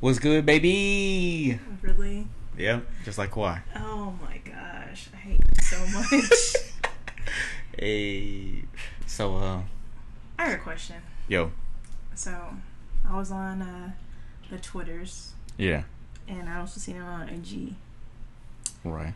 [0.00, 1.58] What's good, baby?
[1.82, 2.26] Really?
[2.58, 3.60] Yep, just like Kawhi.
[3.76, 6.20] Oh my gosh, I hate you so much.
[7.76, 8.62] Hey,
[9.04, 9.60] so uh,
[10.38, 10.94] I have a question.
[11.26, 11.50] yo,
[12.14, 12.54] So,
[13.08, 13.90] I was on uh,
[14.48, 15.82] the Twitters, yeah,
[16.28, 17.74] and I also seen it on IG.
[18.84, 19.14] right.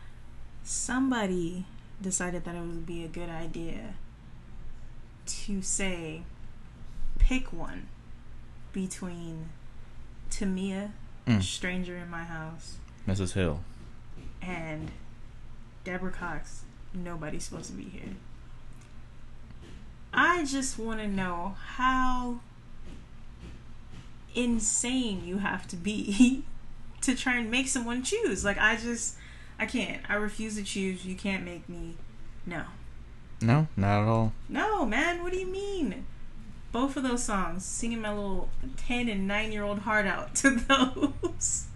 [0.64, 1.66] Somebody
[2.02, 3.94] decided that it would be a good idea
[5.26, 6.22] to say,
[7.20, 7.86] pick one
[8.72, 9.50] between
[10.30, 10.90] Tamia,
[11.26, 11.42] Mm.
[11.42, 13.32] Stranger in My House, Mrs.
[13.34, 13.60] Hill.
[14.40, 14.90] and
[15.84, 16.62] Deborah Cox,
[16.94, 18.14] Nobody's Supposed to Be Here.
[20.12, 22.40] I just want to know how
[24.34, 26.44] insane you have to be
[27.02, 28.44] to try and make someone choose.
[28.44, 29.16] Like, I just,
[29.58, 30.00] I can't.
[30.08, 31.04] I refuse to choose.
[31.04, 31.96] You can't make me.
[32.46, 32.64] No.
[33.40, 34.32] No, not at all.
[34.48, 36.06] No, man, what do you mean?
[36.78, 40.50] Both of those songs, singing my little 10 and 9 year old heart out to
[40.68, 41.66] those.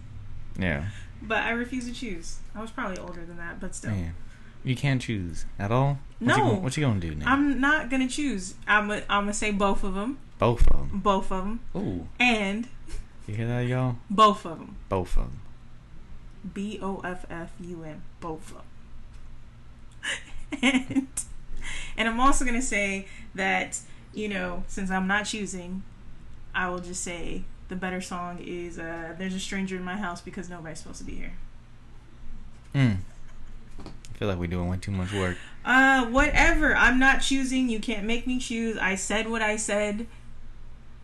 [0.57, 0.85] Yeah,
[1.21, 2.37] But I refuse to choose.
[2.55, 3.91] I was probably older than that, but still.
[3.91, 4.15] man,
[4.63, 5.99] you can't choose at all.
[6.19, 6.37] What No.
[6.53, 7.29] you, what you gonna do now?
[7.33, 8.53] I'm not gonna choose.
[8.65, 11.01] I'm I'm gonna say both of them, Both of them.
[11.03, 12.69] both of them, Ooh, and
[13.27, 13.97] you hear that, y'all?
[14.09, 14.77] both of them.
[14.87, 15.39] Both of them.
[16.53, 18.61] B O F F U M, both of
[20.61, 20.61] them.
[20.63, 21.07] and
[21.97, 23.79] and I'm also gonna say that
[24.13, 25.83] you know since I'm not choosing,
[26.53, 30.21] I will just say the better song is uh, "There's a Stranger in My House"
[30.21, 31.33] because nobody's supposed to be here.
[32.75, 32.97] Mm.
[33.79, 35.37] I feel like we're doing way too much work.
[35.65, 36.75] Uh, whatever.
[36.75, 37.69] I'm not choosing.
[37.69, 38.77] You can't make me choose.
[38.77, 40.07] I said what I said.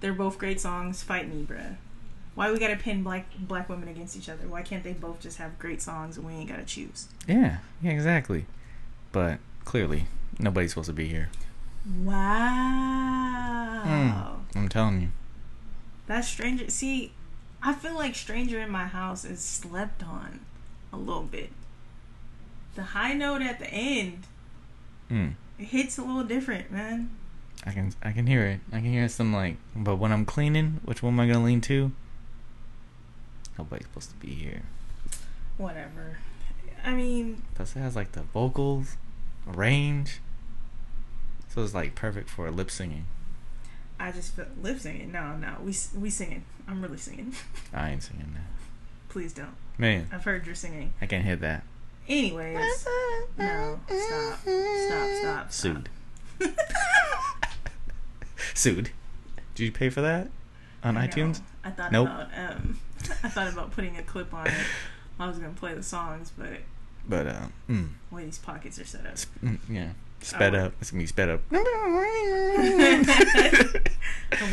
[0.02, 1.04] They're both great songs.
[1.04, 1.76] Fight me, bruh.
[2.36, 4.48] Why we gotta pin black black women against each other?
[4.48, 7.08] Why can't they both just have great songs and we ain't gotta choose?
[7.28, 8.46] Yeah, yeah, exactly.
[9.12, 10.06] But clearly,
[10.40, 11.30] nobody's supposed to be here.
[13.10, 14.40] Wow.
[14.56, 15.10] I'm telling you.
[16.08, 16.70] That's stranger.
[16.70, 17.12] See,
[17.62, 20.40] I feel like Stranger in My House is slept on
[20.92, 21.52] a little bit.
[22.76, 24.24] The high note at the end
[25.10, 25.34] Mm.
[25.58, 27.10] it hits a little different, man.
[27.66, 28.60] I can I can hear it.
[28.72, 31.62] I can hear some like, but when I'm cleaning, which one am I gonna lean
[31.62, 31.92] to?
[33.58, 34.62] Nobody's supposed to be here.
[35.58, 36.20] Whatever.
[36.86, 38.96] I mean, Plus, it has like the vocals,
[39.46, 40.20] range.
[41.50, 43.06] So it's like perfect for lip singing.
[44.00, 45.12] I just feel lip singing.
[45.12, 46.44] No, no, we we singing.
[46.68, 47.34] I'm really singing.
[47.74, 48.44] I ain't singing that.
[49.10, 49.56] Please don't.
[49.78, 50.94] Man, I've heard you're singing.
[51.02, 51.64] I can't hit that.
[52.08, 52.88] Anyways,
[53.38, 55.52] no, stop, stop, stop.
[55.52, 55.90] Sued.
[56.40, 56.50] stop.
[58.54, 58.90] Sued.
[59.56, 60.30] Did you pay for that
[60.84, 61.42] on I iTunes?
[61.64, 62.08] I thought Nope.
[62.08, 62.80] about um,
[63.24, 64.54] I thought about putting a clip on it.
[65.20, 66.48] I was gonna play the songs, but
[67.08, 69.16] But uh, mm, the way these pockets are set up.
[69.44, 69.90] mm, yeah,
[70.22, 70.74] sped up.
[70.82, 71.42] It's gonna be sped up.
[71.52, 71.56] I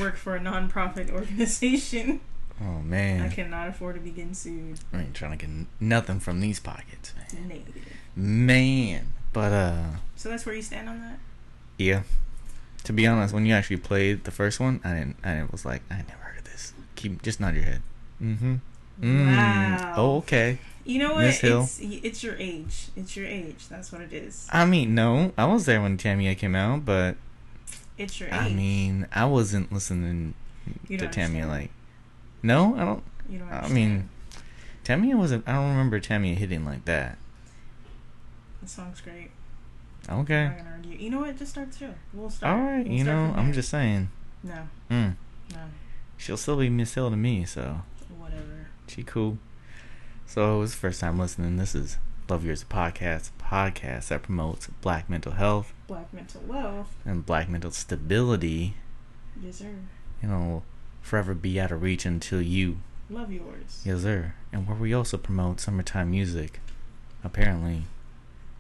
[0.01, 2.21] work for a non-profit organization.
[2.61, 4.81] oh man, I cannot afford to be getting sued.
[4.93, 7.49] I ain't trying to get nothing from these pockets, man.
[7.49, 7.83] Negative.
[8.15, 9.85] Man, but uh,
[10.17, 11.19] So that's where you stand on that.
[11.79, 12.03] yeah.
[12.85, 15.17] To be honest, when you actually played the first one, I didn't.
[15.25, 16.73] I was like, I never heard of this.
[16.95, 17.83] Keep just nod your head.
[18.23, 18.55] Mm-hmm.
[19.03, 19.37] Mm.
[19.37, 19.95] Wow.
[19.97, 20.59] Oh, okay.
[20.87, 21.25] You know what?
[21.25, 21.63] Miss Hill.
[21.63, 22.89] It's it's your age.
[22.97, 23.67] It's your age.
[23.69, 24.47] That's what it is.
[24.53, 27.17] I mean, no, I was there when Tamia came out, but
[27.99, 28.35] It's your age.
[28.35, 30.35] I mean, I wasn't listening
[30.89, 31.71] to Tamia like.
[32.43, 33.03] No, I don't.
[33.29, 33.53] you don't.
[33.53, 34.09] I mean,
[34.85, 35.47] Tamia wasn't.
[35.49, 37.19] I don't remember Tamia hitting like that.
[38.63, 39.31] the song's great.
[40.09, 40.53] I'm Okay.
[40.57, 40.97] gonna argue.
[40.97, 41.37] You know what?
[41.37, 41.95] Just start the show.
[42.15, 42.57] We'll start.
[42.57, 42.87] All right.
[42.87, 44.09] We'll You know, I'm just saying.
[44.45, 45.15] no, Mm.
[45.53, 45.59] no,
[46.17, 47.83] She'll still be Miss Hill to me, so
[48.17, 48.69] whatever.
[48.87, 49.39] she cool.
[50.27, 51.57] So it was the first time listening.
[51.57, 51.99] This is
[52.29, 56.95] Love Yours a podcast, a podcast that promotes black mental health Black mental wealth.
[57.05, 58.75] and black mental stability.
[59.41, 59.71] Yes, sir.
[60.23, 60.63] You know,
[61.01, 62.79] forever be out of reach until you
[63.09, 63.83] Love yours.
[63.85, 64.35] Yes, sir.
[64.53, 66.59] And where we also promote summertime music,
[67.23, 67.85] apparently.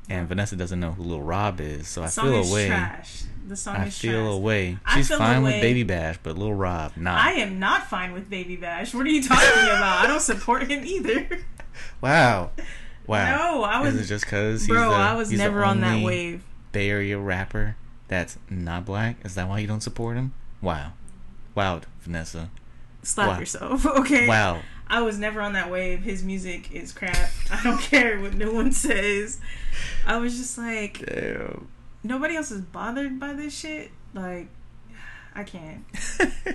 [0.08, 2.66] And Vanessa doesn't know who Lil Rob is, so The I song feel is away.
[2.68, 3.22] trash.
[3.48, 4.34] The song I is feel trash.
[4.36, 4.78] away.
[4.94, 5.54] She's feel fine away.
[5.54, 7.18] with Baby Bash, but Lil Rob, not.
[7.18, 8.94] I am not fine with Baby Bash.
[8.94, 10.04] What are you talking about?
[10.04, 11.26] I don't support him either.
[12.00, 12.50] Wow.
[13.06, 13.36] Wow.
[13.36, 13.94] No, I was.
[13.94, 16.42] Is it just because he's bro, the, I was never on that wave.
[16.72, 17.76] Bay Area rapper
[18.08, 19.16] that's not black?
[19.24, 20.34] Is that why you don't support him?
[20.60, 20.92] Wow.
[21.54, 22.50] Wow, Vanessa.
[23.02, 23.38] Slap Wow.
[23.38, 24.26] yourself, okay?
[24.26, 24.60] Wow.
[24.88, 26.02] I was never on that wave.
[26.02, 27.30] His music is crap.
[27.50, 29.40] I don't care what no one says.
[30.06, 31.68] I was just like, Damn.
[32.04, 33.90] nobody else is bothered by this shit.
[34.14, 34.48] Like,
[35.34, 35.84] I can't.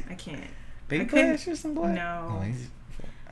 [0.09, 0.43] I can't.
[0.89, 1.93] Baby I couldn't- Bash isn't black?
[1.95, 2.39] no.
[2.41, 2.45] Oh,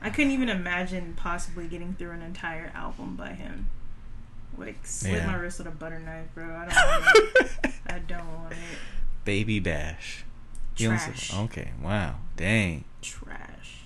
[0.02, 3.68] I couldn't even imagine possibly getting through an entire album by him.
[4.56, 5.26] Like, slit Yeah.
[5.26, 6.44] my wrist with a butter knife, bro.
[6.44, 7.16] I don't want
[7.64, 7.72] it.
[7.86, 8.58] I don't want it.
[9.24, 10.24] Baby Bash.
[10.76, 11.34] Trash.
[11.34, 12.16] Okay, wow.
[12.36, 12.84] Dang.
[13.02, 13.82] Trash.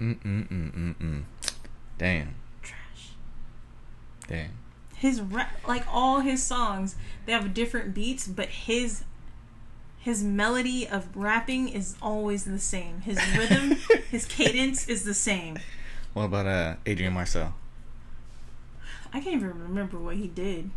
[0.00, 1.22] Mm mm mm mm mm.
[1.98, 2.34] Damn.
[2.62, 3.10] Trash.
[4.26, 4.50] Damn.
[4.96, 9.04] His rap, like all his songs, they have different beats, but his
[10.08, 13.02] his melody of rapping is always the same.
[13.02, 13.76] His rhythm,
[14.10, 15.58] his cadence is the same.
[16.14, 17.54] What about uh Adrian Marcel?
[19.12, 20.70] I can't even remember what he did.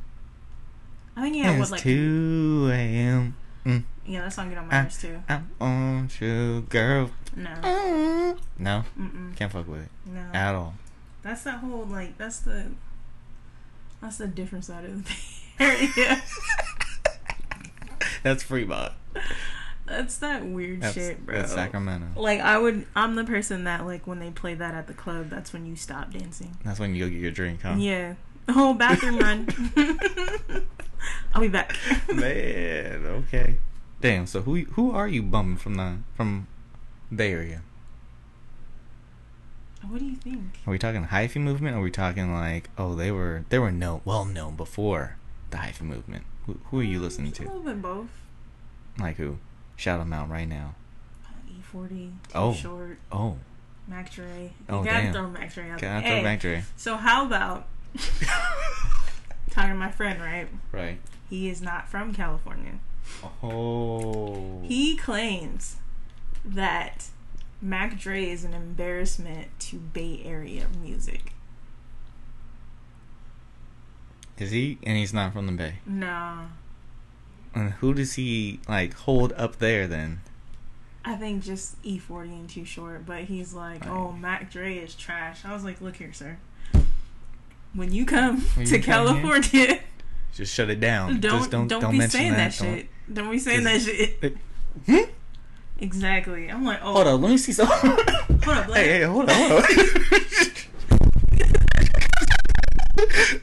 [1.15, 3.35] I think he had it's what like two a.m.
[3.65, 5.23] Mm, yeah, that song get on my nerves too.
[5.29, 7.09] I want you, girl.
[7.33, 8.37] No, Mm.
[8.59, 9.33] No, Mm-mm.
[9.37, 10.25] can't fuck with it no.
[10.33, 10.73] at all.
[11.21, 12.65] That's that whole like that's the
[14.01, 16.21] that's the different side of the area.
[18.23, 18.93] That's Fremont.
[19.85, 21.35] that's that weird That's, shit, bro.
[21.35, 22.19] that's Sacramento.
[22.19, 25.29] Like I would, I'm the person that like when they play that at the club,
[25.29, 26.55] that's when you stop dancing.
[26.63, 27.75] That's when you go get your drink, huh?
[27.77, 28.13] Yeah,
[28.49, 29.47] whole oh, bathroom run.
[31.33, 31.75] I'll be back.
[32.13, 33.57] Man, okay.
[34.01, 34.27] Damn.
[34.27, 36.47] So who who are you bumming from the from
[37.13, 37.61] Bay Area?
[39.87, 40.59] what do you think?
[40.67, 41.75] Are we talking hyphy movement?
[41.75, 45.17] Or are we talking like oh they were they were known well known before
[45.49, 46.23] the hyphy movement?
[46.45, 47.43] Who who are you listening to?
[47.43, 48.09] A little bit both.
[48.99, 49.37] Like who?
[49.75, 50.75] Shout them out right now.
[51.73, 52.53] E40, Too Oh.
[52.53, 53.37] Short, Oh,
[53.87, 54.51] Mac Dre.
[54.69, 55.13] You Oh, gotta damn.
[55.13, 55.95] throw Mac Dre out there.
[55.97, 56.63] I throw Hey, back Dre?
[56.75, 57.67] So how about
[59.51, 60.47] talking to my friend, right?
[60.71, 60.99] Right.
[61.29, 62.79] He is not from California.
[63.43, 64.61] Oh.
[64.63, 65.77] He claims
[66.45, 67.07] that
[67.61, 71.33] Mac Dre is an embarrassment to Bay Area music.
[74.37, 74.77] Is he?
[74.83, 75.75] And he's not from the Bay.
[75.85, 76.45] Nah.
[77.53, 80.21] And who does he like hold up there then?
[81.03, 83.91] I think just E40 and Too Short, but he's like, Right.
[83.91, 85.43] oh, Mac Dre is trash.
[85.45, 86.37] I was like, look here, sir.
[87.73, 89.79] When you come When to you come here, California,
[90.33, 91.19] Just shut it down.
[91.19, 92.87] don't Just don't, don't don't, be mention saying that, Don't- shit.
[93.13, 94.37] Don't be saying that shit.
[94.85, 94.97] Hmm?
[95.79, 96.47] Exactly.
[96.49, 97.67] I'm like, oh, Hold on, let me see some.
[97.67, 98.29] hold up,
[98.67, 99.67] let- Hey, hey, hold on, hold on.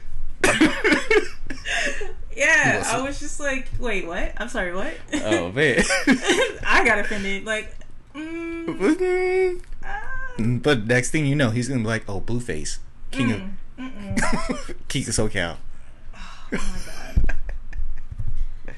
[2.39, 2.83] yeah.
[2.85, 4.33] I was just like, wait, what?
[4.37, 4.93] I'm sorry, what?
[5.13, 5.83] oh man.
[6.65, 7.45] I got offended.
[7.45, 7.75] Like,
[8.15, 12.79] mm, ah, but next thing you know, he's gonna be like, "Oh, Blueface,
[13.11, 15.57] king mm, of king of SoCal."
[16.15, 17.35] Oh my god.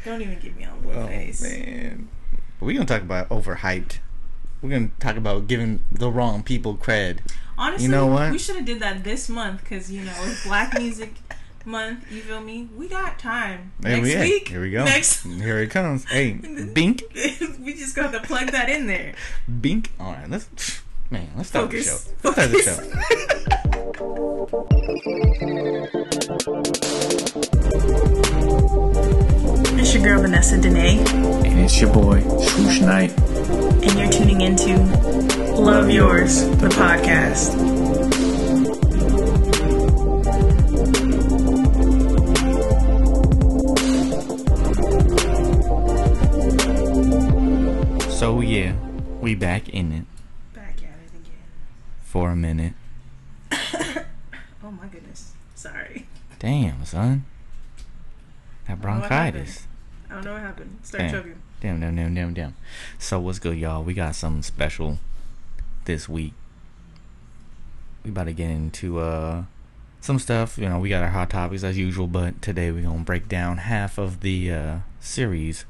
[0.03, 1.41] Don't even get me on Oh Blueface.
[1.41, 2.09] man,
[2.59, 3.99] we're gonna talk about overhyped.
[4.61, 7.19] We're gonna talk about giving the wrong people cred.
[7.57, 8.31] Honestly, You know what?
[8.31, 11.13] we should have did that this month because you know it's Black Music
[11.65, 12.11] Month.
[12.11, 12.69] You feel me?
[12.75, 13.71] We got time.
[13.79, 14.19] There Next we are.
[14.21, 14.47] week.
[14.47, 14.83] Here we go.
[14.85, 15.23] Next.
[15.23, 16.05] Here it comes.
[16.05, 16.31] Hey,
[16.73, 17.03] Bink,
[17.59, 19.13] we just got to plug that in there.
[19.61, 19.91] Bink.
[19.99, 21.95] All right, let's man, let's start the show.
[22.19, 22.53] Focus.
[22.53, 24.61] Let's start the show.
[29.73, 33.11] It's your girl Vanessa Dene, And it's your boy, Swoosh Knight.
[33.19, 34.77] and you're tuning into
[35.55, 38.20] Love Yours, the podcast.
[48.31, 48.75] So yeah,
[49.19, 50.06] we back in it
[50.54, 51.44] Back at it again.
[52.01, 52.72] for a minute.
[54.63, 55.33] Oh my goodness.
[55.54, 56.07] Sorry.
[56.39, 57.25] Damn, son.
[58.69, 59.68] That bronchitis.
[60.10, 60.80] I don't know what happened.
[60.81, 61.12] Start Damn.
[61.12, 61.42] choking.
[61.60, 62.56] Damn, damn, damn, damn, damn.
[62.98, 63.83] So what's good, y'all?
[63.83, 65.00] We got something special
[65.83, 66.33] this week.
[68.06, 69.44] We about to get into uh
[70.00, 70.57] some stuff.
[70.57, 73.57] You know, we got our hot topics as usual, but today we're gonna break down
[73.57, 75.66] half of the uh series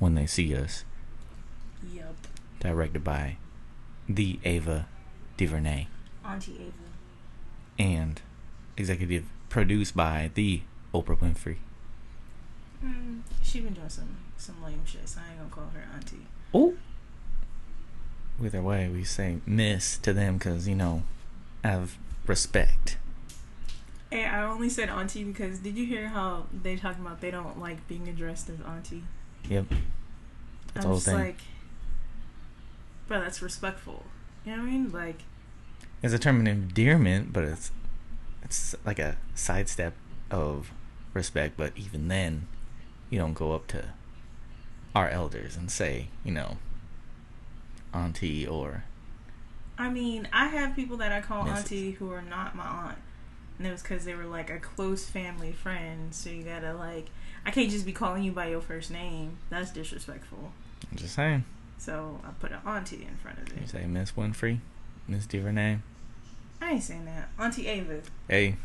[0.00, 0.82] when they see us.
[2.60, 3.36] Directed by
[4.08, 4.86] the Ava
[5.36, 5.86] DuVernay
[6.24, 6.72] Auntie Ava.
[7.78, 8.20] and
[8.76, 10.62] executive produced by the
[10.94, 11.56] Oprah Winfrey.
[12.84, 16.26] Mm, she been doing some some lame shit, so I ain't gonna call her auntie.
[16.54, 16.74] Oh.
[18.42, 21.02] Either way, we say miss to them because you know,
[21.64, 22.98] out of respect.
[24.10, 27.58] Hey, I only said auntie because did you hear how they talking about they don't
[27.60, 29.02] like being addressed as auntie?
[29.48, 29.66] Yep.
[30.74, 31.14] That's I'm just thing.
[31.14, 31.38] like,
[33.08, 34.04] bro, that's respectful.
[34.44, 34.92] You know what I mean?
[34.92, 35.22] Like,
[36.02, 37.72] it's a term of endearment, but it's
[38.42, 39.94] it's like a sidestep
[40.30, 40.70] of
[41.12, 41.56] respect.
[41.56, 42.46] But even then,
[43.10, 43.86] you don't go up to
[44.94, 46.58] our elders and say, you know,
[47.92, 48.84] auntie or
[49.78, 52.98] I mean, I have people that I call auntie who are not my aunt,
[53.58, 56.12] and it was because they were like a close family friend.
[56.14, 57.06] So you gotta like,
[57.46, 59.38] I can't just be calling you by your first name.
[59.50, 60.52] That's disrespectful.
[60.90, 61.44] I'm just saying.
[61.78, 63.60] So I put an auntie in front of it.
[63.60, 64.58] You say Miss Winfrey,
[65.06, 65.78] Miss DuVernay.
[66.60, 67.28] I ain't saying that.
[67.38, 68.00] Auntie Ava.
[68.28, 68.56] Hey,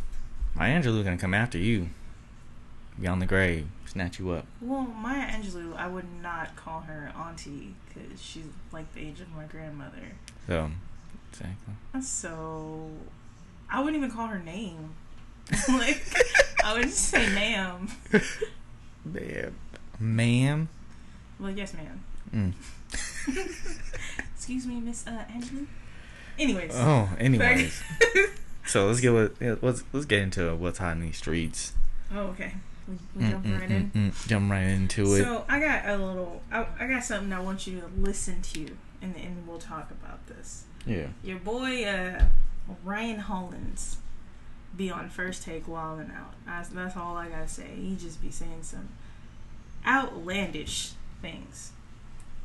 [0.56, 1.90] Maya Angelou gonna come after you.
[3.00, 4.46] Beyond the grave, snatch you up.
[4.62, 9.32] Well, Maya Angelou, I would not call her auntie because she's like the age of
[9.36, 10.12] my grandmother.
[10.48, 10.70] So,
[11.32, 12.02] Exactly.
[12.02, 12.90] So
[13.70, 14.94] I wouldn't even call her name.
[15.70, 16.02] like
[16.64, 17.88] I would just say ma'am.
[19.04, 19.56] Ma'am.
[20.00, 20.70] Ma'am.
[21.40, 22.04] Well, yes, ma'am.
[22.34, 22.54] Mm.
[24.36, 25.68] Excuse me, Miss uh, Andrew.
[26.38, 26.72] Anyways.
[26.74, 27.82] Oh, anyways.
[28.66, 31.74] So let's get what let's let's get into what's hot in these streets.
[32.14, 32.54] oh, okay.
[32.88, 33.92] We, we jump Mm, right mm, in.
[33.92, 34.28] mm, mm.
[34.28, 35.24] Jump right into it.
[35.24, 36.42] So I got a little.
[36.52, 40.26] I, I got something I want you to listen to, and and we'll talk about
[40.28, 40.64] this.
[40.86, 41.08] yeah.
[41.24, 42.26] Your boy uh,
[42.84, 43.98] Ryan Hollins
[44.76, 46.34] be on first take wilding out.
[46.48, 47.68] That's, that's all I gotta say.
[47.76, 48.90] He just be saying some
[49.86, 51.73] outlandish things.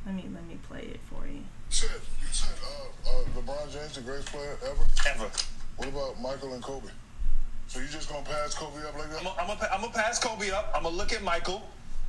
[0.09, 1.45] Let me let me play it for you.
[1.69, 4.81] Said you said uh, uh, LeBron James the greatest player ever.
[5.07, 5.31] Ever.
[5.77, 6.88] What about Michael and Kobe?
[7.67, 9.19] So you just gonna pass Kobe up like that?
[9.19, 10.73] I'm gonna I'm a, I'm pass Kobe up.
[10.75, 11.61] I'm gonna look at Michael.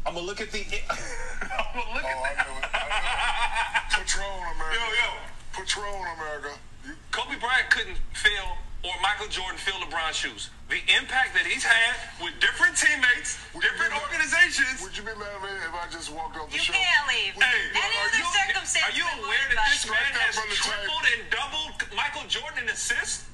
[0.06, 0.60] I'm gonna look at the.
[0.90, 2.72] I'm gonna look Oh, I at knew it.
[2.72, 4.08] I knew it.
[4.08, 4.24] Patron
[4.56, 4.80] America.
[4.80, 5.10] Yo, yo.
[5.52, 6.52] Patron America.
[6.88, 8.48] You, Kobe Bryant couldn't fill,
[8.86, 10.50] or Michael Jordan fill LeBron's shoes.
[10.70, 14.78] The impact that he's had with different teammates, Would you different mad- organizations.
[14.86, 16.74] would you be mad at me if I just walked off the You show?
[16.78, 17.34] can't leave.
[17.36, 20.38] Would you- Hey, Any are other you- circumstance Are you aware that this man has
[20.38, 20.64] from the tape.
[20.70, 23.26] tripled and doubled Michael Jordan in assists?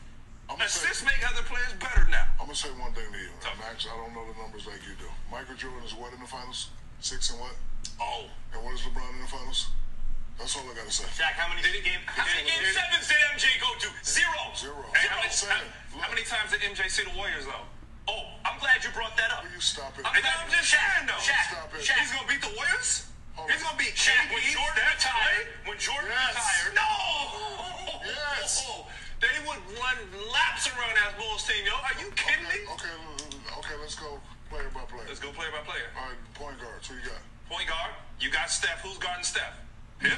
[0.48, 2.24] I'm gonna, say, Assists make other players better now.
[2.40, 3.84] I'm gonna say one thing to you, Max.
[3.86, 5.12] I don't know the numbers like you do.
[5.30, 6.70] Michael Jordan is what in the finals?
[7.02, 7.56] Six and what?
[8.00, 8.30] Oh.
[8.54, 9.68] And what is LeBron in the finals?
[10.96, 11.20] That's all I gotta say.
[11.20, 12.00] Jack, how many did he game?
[12.08, 13.88] How many game sevens did MJ go to?
[14.08, 14.40] Zero.
[14.56, 14.80] Zero.
[14.96, 15.60] Hey, how, many, how,
[16.00, 17.68] how many times did MJ see the Warriors though?
[18.08, 19.44] Oh, I'm glad you brought that up.
[19.44, 20.06] Will you stop it?
[20.08, 21.20] I'm, I'm just saying though.
[21.20, 21.84] Stop it.
[21.84, 23.10] He's gonna beat the Warriors.
[23.52, 26.40] He's gonna beat Shaq, when Jordan retired, when Jordan Yes.
[26.40, 26.88] retired, No.
[28.08, 28.64] Yes.
[28.72, 28.88] Oh,
[29.20, 29.98] they would run
[30.32, 31.74] laps around that Bulls team, yo.
[31.82, 32.72] Are you kidding Okay, me?
[32.78, 32.96] okay,
[33.60, 35.04] okay, let's go player by player.
[35.08, 35.90] Let's go player by player.
[35.98, 36.88] All right, point guards.
[36.88, 37.20] Who you got?
[37.50, 38.80] Point guard, you got Steph.
[38.82, 39.56] Who's guarding Steph?
[40.00, 40.14] Pip.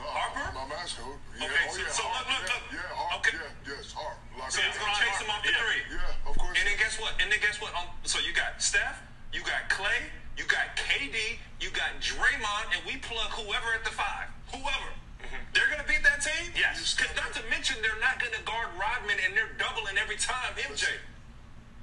[0.00, 0.40] No, Harper?
[0.48, 1.12] I'm, I'm asking who.
[1.36, 2.64] Yeah, Okay, oh, so- yeah, so Harp, look, look, yeah, look.
[2.72, 3.36] Yeah, Harp, Okay.
[3.36, 4.16] yeah, yes, Harp.
[4.40, 4.88] Lock So it he's down.
[4.88, 5.60] gonna chase him off the Yeah.
[5.60, 5.82] three.
[5.92, 6.56] Yeah, of course.
[6.56, 7.12] And then guess what?
[7.20, 7.72] And then guess what?
[7.76, 8.96] Um, so you got Steph,
[9.32, 10.08] you got Klay,
[10.40, 14.32] you got KD, you got Draymond, and we plug whoever at the five.
[14.56, 14.90] Whoever.
[15.52, 16.50] They're gonna beat that team?
[16.56, 16.94] Yes.
[16.96, 20.88] Because not to mention they're not gonna guard Rodman and they're doubling every time MJ.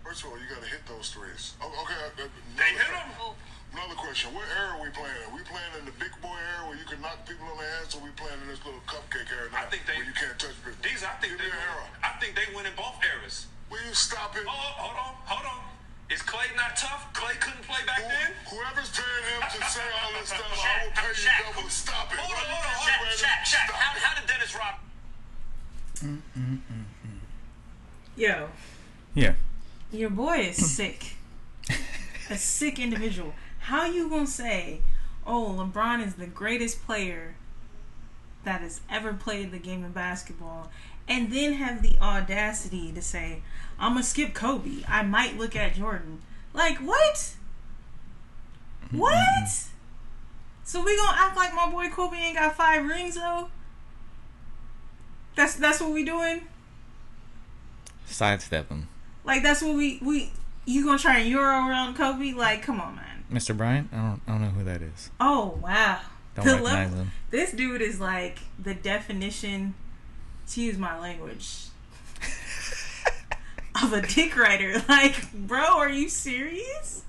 [0.04, 1.54] First of all, you got to hit those threes.
[1.62, 1.94] Oh, okay.
[1.94, 3.36] uh, uh, They another- hit 'em.
[3.74, 5.18] Another question: What era are we playing?
[5.28, 5.36] in?
[5.36, 7.94] we playing in the big boy era where you can knock people on the heads,
[7.94, 10.34] or we playing in this little cupcake era now I think they where you can't
[10.40, 10.80] touch people?
[10.82, 11.86] These I think Give they win, era.
[12.02, 13.46] I think they win in both eras.
[13.70, 14.48] Will you stop it?
[14.48, 15.60] Oh, hold on, hold on.
[16.10, 17.12] Is Klay not tough?
[17.12, 18.32] Klay couldn't play back Who- then?
[18.48, 21.68] Whoever's paying him to say all this stuff, I will pay you Shaq, double.
[21.70, 22.18] Stop it.
[22.18, 23.04] hold Will on, hold on, hold on.
[23.04, 23.20] ready?
[23.20, 24.02] Shaq, Shaq, Stop how, it.
[24.02, 24.88] how did Dennis Rodman?
[26.00, 27.22] Mm-hmm, mm-hmm, mm-hmm.
[28.16, 28.50] Yo,
[29.14, 29.34] Yeah.
[29.92, 31.16] your boy is sick.
[32.30, 33.34] a sick individual.
[33.68, 34.80] How you gonna say,
[35.26, 37.36] oh, LeBron is the greatest player
[38.46, 40.72] that has ever played the game of basketball,
[41.06, 43.42] and then have the audacity to say,
[43.78, 44.84] I'm gonna skip Kobe.
[44.88, 46.22] I might look at Jordan.
[46.54, 47.34] Like what?
[48.92, 49.50] What?
[50.64, 53.50] So we gonna act like my boy Kobe ain't got five rings though?
[55.36, 56.44] That's that's what we doing?
[58.06, 58.88] Sidestep him.
[59.26, 60.32] Like that's what we we
[60.64, 62.32] you gonna try and euro around Kobe?
[62.32, 63.17] Like, come on, man.
[63.32, 63.56] Mr.
[63.56, 63.90] Bryant?
[63.94, 65.10] I don't I don't know who that is.
[65.20, 66.00] Oh wow.
[66.36, 67.12] Don't The recognize level- him.
[67.32, 69.74] This dude is like the definition,
[70.50, 71.66] to use my language,
[73.84, 74.82] of a dick writer.
[74.90, 77.04] Like, bro, are you serious?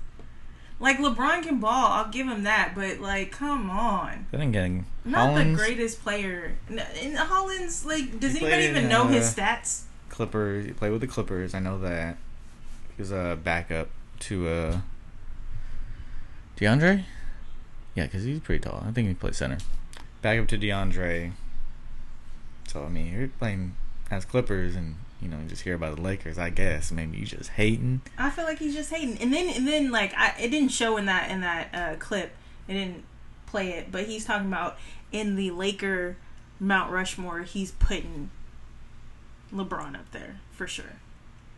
[0.81, 4.27] Like LeBron can ball, I'll give him that, but like, come on.
[4.31, 6.53] Then again, Not Hollins, the greatest player.
[6.69, 9.81] N- And Hollins, like, does He anybody even in, know his uh, stats?
[10.09, 10.65] Clippers.
[10.65, 11.53] He played with the Clippers.
[11.53, 12.17] I know that.
[12.95, 13.89] He was a backup
[14.21, 14.77] to uh
[16.59, 17.05] DeAndre.
[17.95, 18.83] Yeah, because he's pretty tall.
[18.85, 19.57] I think he plays center.
[20.21, 21.31] Back up to DeAndre.
[22.67, 23.75] So I mean, you're playing
[24.11, 26.37] as Clippers, and you know, you just hear about the Lakers.
[26.37, 28.01] I guess maybe you just hating.
[28.17, 29.17] I feel like he's just hating.
[29.17, 32.31] And then and then like I it didn't show in that in that uh, clip.
[32.67, 33.03] It didn't
[33.45, 34.77] play it, but he's talking about
[35.11, 36.17] in the Laker
[36.59, 38.29] Mount Rushmore, he's putting
[39.53, 40.97] LeBron up there for sure.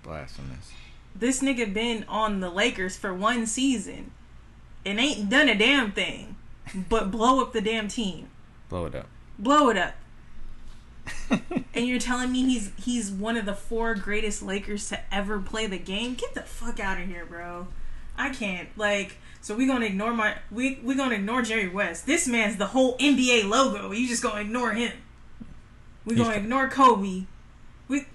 [0.04, 0.72] Blasphemous.
[1.14, 4.12] This nigga been on the Lakers for one season
[4.86, 6.32] and ain't done a damn thing
[6.74, 8.28] but blow up the damn team.
[8.70, 9.08] Blow it up.
[9.38, 9.94] Blow it up.
[11.74, 15.66] and you're telling me he's he's one of the four greatest Lakers to ever play
[15.68, 16.14] the game?
[16.14, 17.68] Get the fuck out of here, bro.
[18.18, 18.70] I can't.
[18.78, 22.06] Like, so we gonna ignore my we we gonna ignore Jerry West.
[22.06, 23.92] This man's the whole NBA logo.
[23.92, 24.94] You just gonna ignore him.
[26.06, 27.24] We gonna ignore Kobe.
[27.88, 28.06] We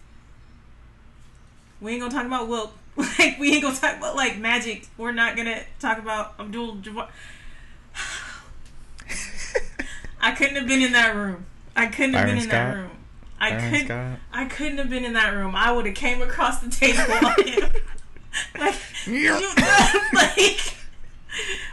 [1.80, 2.72] we ain't gonna talk about Wilt.
[3.18, 4.86] Like we ain't gonna talk about like Magic.
[4.96, 7.08] We're not gonna talk about Abdul Jabbar.
[10.20, 11.46] I couldn't have been in that room.
[11.76, 12.90] I couldn't have Byron been in that room.
[13.38, 13.86] I couldn't.
[13.86, 14.18] Scott.
[14.32, 15.54] I couldn't have been in that room.
[15.54, 17.68] I would have came across the table on him.
[18.58, 18.74] like,
[19.06, 19.32] you,
[20.14, 20.74] like,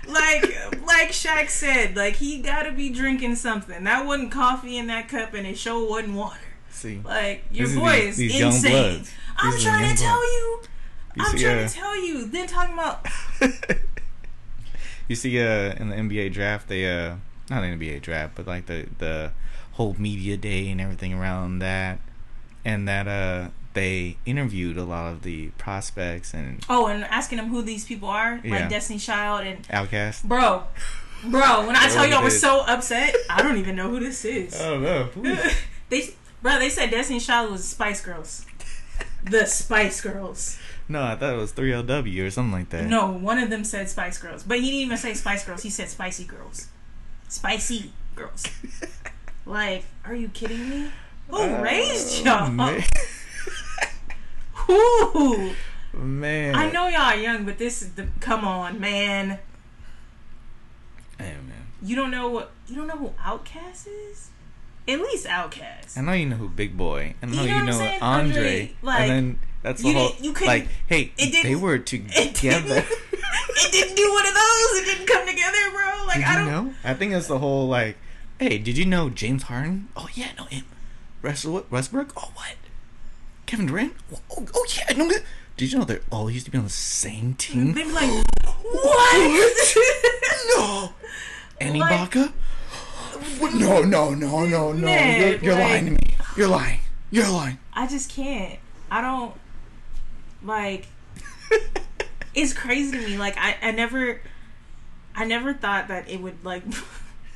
[0.07, 0.43] like,
[0.85, 3.85] like Shaq said, like he got to be drinking something.
[3.85, 6.37] That wasn't coffee in that cup, and it sure wasn't water.
[6.69, 9.05] See, Like your is boy these- is these insane.
[9.37, 10.61] I'm These trying to tell you.
[11.15, 12.25] You I'm see, trying uh, to tell you.
[12.25, 13.05] Then talking about
[15.07, 17.15] you see, uh, in the NBA draft, they uh,
[17.49, 19.31] not the NBA draft, but like the the
[19.73, 21.99] whole media day and everything around that,
[22.63, 27.49] and that uh, they interviewed a lot of the prospects and oh, and asking them
[27.49, 28.59] who these people are, Yeah.
[28.61, 30.23] like Destiny Child and outcasts.
[30.23, 30.63] bro,
[31.25, 31.65] bro.
[31.67, 34.53] When I tell you I was so upset, I don't even know who this is.
[34.57, 35.09] don't know.
[35.89, 36.09] they,
[36.41, 38.45] bro, they said Destiny Child was Spice Girls.
[39.23, 40.57] The Spice Girls.
[40.87, 42.85] No, I thought it was 3LW or something like that.
[42.85, 45.63] No, one of them said Spice Girls, but he didn't even say Spice Girls.
[45.63, 46.67] He said Spicy Girls.
[47.29, 48.45] Spicy Girls.
[49.45, 50.91] like, are you kidding me?
[51.29, 52.49] Who oh, raised y'all?
[52.51, 52.83] Man.
[54.53, 55.51] Who?
[55.93, 56.55] man.
[56.55, 58.07] I know y'all are young, but this is the.
[58.19, 59.39] Come on, man.
[61.17, 61.67] Hey, man.
[61.81, 62.51] You don't know what?
[62.67, 64.29] You don't know who OutKast is?
[64.87, 65.97] At least OutKast.
[65.97, 67.15] I know you know who Big Boi.
[67.21, 68.25] I know You you know know, what I'm?
[68.25, 68.37] Andre.
[68.37, 70.11] Andre, like, and then that's the you whole.
[70.21, 72.11] you couldn't- like, hey, it they were It together.
[72.35, 72.85] didn't,
[73.55, 74.71] it didn't do one of those.
[74.81, 76.05] It didn't come together, bro.
[76.05, 76.47] Like Did I don't.
[76.67, 76.73] know?
[76.83, 77.97] I think it's the whole like,
[78.39, 79.87] hey, did you know James Harden?
[79.97, 80.65] Oh yeah, know him.
[81.21, 82.13] Russell Westbrook?
[82.17, 82.55] Oh what?
[83.45, 83.93] Kevin Durant?
[84.13, 85.23] Oh, oh, oh yeah, that.
[85.55, 87.73] Did you know they're all used to be on the same team?
[87.73, 88.09] They'd be like,
[88.63, 89.77] what?
[90.57, 90.93] no.
[91.61, 92.33] Annie Like- Baca?
[93.55, 94.85] No, no, no, no, no.
[94.85, 95.97] Man, you're you're like- lying to me.
[96.35, 96.79] You're lying.
[97.11, 97.59] You're lying.
[97.73, 98.59] I just can't.
[98.89, 99.33] I don't
[100.43, 100.87] like.
[102.35, 103.17] it's crazy to me.
[103.17, 104.21] Like I, I never,
[105.15, 106.63] I never thought that it would like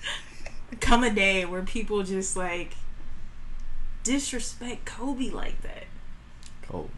[0.79, 2.73] come a day where people just like
[4.03, 5.85] disrespect Kobe like that.
[6.61, 6.89] Cold.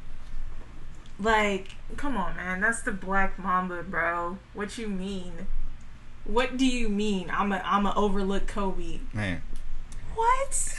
[1.20, 2.62] Like, come on, man.
[2.62, 4.38] That's the Black Mamba, bro.
[4.54, 5.48] What you mean?
[6.24, 7.30] What do you mean?
[7.32, 9.00] I'm a I'm a overlook Kobe.
[9.13, 9.41] Man.
[10.15, 10.79] What?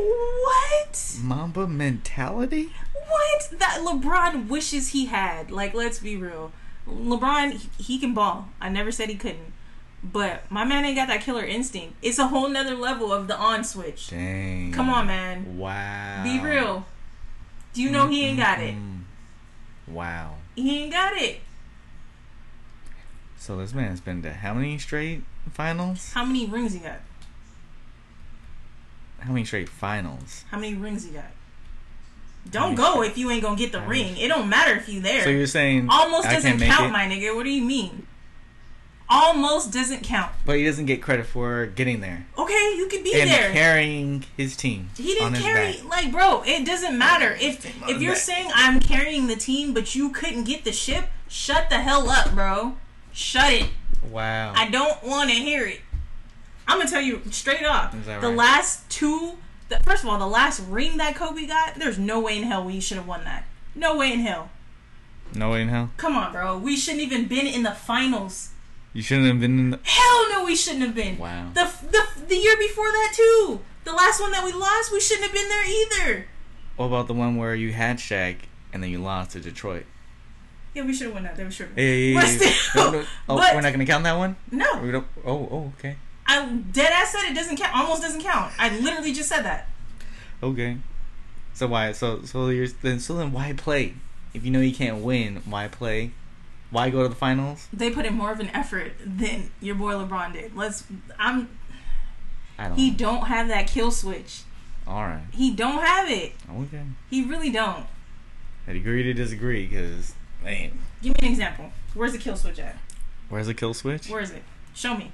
[0.00, 1.18] What?
[1.22, 2.72] Mamba mentality?
[2.92, 3.50] What?
[3.58, 5.50] That LeBron wishes he had.
[5.50, 6.52] Like, let's be real.
[6.88, 8.48] LeBron, he, he can ball.
[8.60, 9.52] I never said he couldn't.
[10.02, 11.94] But my man ain't got that killer instinct.
[12.00, 14.08] It's a whole nother level of the on switch.
[14.08, 14.72] Dang.
[14.72, 15.58] Come on, man.
[15.58, 16.22] Wow.
[16.24, 16.86] Be real.
[17.74, 18.74] Do you know he ain't got it?
[19.86, 20.36] Wow.
[20.56, 21.40] He ain't got it.
[23.36, 26.12] So this man's been to how many straight finals?
[26.12, 27.00] How many rings he got?
[29.20, 30.44] How many straight finals?
[30.50, 31.24] How many rings he got?
[32.50, 34.16] Don't go if you ain't gonna get the ring.
[34.16, 35.22] It don't matter if you there.
[35.24, 37.34] So you're saying Almost I doesn't count, it, my nigga.
[37.34, 38.06] What do you mean?
[39.12, 40.32] Almost doesn't count.
[40.46, 43.50] but he doesn't get credit for getting there Okay, you could be and there.
[43.52, 44.90] carrying his team.
[44.96, 47.36] He didn't carry like bro, it doesn't matter.
[47.40, 48.20] If if you're back.
[48.22, 52.32] saying I'm carrying the team but you couldn't get the ship, shut the hell up,
[52.34, 52.76] bro.
[53.12, 53.70] Shut it.
[54.08, 54.52] Wow.
[54.56, 55.80] I don't want to hear it.
[56.66, 57.92] I'm gonna tell you straight up.
[57.92, 58.36] The right?
[58.36, 62.36] last two, the, first of all, the last ring that Kobe got, there's no way
[62.38, 63.44] in hell we should have won that.
[63.74, 64.50] No way in hell.
[65.34, 65.90] no way in hell.
[65.96, 66.58] Come on, bro.
[66.58, 68.50] We shouldn't even been in the finals.
[68.92, 69.80] You shouldn't have been in the.
[69.84, 71.18] Hell no, we shouldn't have been.
[71.18, 71.50] Wow.
[71.54, 73.60] The the the year before that too.
[73.84, 76.26] The last one that we lost, we shouldn't have been there either.
[76.76, 78.36] What about the one where you had Shaq
[78.72, 79.84] and then you lost to Detroit?
[80.74, 81.38] Yeah, we should have won that.
[81.38, 81.68] Was sure.
[81.74, 82.54] Hey, But hey, hey.
[82.76, 83.04] No, no.
[83.28, 84.36] Oh, but- we're not oh, gonna count that one.
[84.50, 85.06] No, We don't.
[85.24, 85.96] Oh, oh, okay,
[86.30, 87.74] I dead ass said it doesn't count.
[87.74, 88.52] Almost doesn't count.
[88.58, 89.68] I literally just said that.
[90.42, 90.76] okay.
[91.54, 91.92] So why?
[91.92, 93.94] So so you're then so then why play?
[94.32, 96.12] If you know you can't win, why play?
[96.70, 97.66] Why go to the finals?
[97.72, 100.54] They put in more of an effort than your boy LeBron did.
[100.56, 100.84] Let's.
[101.18, 101.48] I'm.
[102.56, 102.78] I don't.
[102.78, 102.96] He know.
[102.96, 104.42] don't have that kill switch.
[104.86, 105.24] All right.
[105.32, 106.32] He don't have it.
[106.48, 106.84] Okay.
[107.10, 107.86] He really don't.
[108.68, 110.14] I'd agree to disagree because
[110.44, 111.72] man, Give me an example.
[111.94, 112.76] Where's the kill switch at?
[113.28, 114.08] where's the kill switch?
[114.08, 114.44] Where is it?
[114.74, 115.10] Show me.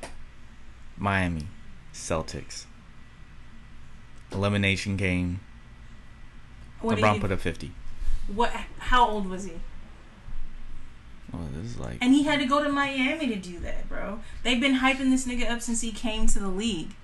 [0.98, 1.48] Miami,
[1.92, 2.66] Celtics.
[4.32, 5.40] Elimination game.
[6.80, 7.72] What LeBron did put up fifty.
[8.32, 8.50] What?
[8.78, 9.52] How old was he?
[11.32, 11.98] Oh, this is like.
[12.00, 14.20] And he had to go to Miami to do that, bro.
[14.42, 16.94] They've been hyping this nigga up since he came to the league.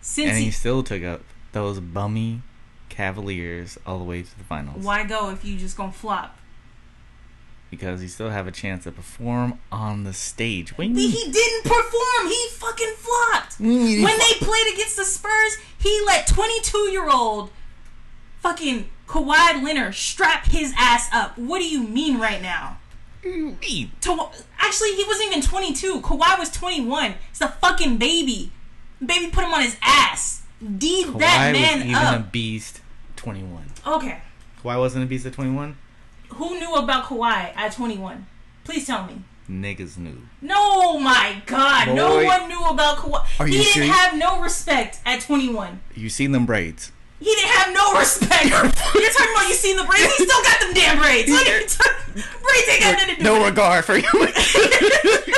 [0.00, 2.42] Since and he he, still took up those bummy
[2.88, 4.84] Cavaliers all the way to the finals.
[4.84, 6.38] why go if you just gonna flop?
[7.70, 10.72] Because he still have a chance to perform on the stage.
[10.78, 12.28] You He, didn't perform.
[12.28, 13.58] He fucking flopped.
[13.58, 17.50] When they played against the Spurs, he let 22 year old
[18.40, 21.36] fucking Kawhi Leonard strap his ass up.
[21.36, 22.78] What do you mean right now?
[23.24, 23.90] Me.
[24.02, 26.00] To, actually, he wasn't even 22.
[26.00, 27.14] Kawhi was 21.
[27.30, 28.52] He's a fucking baby.
[29.04, 30.42] Baby put him on his ass.
[30.78, 32.20] D Kawhi that was man even up.
[32.20, 32.80] a beast.
[33.16, 33.66] Twenty one.
[33.86, 34.20] okay.
[34.62, 35.76] Kawhi wasn't a beast at twenty one.
[36.34, 38.26] Who knew about Kawhi at 21?
[38.64, 39.22] Please tell me.
[39.48, 40.22] Niggas knew.
[40.42, 41.94] No, my God.
[41.94, 43.24] No one knew about Kawhi.
[43.40, 43.94] Are he you didn't serious?
[43.96, 45.80] have no respect at 21.
[45.94, 46.90] You seen them braids?
[47.20, 48.44] He didn't have no respect.
[48.44, 50.14] You're talking about you seen the braids?
[50.16, 51.30] He still got them damn braids.
[51.30, 51.92] What are you talking?
[52.12, 53.50] Braids ain't got nothing to do No with it.
[53.50, 54.32] regard for human.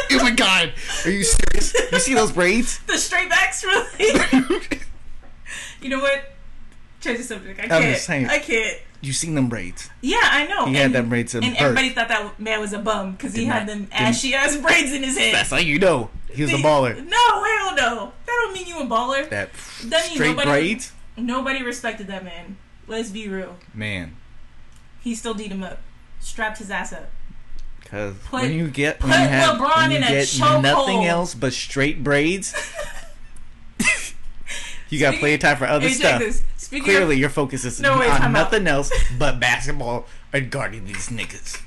[0.08, 0.72] human kind.
[1.04, 1.74] Are you serious?
[1.92, 2.78] You see those braids?
[2.86, 3.88] The straight backs, really?
[5.82, 6.32] you know what?
[7.00, 7.60] Change the subject.
[7.60, 7.94] I I'm can't.
[7.94, 8.26] just saying.
[8.28, 8.78] I can't.
[9.00, 9.88] You seen them braids?
[10.00, 10.66] Yeah, I know.
[10.66, 11.62] He had them braids in And birth.
[11.62, 14.56] everybody thought that man was a bum because he Did had not- them ashy ass
[14.56, 15.32] braids in his head.
[15.34, 16.96] That's how you know he was a baller.
[16.96, 18.12] No, hell no.
[18.26, 19.28] That don't mean you a baller.
[19.30, 19.50] That
[19.88, 22.56] Doesn't mean straight nobody- braids, Nobody respected that man.
[22.88, 23.56] Let's be real.
[23.74, 24.16] man.
[25.00, 25.80] He still beat him up.
[26.20, 27.10] Strapped his ass up.
[27.80, 31.04] Because when you get put when you have LeBron when you in a get nothing
[31.06, 32.52] else but straight braids,
[34.90, 36.42] you got plenty of time for other Hey, stuff.
[36.68, 38.52] Speaking Clearly, of, your focus is No, wait, on time out.
[38.52, 40.04] nothing else but basketball
[40.34, 41.62] and guarding these niggas.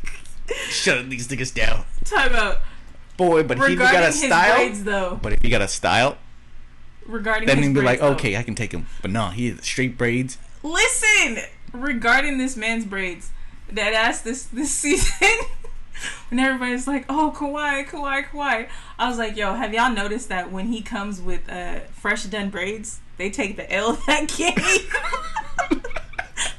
[0.70, 2.60] Shutting these niggas down, time out.
[3.18, 3.42] boy.
[3.42, 5.18] But if you got a style, braids, though.
[5.20, 6.18] but if you got a style,
[7.08, 8.10] Regarding then you'd be like, though.
[8.10, 8.86] okay, I can take him.
[9.02, 10.38] But no, he had straight braids.
[10.62, 11.40] Listen,
[11.74, 13.32] regarding this man's braids,
[13.72, 15.28] that ass this this season,
[16.30, 18.68] when everybody's like, "Oh, Kawhi, Kawhi, Kawhi,"
[19.00, 22.50] I was like, "Yo, have y'all noticed that when he comes with uh, fresh done
[22.52, 24.56] braids, they take the L that game."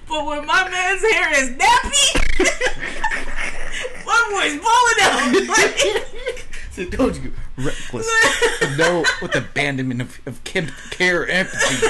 [0.09, 2.07] but when my man's hair is nappy,
[4.07, 5.49] my boy's balling out.
[5.59, 8.09] Like, So told you, reckless,
[8.79, 11.87] no, with abandonment of, of care, empathy.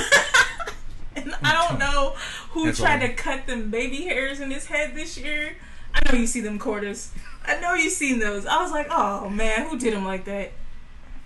[1.15, 2.15] And I don't know
[2.51, 3.09] who That's tried all.
[3.09, 5.57] to cut them baby hairs in his head this year.
[5.95, 7.13] I know you see them quarters.
[7.47, 8.47] I know you seen those.
[8.47, 10.53] I was like, oh man, who did him like that?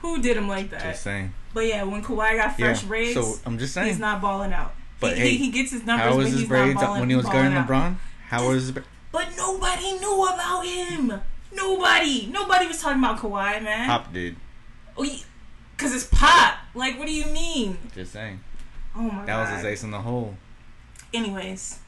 [0.06, 0.82] Who did him like that?
[0.82, 1.34] Just saying.
[1.52, 2.66] But yeah, when Kawhi got Yeah.
[2.66, 3.88] fresh braids, So I'm just saying.
[3.88, 4.74] he's not balling out.
[5.00, 7.16] But he, hey, he, he gets his numbers, How was his braids balling, when he
[7.16, 7.66] was guarding out.
[7.68, 7.96] LeBron?
[8.28, 8.72] How was his?
[9.12, 11.12] But nobody knew about him.
[11.52, 12.28] Nobody.
[12.32, 13.86] Nobody was talking about Kawhi, man.
[13.88, 14.36] Pop did.
[15.76, 16.58] Cause it's pop.
[16.74, 17.76] Like, what do you mean?
[17.94, 18.40] Just saying.
[18.94, 19.26] Oh my god.
[19.26, 20.36] That was his ace in the hole.
[21.12, 21.78] Anyways,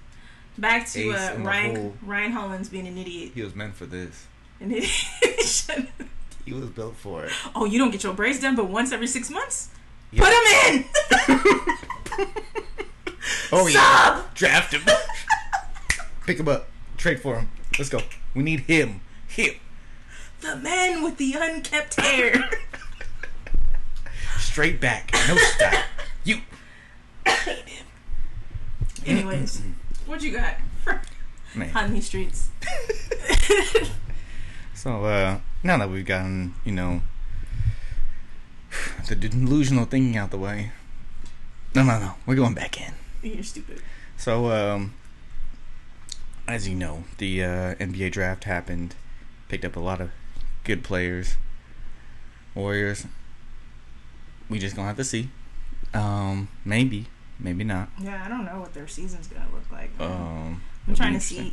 [0.59, 1.99] back to uh, Ryan.
[2.03, 3.33] Ryan Hollins being an idiot.
[3.35, 4.27] He was meant for this.
[4.61, 4.93] An idiot.
[6.49, 7.33] He was built for it.
[7.55, 9.71] oh, you don't get your braids done, but once every six months.
[10.11, 10.85] Oh, yeah.
[11.21, 12.29] Put him in.
[13.53, 14.35] Oh Sub.
[14.35, 14.83] Draft him.
[16.27, 16.69] Pick him up.
[16.97, 17.51] Trade for him.
[17.79, 18.01] Let's go.
[18.35, 19.03] We need him.
[19.27, 19.57] Him.
[20.41, 22.51] the man with the unkept hair.
[24.39, 25.11] Straight back.
[25.29, 25.83] No style.
[26.25, 26.39] You.
[29.07, 29.61] Anyways,
[30.07, 31.01] what you got for
[31.75, 32.49] on these streets?
[34.89, 37.03] So, uh, now that we've gotten, you know,
[39.07, 40.73] the delusional thinking out the way.
[41.75, 42.15] No, no, no.
[42.25, 42.95] We're going back in.
[43.23, 43.83] You're stupid.
[44.17, 44.95] So, um,
[46.47, 48.95] as you know, the uh, NBA draft happened.
[49.49, 50.09] Picked up a lot of
[50.65, 51.37] good players.
[52.55, 53.05] Warriors.
[54.49, 55.29] We just gonna have to see.
[55.93, 57.91] Um, maybe, maybe not.
[58.01, 59.99] Yeah, I don't know what their season's gonna look like.
[59.99, 60.11] man.
[60.11, 61.53] Um, I'm trying to see.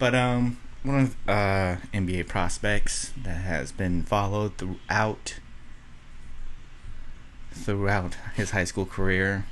[0.00, 5.40] But um, one of uh NBA prospects that has been followed throughout
[7.50, 9.46] throughout his high school career,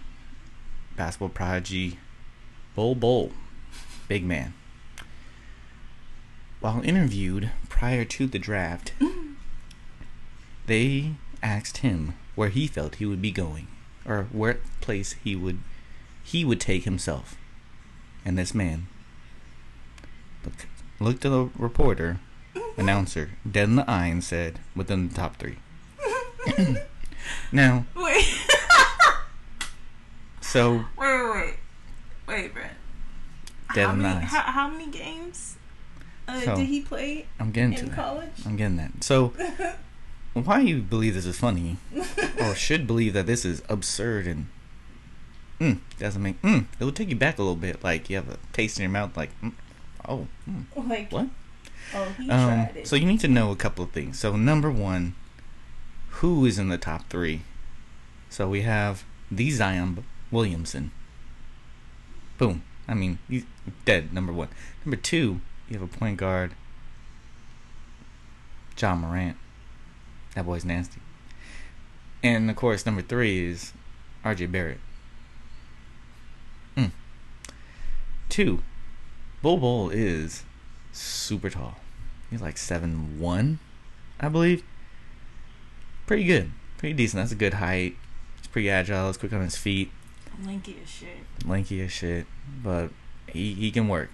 [0.97, 1.99] basketball prodigy,
[2.75, 3.33] Bol Bol,
[4.09, 4.53] big man.
[6.61, 8.92] While interviewed prior to the draft,
[10.66, 13.68] they asked him where he felt he would be going,
[14.05, 15.61] or what place he would
[16.23, 17.37] he would take himself.
[18.25, 18.87] And this man
[21.03, 22.19] looked at the reporter,
[22.77, 25.57] announcer, dead in the eye, and said, "Within the top three.
[27.53, 28.25] now, Wait,
[30.41, 31.55] so wait, wait, wait,
[32.27, 32.73] wait, Brett.
[33.75, 35.57] dead how in the many, how, how many games
[36.29, 37.95] uh, So, did he play I'm getting to in that.
[37.97, 38.31] college?
[38.45, 39.05] I'm getting that.
[39.05, 39.33] So,
[40.35, 41.77] why you believe this is funny,
[42.41, 44.47] or should believe that this is absurd and
[45.61, 47.83] mm, doesn't make mm, it will take you back a little bit.
[47.85, 49.17] Like you have a taste in your mouth.
[49.17, 49.53] Like, mm,
[50.09, 51.29] oh, mm, Like what?
[51.95, 52.87] Oh, he Um, tried it.
[52.88, 54.19] so you need to know a couple of things.
[54.19, 55.15] So number one,
[56.21, 57.43] who is in the top three?
[58.31, 60.91] So we have the Zion Williamson.
[62.38, 62.62] Boom.
[62.88, 63.45] I mean, he's
[63.85, 64.12] dead.
[64.12, 64.49] Number one.
[64.85, 66.53] Number two, you have a point guard,
[68.81, 69.37] Ja Morant.
[70.35, 71.01] That boy's nasty.
[72.23, 73.73] And of course, number three is
[74.25, 74.47] R.J.
[74.47, 74.81] Barrett.
[76.77, 76.91] Mm.
[78.29, 78.62] Two,
[79.42, 80.44] Bol Bol is
[80.92, 81.76] super tall.
[82.31, 83.59] He's like seven one,
[84.20, 84.62] I believe.
[86.07, 87.20] Pretty good, pretty decent.
[87.20, 87.96] That's a good height.
[88.38, 89.09] He's pretty agile.
[89.09, 89.90] He's quick on his feet.
[90.46, 91.09] Lanky as shit.
[91.44, 92.26] lanky as shit,
[92.62, 92.90] but
[93.26, 94.11] he he can work.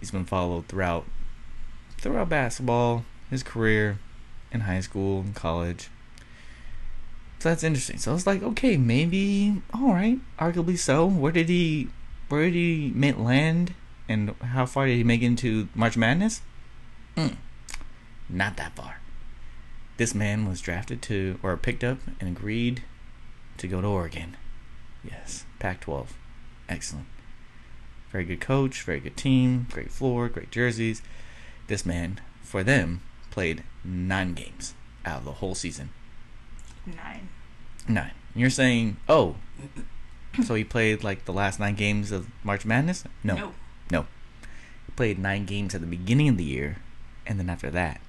[0.00, 1.04] He's been followed throughout
[1.98, 3.98] throughout basketball, his career,
[4.50, 5.90] in high school and college.
[7.38, 7.98] So that's interesting.
[7.98, 11.06] So it's like, okay, maybe all right, arguably so.
[11.06, 11.88] Where did he
[12.28, 13.74] where did he land
[14.08, 16.40] and how far did he make it into March Madness?
[17.16, 17.36] Mm,
[18.28, 19.00] not that far.
[19.96, 22.82] This man was drafted to or picked up and agreed
[23.58, 24.36] to go to Oregon.
[25.02, 26.16] Yes, Pac 12.
[26.68, 27.06] Excellent.
[28.10, 31.02] Very good coach, very good team, great floor, great jerseys.
[31.66, 35.90] This man, for them, played nine games out of the whole season.
[36.86, 37.28] Nine.
[37.86, 38.12] Nine.
[38.32, 39.36] And you're saying, oh,
[40.44, 43.04] so he played like the last nine games of March Madness?
[43.22, 43.34] No.
[43.34, 43.52] No.
[43.90, 44.02] No.
[44.86, 46.76] He played nine games at the beginning of the year,
[47.26, 48.00] and then after that,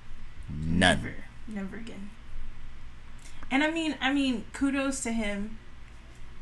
[0.50, 0.80] none.
[0.80, 1.14] Never.
[1.48, 2.10] Never again.
[3.52, 5.58] And I mean, I mean, kudos to him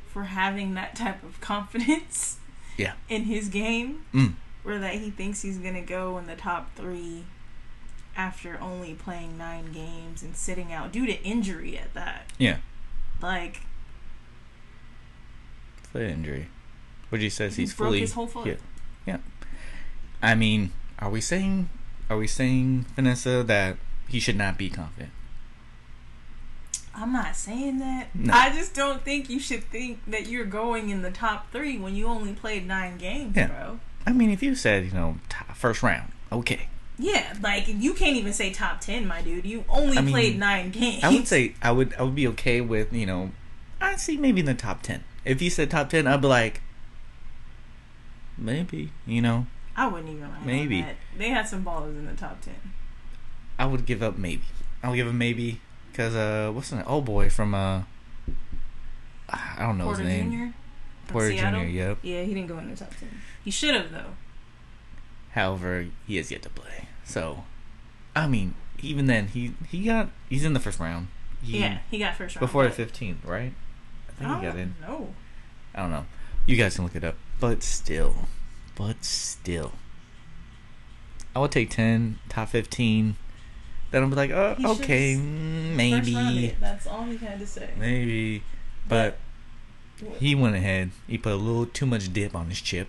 [0.09, 2.37] for having that type of confidence
[2.77, 2.93] Yeah.
[3.09, 4.33] in his game, Mm.
[4.63, 7.23] where that he thinks he's gonna go in the top three
[8.15, 12.25] after only playing nine games and sitting out due to injury at that.
[12.37, 12.57] Yeah.
[13.21, 13.61] Like,
[15.91, 16.47] Foot injury.
[17.09, 17.99] But he says He he's broke fully.
[18.01, 18.47] his whole foot.
[18.47, 18.55] Yeah.
[19.07, 19.17] Yeah.
[20.21, 21.69] I mean, are we saying,
[22.09, 25.11] are we saying, Vanessa, that he should not be confident?
[26.93, 28.13] I'm not saying that.
[28.15, 28.33] No.
[28.33, 31.95] I just don't think you should think that you're going in the top three when
[31.95, 33.47] you only played nine games, Yeah.
[33.47, 33.79] bro.
[34.07, 36.69] I mean, if you said, you know, top, first round, okay.
[36.97, 39.45] Yeah, like you can't even say top ten, my dude.
[39.45, 41.03] You only I mean, played nine games.
[41.03, 43.29] I would say I would I would be okay with you know,
[43.79, 45.03] I'd see maybe in the top ten.
[45.23, 46.61] If you said top ten, I'd be like,
[48.37, 50.29] maybe you know, I wouldn't even.
[50.29, 50.85] lie Maybe.
[51.17, 52.55] they had some ballers in the top ten.
[53.59, 54.43] I would give up maybe.
[54.83, 55.59] I'll give him maybe
[55.91, 56.85] because uh, what's the name?
[56.87, 57.83] Oh boy, from uh,
[59.29, 60.31] I don't know Porter his name.
[60.31, 60.37] Jr.
[61.07, 61.57] from Porter Jr.
[61.65, 61.97] Yep.
[62.03, 63.09] Yeah, he didn't go in the top ten.
[63.43, 64.15] He should have though.
[65.31, 66.87] However, he has yet to play.
[67.03, 67.43] So,
[68.15, 71.07] I mean, even then, he he got he's in the first round.
[71.41, 72.41] He, yeah, he got first round.
[72.41, 73.53] Before the fifteenth, right?
[74.09, 74.75] I think he got in.
[74.81, 75.13] No,
[75.75, 76.05] I don't know.
[76.45, 77.15] You guys can look it up.
[77.39, 78.15] But still,
[78.75, 79.73] but still,
[81.35, 83.15] I would take ten, top fifteen.
[83.91, 86.55] Then I'll be like, oh, He okay, maybe.
[86.59, 87.69] That's all he had to say.
[87.77, 88.43] maybe.
[88.89, 89.17] But
[90.19, 90.91] he went ahead.
[91.07, 92.87] He put a little too much dip on his chip,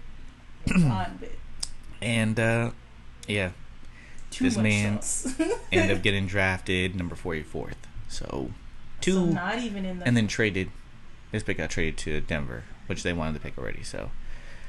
[2.00, 2.70] and uh,
[3.26, 3.50] yeah,
[4.30, 5.00] Too This man
[5.72, 7.76] ended up getting drafted number forty fourth.
[8.08, 8.50] So
[9.00, 10.06] two, So not even in the.
[10.06, 10.70] and then traded.
[11.32, 13.82] This pick got traded to Denver, which they wanted to pick already.
[13.82, 14.10] So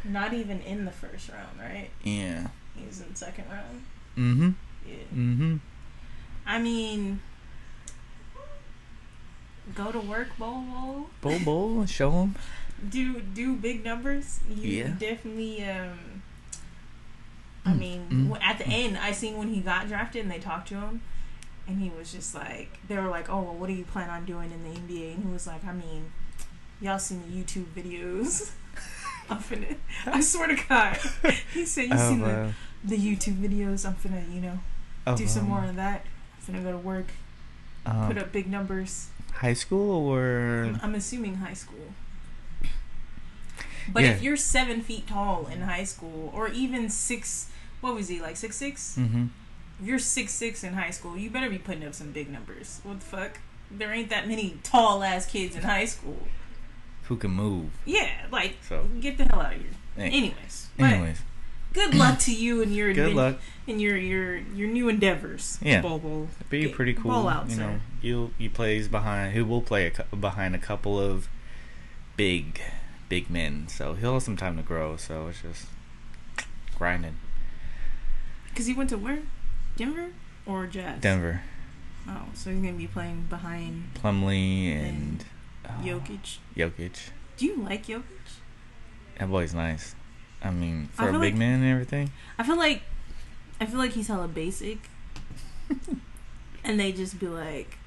[0.03, 1.89] not even in the first round, right?
[2.03, 2.47] yeah.
[2.75, 3.83] He's in the second round.
[4.17, 4.49] Mm-hmm.
[4.87, 4.95] Yeah.
[5.13, 5.55] Mm-hmm.
[6.45, 7.19] I mean,
[9.75, 11.05] go to work, Bol Bol.
[11.21, 12.35] Bol Bol, show him.
[12.89, 14.39] Do do big numbers.
[14.49, 14.87] You Yeah.
[14.97, 15.63] definitely.
[15.69, 16.21] Um,
[17.65, 20.31] I Mm, mean, mm, w- at the end, I seen when he got drafted and
[20.31, 21.01] they talked to him,
[21.67, 24.23] and he was just like, they were like, "Oh, well, what do you plan on
[24.25, 26.11] doing in the NBA?" And he was like, "I mean,
[26.79, 28.51] y'all seen the YouTube videos."
[29.29, 29.75] I'm finna.
[30.05, 30.97] I swear to God,
[31.53, 32.51] he said, "You seen the, uh,
[32.83, 33.85] the YouTube videos?
[33.85, 34.59] I'm finna, you know,
[35.05, 36.05] of, do some more of that.
[36.47, 37.07] I'm finna go to work,
[37.85, 41.93] um, put up big numbers." high school or I'm, I'm assuming high school.
[43.91, 44.11] But Yeah.
[44.11, 47.49] if you're seven feet tall in high school, or even six,
[47.81, 48.95] what was he like six six?
[48.99, 49.27] mm-hmm.
[49.81, 52.81] If you're six six in high school, you better be putting up some big numbers.
[52.83, 53.39] What the fuck?
[53.71, 56.27] There ain't that many tall ass kids in high school.
[57.09, 57.71] Who can move.
[57.85, 59.69] Yeah, like So get the hell out of here.
[59.97, 60.05] Hey.
[60.11, 61.21] Anyways, anyways,
[61.73, 63.37] good luck to you and your good luck.
[63.67, 65.57] in your your your new endeavors.
[65.61, 65.81] Yeah.
[65.81, 66.29] Bobo.
[66.49, 67.27] Be Get- pretty cool.
[67.27, 67.61] out, you sir.
[67.61, 69.33] know, you he plays behind.
[69.33, 71.27] He will play a, behind a couple of
[72.15, 72.61] big,
[73.09, 73.67] big men.
[73.67, 74.95] So he'll have some time to grow.
[74.95, 75.65] So it's just
[76.77, 77.17] grinding.
[78.49, 79.19] Because he went to where?
[79.77, 80.07] Denver
[80.45, 80.99] or Jazz?
[81.01, 81.41] Denver,
[82.07, 85.23] Oh, so he's gonna be playing behind Plumlee, and uh,
[85.81, 86.37] Jokic.
[86.55, 87.09] Jokic.
[87.37, 88.03] Do you like Jokic?
[89.17, 89.95] That boy's nice.
[90.41, 92.11] I mean, for a big like- man and everything.
[92.37, 92.81] I feel like
[93.61, 94.79] I feel like he's hella basic,
[96.63, 97.77] and they just be like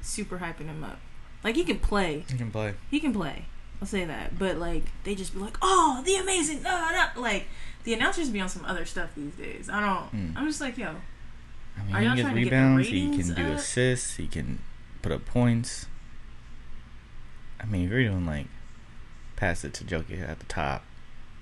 [0.00, 0.98] super hyping him up.
[1.44, 2.74] Like he can play, He can play.
[2.90, 3.44] he can play.
[3.80, 6.68] I'll say that, but like they just be like, "Oh, the amazing!" Uh,
[7.16, 7.46] uh," like
[7.84, 9.68] the announcers be on some other stuff these days.
[9.70, 10.32] I don't.
[10.34, 10.36] Mm.
[10.36, 10.94] I'm just like, yo,
[11.78, 12.88] I mean, Are he gets get rebounds.
[12.88, 13.58] He can do up?
[13.58, 14.16] assists.
[14.16, 14.58] He can
[15.02, 15.86] put up points.
[17.60, 18.46] I mean, if you're doing like
[19.36, 20.84] pass it to Jokic at the top,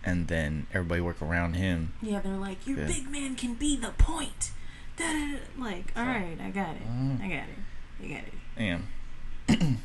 [0.05, 1.93] and then everybody work around him.
[2.03, 2.87] yeah, they're like, your Yeah.
[2.87, 4.51] big man can be the point.
[4.97, 5.39] Da-da-da.
[5.59, 7.21] Like, all So- right, I got it, Mm.
[7.23, 7.59] I got it,
[8.03, 8.35] I got it.
[8.57, 9.79] Damn.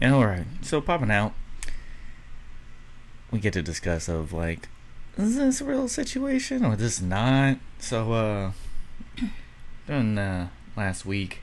[0.00, 1.32] And all right, so popping out,
[3.30, 4.68] we get to discuss of like,
[5.16, 7.58] is this a real situation or this not?
[7.78, 8.52] So uh,
[9.86, 11.40] during uh, last week,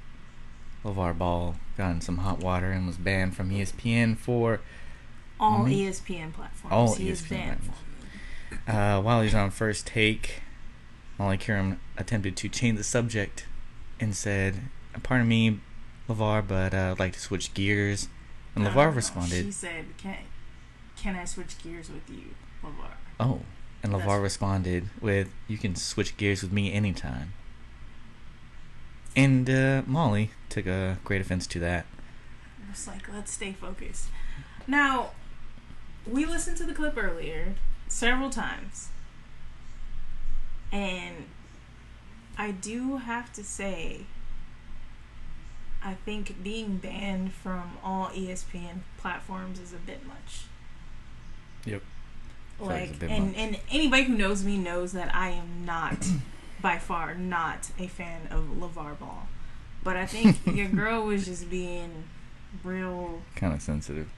[0.84, 4.62] LeVar Ball got in some hot water and was banned from ESPN for
[5.40, 5.72] All Mhm.
[5.74, 6.72] ESPN platforms.
[6.74, 8.68] all he is ESPN banned platforms.
[8.68, 10.42] Uh, while he was on first take,
[11.18, 13.46] Molly Qerim attempted to change the subject
[14.00, 14.64] and said,
[15.04, 15.60] "Pardon me,
[16.10, 18.08] LeVar, but uh, I'd like to switch gears."
[18.56, 18.96] And No, LeVar no.
[18.96, 20.18] responded, She said, "Can
[20.98, 23.42] can I switch gears with you, LeVar?" "Oh,"
[23.84, 27.34] and LeVar That's- responded with, "You can switch gears with me anytime."
[29.16, 31.86] And uh, Molly took a great offense to that.
[32.70, 34.08] It's like let's stay focused.
[34.68, 35.12] Now,
[36.06, 37.56] we listened to the clip earlier
[37.88, 38.90] several times,
[40.72, 41.26] and
[42.38, 44.06] I do have to say,
[45.84, 50.46] I think being banned from all ESPN platforms is a bit much.
[51.66, 51.82] Yep.
[52.60, 53.38] Like, and much.
[53.38, 55.98] and anybody who knows me knows that I am not,
[56.62, 59.28] by far, not a fan of LeVar Ball.
[59.84, 62.04] But I think your girl was just being
[62.64, 64.10] real Kind of sensitive.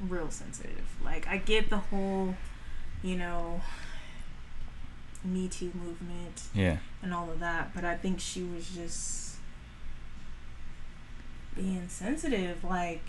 [0.00, 0.86] real sensitive.
[1.04, 2.34] Like I get the whole,
[3.02, 3.60] you know,
[5.24, 6.78] Me Too movement Yeah.
[7.02, 9.36] and all of that, but I think she was just
[11.56, 12.62] being sensitive.
[12.64, 13.02] Like,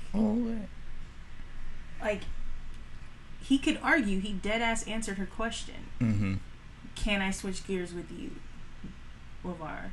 [2.01, 2.21] like
[3.41, 4.19] he could argue.
[4.19, 5.75] He dead ass answered her question.
[5.99, 6.35] Mm-hmm.
[6.95, 8.31] Can I switch gears with you,
[9.45, 9.89] Levar?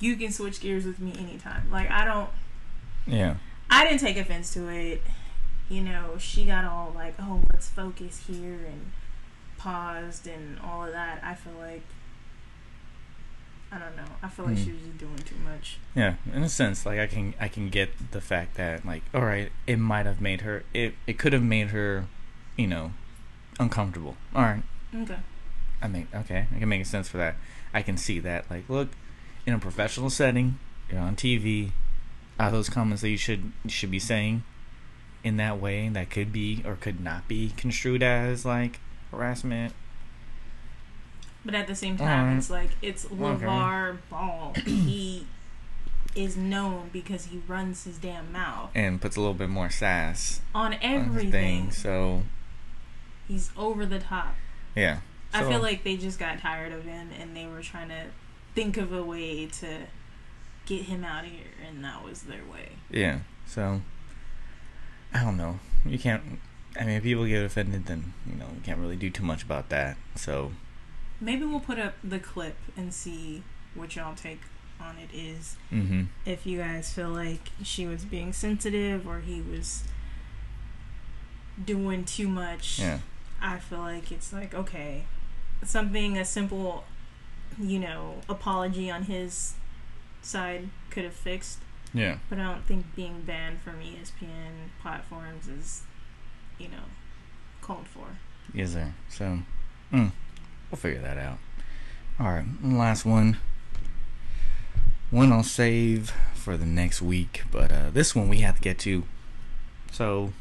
[0.00, 1.70] You can switch gears with me anytime.
[1.70, 2.30] Like I don't.
[3.06, 3.36] Yeah.
[3.70, 5.02] I didn't take offense to it.
[5.68, 8.92] You know, she got all like, "Oh, let's focus here," and
[9.56, 11.20] paused and all of that.
[11.24, 11.82] I feel like
[13.72, 14.04] I don't know.
[14.22, 14.64] I feel like Hmm.
[14.64, 15.78] she was just doing too much.
[15.96, 19.22] Yeah, in a sense, like I can I can get the fact that like all
[19.24, 22.06] right, it might have made her it it could have made her,
[22.56, 22.92] you know,
[23.58, 24.16] uncomfortable.
[24.34, 24.62] All right,
[24.94, 25.18] Okay.
[25.82, 27.34] I mean okay, I can make sense for that.
[27.74, 28.48] I can see that.
[28.50, 28.88] Like, look,
[29.46, 30.58] in a professional setting,
[30.90, 31.72] you're on TV.
[32.38, 34.42] Are those comments that you should should be saying
[35.22, 39.72] in that way that could be or could not be construed as like harassment?
[41.44, 43.14] But at the same time, it's like it's Okay.
[43.16, 44.54] LeVar Ball.
[44.64, 45.26] he
[46.14, 50.40] is known because he runs his damn mouth And puts a little bit more sass
[50.54, 51.30] on on everything.
[51.64, 51.70] thing.
[51.72, 52.22] So
[53.28, 54.34] He's over the top.
[54.76, 55.00] yeah,
[55.34, 58.06] I So- feel like they just got tired of him and they were trying to
[58.54, 59.80] think of a way to
[60.64, 62.70] get him out of here, and that was their way.
[62.90, 63.18] Yeah.
[63.46, 63.82] So
[65.12, 65.58] I don't know.
[65.84, 66.38] You can't.
[66.80, 69.42] I mean, if people get offended, then you know we can't really do too much
[69.42, 69.96] about that.
[70.14, 70.52] So
[71.20, 73.42] Maybe we'll put up the clip and see
[73.74, 74.40] what y'all take
[74.80, 75.56] on it is.
[75.70, 79.84] hmm If you guys feel like she was being sensitive or he was
[81.64, 82.98] doing too much, yeah,
[83.40, 85.04] I feel like it's like, okay,
[85.68, 86.84] something, a simple,
[87.60, 89.54] you know, apology on his
[90.22, 91.58] side could have fixed.
[91.92, 95.82] yeah, But I don't think being banned from ESPN platforms is,
[96.58, 96.84] you know,
[97.60, 98.06] called for.
[98.54, 98.94] Is there?
[99.08, 99.38] So
[99.92, 100.12] mm,
[100.70, 101.38] we'll figure that out.
[102.18, 103.38] All right, last one.
[105.10, 108.78] One I'll save for the next week, but uh, this one we have to get
[108.80, 109.04] to.
[109.92, 110.32] So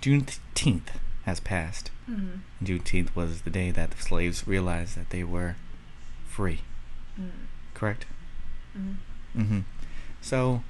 [0.00, 0.88] Juneteenth
[1.30, 1.90] has passed.
[2.10, 2.64] Mm-hmm.
[2.64, 5.54] Juneteenth was the day that the slaves realized that they were
[6.26, 6.60] free.
[7.18, 7.44] Mm-hmm.
[7.72, 8.04] Correct.
[8.76, 9.40] Mm-hmm.
[9.40, 9.60] Mm-hmm.
[10.20, 10.62] So,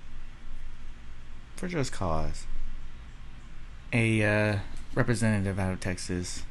[1.56, 2.44] for just cause,
[3.92, 4.58] a uh,
[4.94, 6.42] representative out of Texas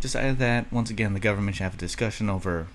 [0.00, 2.68] decided that once again the government should have a discussion over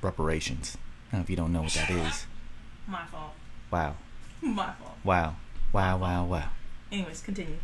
[0.00, 0.78] reparations.
[1.12, 2.26] Now, if you don't know what that is,
[2.86, 3.34] My fault.
[3.70, 3.96] wow,
[4.40, 4.96] My fault.
[5.04, 5.36] wow,
[5.74, 6.48] wow, wow, wow.
[6.90, 7.58] Anyways, continue.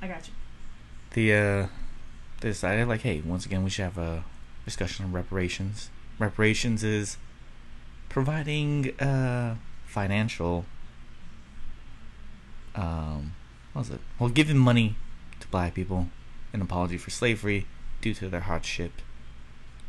[0.00, 0.34] I got you.
[1.14, 1.66] The uh,
[2.40, 4.24] they decided like, hey, once again we should have a
[4.64, 5.90] discussion on reparations.
[6.18, 7.16] Reparations is
[8.08, 10.64] providing uh financial
[12.74, 13.34] um
[13.72, 14.00] what was it?
[14.18, 14.96] Well giving money
[15.40, 16.08] to black people
[16.52, 17.66] in apology for slavery
[18.00, 18.92] due to their hardship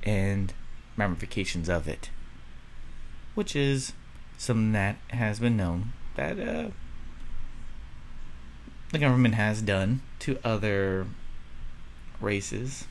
[0.03, 0.53] and
[0.95, 2.09] ramifications of it.
[3.35, 3.93] Which is
[4.37, 6.69] something that has been known that uh
[8.91, 11.07] the government has done to other
[12.21, 12.85] races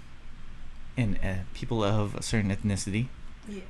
[0.96, 3.08] and uh, people of a certain ethnicity
[3.48, 3.62] Yeah.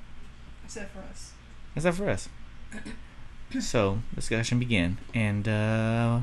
[0.65, 1.33] Except for us.
[1.75, 2.29] Except for us.
[3.61, 6.21] so, discussion began, and uh,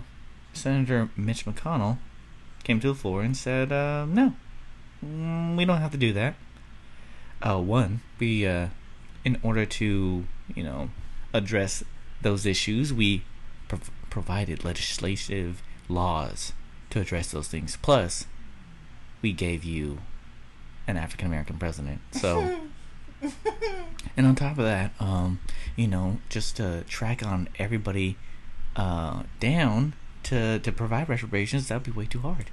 [0.54, 1.98] Senator Mitch McConnell
[2.64, 4.34] came to the floor and said, uh, no,
[5.06, 6.36] mm, we don't have to do that.
[7.42, 8.68] Uh, one, we, uh,
[9.26, 10.26] in order to,
[10.56, 10.90] you know,
[11.34, 11.84] address
[12.22, 13.24] those issues, we
[13.68, 16.54] prov- provided legislative laws
[16.90, 17.78] to address those things.
[17.82, 18.26] Plus,
[19.24, 20.00] we gave you
[20.86, 22.02] an African American president.
[22.12, 22.60] So,
[24.18, 25.40] and on top of that, um,
[25.76, 28.18] you know, just to track on everybody
[28.76, 29.94] uh, down
[30.24, 32.52] to to provide reparations, that would be way too hard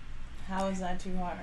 [0.48, 1.38] How is that too hard?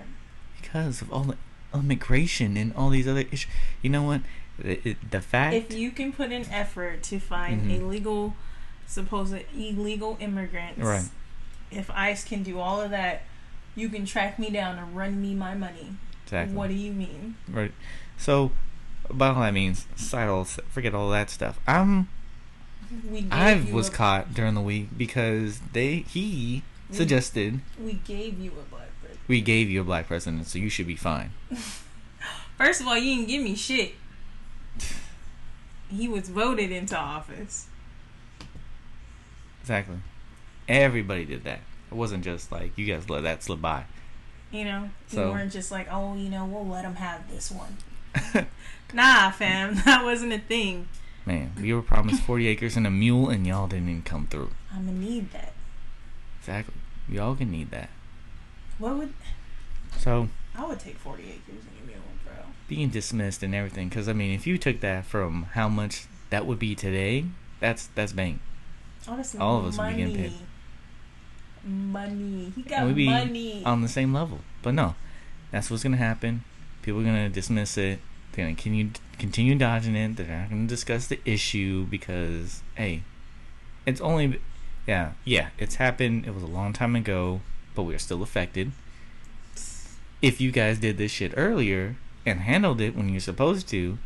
[0.59, 1.37] because of all the
[1.73, 3.51] immigration and all these other issues.
[3.83, 4.21] You know what?
[4.57, 5.53] The, the fact.
[5.55, 7.79] If you can put in effort to find Mhm.
[7.81, 8.35] illegal,
[8.87, 11.05] supposed illegal immigrants, Right.
[11.69, 13.23] If ICE can do all of that,
[13.77, 15.91] you can track me down and run me my money.
[16.25, 16.53] exactly.
[16.57, 17.35] What do you mean?
[17.47, 17.71] Right.
[18.17, 18.51] So,
[19.09, 21.59] by all that means, aside all, forget all that stuff.
[21.65, 22.09] I'm
[23.09, 28.51] We I was caught during the week because they he We- suggested We gave you
[28.51, 29.17] a black person.
[29.27, 31.31] we gave you a black president, so you should be fine.
[32.57, 33.93] First of all, you didn't give me shit.
[35.89, 37.67] He was voted into office.
[39.61, 39.97] Exactly.
[40.67, 41.59] Everybody did that.
[41.91, 43.85] It wasn't just like you guys let that slip by.
[44.51, 47.51] You know, So- you weren't just like, oh, you know, we'll let them have this
[47.51, 47.77] one.
[48.93, 50.87] Nah, fam, that wasn't a thing.
[51.25, 54.51] Man, we were promised 40 acres and a mule, and y'all didn't even come through.
[54.73, 55.51] I'm gonna need that.
[56.39, 56.73] Exactly.
[57.09, 57.89] We all can need that.
[58.77, 59.13] What would
[59.97, 62.33] So, I would take 40 acres and a mule, bro.
[62.69, 66.45] being dismissed and everything, because I mean, if you took that from how much that
[66.45, 67.25] would be today,
[67.59, 68.39] that's that's bang.
[69.05, 70.05] Honestly, oh, All of us would money.
[70.05, 70.39] be getting paid.
[71.67, 72.51] Money.
[72.55, 73.63] He got And we'd be money.
[73.65, 74.39] on the same level.
[74.61, 74.95] But no,
[75.51, 76.43] that's what's gonna happen.
[76.81, 77.99] People are gonna dismiss it.
[78.31, 80.15] They're gonna continue continue dodging it.
[80.15, 83.03] They're not gonna discuss the issue because hey,
[83.85, 84.39] it's only
[84.87, 86.25] yeah yeah it's happened.
[86.25, 87.41] It was a long time ago,
[87.75, 88.71] but we are still affected.
[90.21, 91.95] If you guys did this shit earlier
[92.25, 93.97] and handled it when you're supposed to,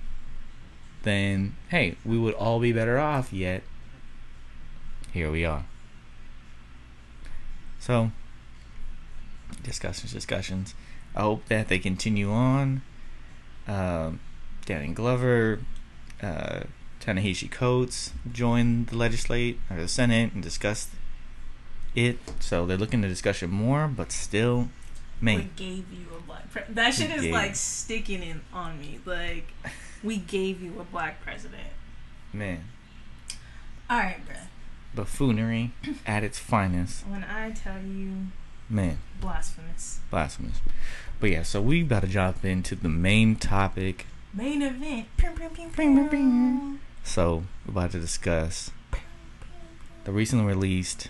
[1.04, 3.32] then hey, we would all be better off.
[3.32, 3.64] Yet
[5.14, 5.66] here we are.
[7.82, 8.12] So
[9.64, 10.74] discussions, discussions.
[11.16, 12.84] I hope that they continue on.
[13.68, 14.20] Um,
[14.66, 15.60] Danny Glover,
[16.22, 16.62] uh,
[17.00, 20.90] Ta-Nehisi Coates joined the legislate or the Senate and discussed
[21.96, 22.18] it.
[22.40, 24.70] So they're looking to discuss it more, but still,
[25.22, 26.50] we gave you a black.
[26.52, 29.00] Pre- that shit is gave- like sticking in on me.
[29.06, 29.52] Like,
[30.04, 31.68] we gave you a black president.
[32.34, 32.64] man,
[33.90, 34.48] All right, bruh.
[34.96, 35.72] Buffoonery
[36.06, 38.28] at its finest, When I tell you
[38.70, 40.00] man, blasphemous.
[40.10, 40.60] blasphemous.
[41.20, 44.06] But yeah, so we about to jump into the main topic.
[44.34, 45.08] Main event.
[47.04, 48.72] So we're about to discuss
[50.04, 51.10] the recently released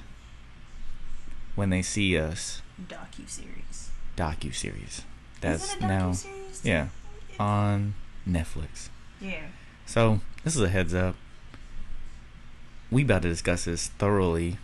[1.55, 3.91] "When They See Us" Docu series.
[4.17, 5.03] docu series.
[5.39, 6.13] That's Is it a now
[6.63, 6.87] yeah
[7.39, 7.93] on
[8.27, 8.89] Netflix.
[9.19, 9.43] Yeah.
[9.85, 11.15] So this is a heads up.
[12.91, 14.57] We about to discuss this thoroughly.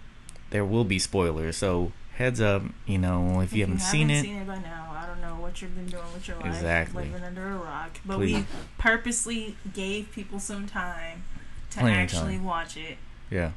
[0.49, 2.63] There will be spoilers, so heads up.
[2.86, 5.61] You know if you haven't seen it, seen it by now, I don't know what
[5.61, 6.47] you've been doing with your life.
[6.47, 7.05] Exactly.
[7.05, 7.99] Living under a rock.
[8.05, 8.36] But Please.
[8.36, 8.45] we
[8.78, 11.23] purposely gave people some time
[11.71, 12.45] to Plenty actually time.
[12.45, 12.97] watch it.
[13.30, 13.51] yeah,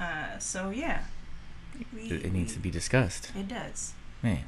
[0.00, 1.04] Uh, so yeah.
[1.94, 3.30] We, it, it needs to be discussed.
[3.38, 3.92] It does.
[4.22, 4.44] Man.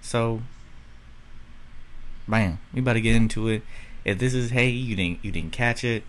[0.00, 0.42] So
[2.28, 3.62] bam, we about to get into it.
[4.04, 6.04] If this is hey, you didn't you didn't catch it,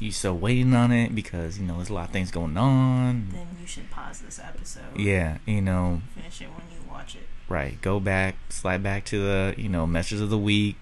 [0.00, 3.28] you still waiting on it because, you know, there's a lot of things going on.
[3.32, 4.96] Then you should pause this episode.
[4.96, 7.26] Yeah, you know, Finish it when you watch it.
[7.48, 7.80] right.
[7.82, 10.76] Go back, slide back to the, you know, messages of the week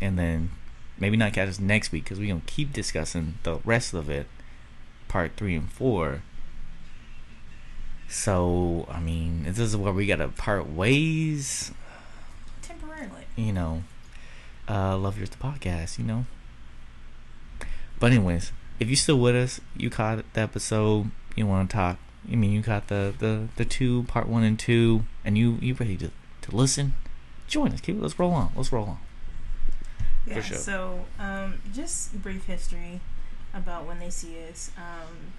[0.00, 0.50] and then
[0.98, 4.10] maybe not catch us next week because we're going to keep discussing the rest of
[4.10, 4.26] it,
[5.08, 6.22] part three and four.
[8.08, 11.72] So, I mean, this is where we got to part ways.
[12.60, 13.24] Temporarily.
[13.36, 13.84] you know,
[14.68, 16.26] uh, love yours the podcast, you know.
[18.02, 18.50] But anyways,
[18.80, 21.98] if you still with us, you caught the episode, you want to talk.
[22.28, 25.74] I mean, you caught the the the two part one and two, and you you
[25.74, 26.94] ready to to listen?
[27.46, 27.80] Join us.
[27.80, 28.50] Keep let's roll on.
[28.56, 28.98] Let's roll on.
[30.26, 30.40] Yeah.
[30.40, 30.58] sure.
[30.58, 32.98] So, um, just brief history
[33.54, 34.72] about when they see us.
[34.76, 35.34] Um,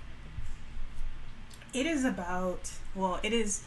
[1.73, 3.65] it is about well, it is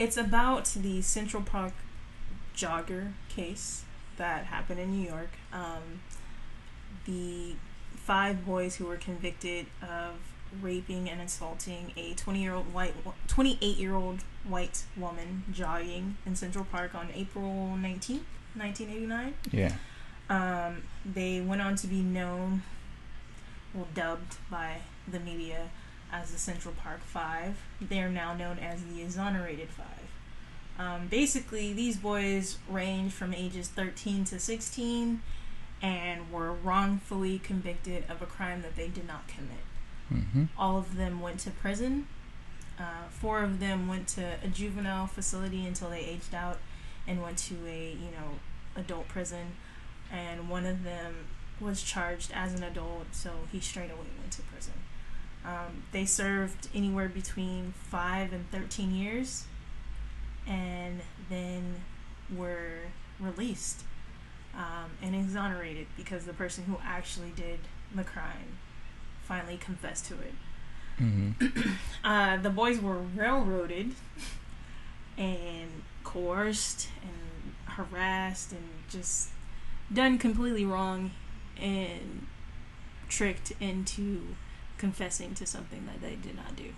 [0.00, 1.74] it's about the Central Park
[2.56, 3.84] jogger case
[4.16, 5.30] that happened in New York.
[5.52, 6.00] Um,
[7.04, 7.54] the
[8.04, 10.14] five boys who were convicted of
[10.60, 12.94] raping and assaulting a 20 year old white
[13.28, 18.20] 28 year old white woman jogging in Central Park on April 19th
[18.54, 19.72] 1989 Yeah.
[20.28, 22.62] um, they went on to be known,
[23.72, 24.78] well, dubbed by
[25.10, 25.68] the media
[26.12, 27.56] as the Central Park Five.
[27.80, 29.86] They are now known as the Exonerated Five.
[30.78, 35.22] Um, basically, these boys range from ages 13 to 16
[35.82, 39.64] and were wrongfully convicted of a crime that they did not commit.
[40.12, 40.44] Mm-hmm.
[40.56, 42.06] All of them went to prison
[42.78, 46.58] Uh, four of them went to a juvenile facility until they aged out,
[47.06, 48.38] and went to a you know
[48.76, 49.56] adult prison,
[50.10, 51.26] and one of them
[51.60, 54.72] was charged as an adult, so he straight away went to prison.
[55.44, 59.44] Um, they served anywhere between five and thirteen years,
[60.46, 61.82] and then
[62.34, 63.84] were released
[64.56, 67.60] um, and exonerated because the person who actually did
[67.94, 68.58] the crime
[69.24, 70.34] finally confessed to it.
[71.00, 71.70] Mm-hmm.
[72.04, 73.94] Uh, the boys were railroaded
[75.16, 75.70] and
[76.02, 79.28] coerced and harassed and just
[79.92, 81.12] done completely wrong
[81.56, 82.26] and
[83.08, 84.34] tricked into
[84.78, 86.70] confessing to something that they did not do.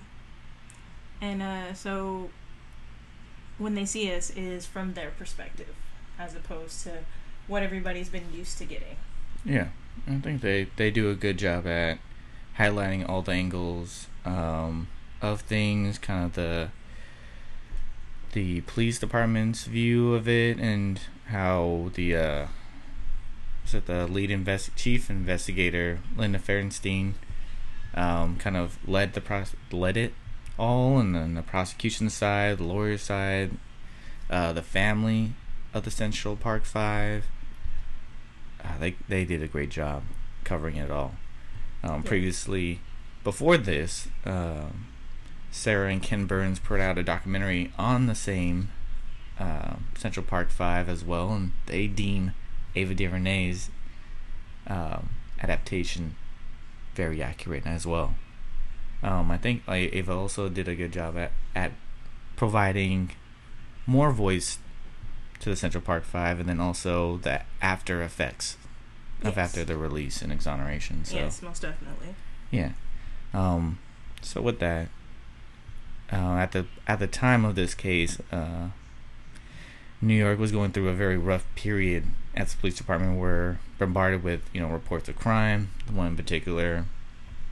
[1.22, 2.28] And uh, so
[3.56, 5.74] when they see us, it is from their perspective
[6.18, 6.98] as opposed to
[7.46, 8.96] what everybody's been used to getting.
[9.44, 9.68] Yeah,
[10.06, 11.98] I think they they do a good job at
[12.58, 14.88] highlighting all the angles um,
[15.20, 16.70] of things, kind of the
[18.32, 22.46] the police department's view of it, and how the uh,
[23.64, 27.14] is it the lead invest chief investigator Linda Fairstein
[27.94, 30.12] um, kind of led the pros- led it
[30.58, 33.52] all, and then the prosecution side, the lawyer side,
[34.30, 35.32] uh, the family
[35.72, 37.26] of the Central Park Five.
[38.64, 40.02] Uh, they they did a great job
[40.44, 41.14] covering it all.
[41.82, 42.08] Um, Yeah.
[42.08, 42.80] Previously,
[43.22, 44.86] before this, um
[45.50, 48.70] Sarah and Ken Burns put out a documentary on the same
[49.38, 52.32] uh, Central Park Five as well, and they deem
[52.74, 53.70] Ava DuVernay's
[54.66, 55.10] um,
[55.40, 56.16] adaptation
[56.96, 58.14] very accurate as well.
[59.00, 61.70] Um, I think Ava also did a good job at, at
[62.34, 63.12] providing
[63.86, 64.58] more voice
[65.40, 68.56] to the Central Park Five, and then also the after effects
[69.22, 69.50] of Yes.
[69.50, 71.04] after the release and exoneration.
[71.04, 72.14] So Yes, most definitely.
[72.50, 72.72] yeah.
[73.32, 73.78] Um,
[74.22, 74.88] so with that,
[76.12, 78.68] uh, at the at the time of this case, uh,
[80.00, 82.04] New York was going through a very rough period
[82.36, 83.18] at the police department.
[83.18, 85.70] Were bombarded with you know reports of crime.
[85.86, 86.84] The One in particular,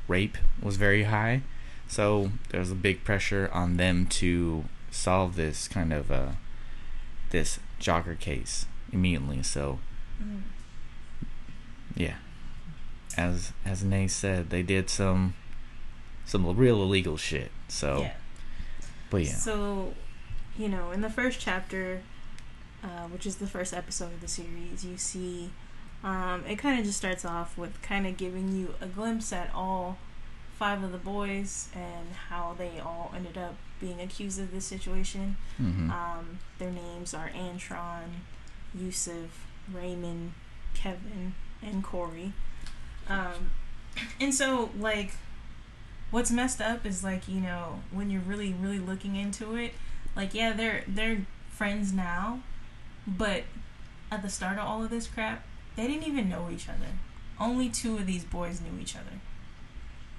[0.08, 1.42] rape was very high.
[1.88, 6.28] So there was a big pressure on them to solve this kind of uh,
[7.30, 9.42] this jogger case immediately.
[9.42, 9.78] So
[10.22, 10.42] Mm.
[11.96, 12.16] yeah,
[13.16, 15.34] as as Nay said, they did some
[16.24, 17.50] some real illegal shit.
[17.68, 18.12] So, Yeah.
[19.10, 19.94] but yeah, So,
[20.56, 22.02] you know, in the first chapter,
[22.84, 25.50] uh, which is the first episode of the series, you see
[26.04, 29.50] um, it kind of just starts off with kind of giving you a glimpse at
[29.54, 29.98] all
[30.58, 35.36] five of the boys and how they all ended up being accused of this situation.
[35.58, 38.08] hmm Um, their names are Antron,
[38.74, 40.32] Yusuf, Raymond,
[40.72, 42.32] Kevin, and Corey.
[43.08, 43.50] Um,
[44.20, 45.10] and so, like,
[46.10, 49.72] what's messed up is like you know when you're really really looking into it,
[50.16, 52.40] like yeah they're they're friends now,
[53.06, 53.42] but
[54.10, 55.44] at the start of all of this crap,
[55.76, 56.92] they didn't even know each other.
[57.40, 59.18] Only two of these boys knew each other,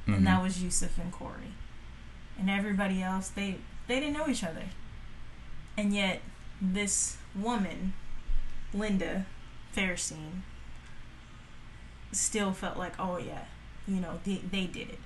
[0.04, 0.14] Mm-hmm.
[0.16, 1.54] and that was Yusuf and Corey.
[2.38, 3.58] And everybody else, they
[3.88, 4.66] they didn't know each other.
[5.78, 6.22] And yet,
[6.62, 7.94] this woman,
[8.74, 9.26] Linda
[9.76, 10.42] Fairstein,
[12.12, 13.46] still felt like, oh yeah,
[13.88, 15.00] you know, they, they did it.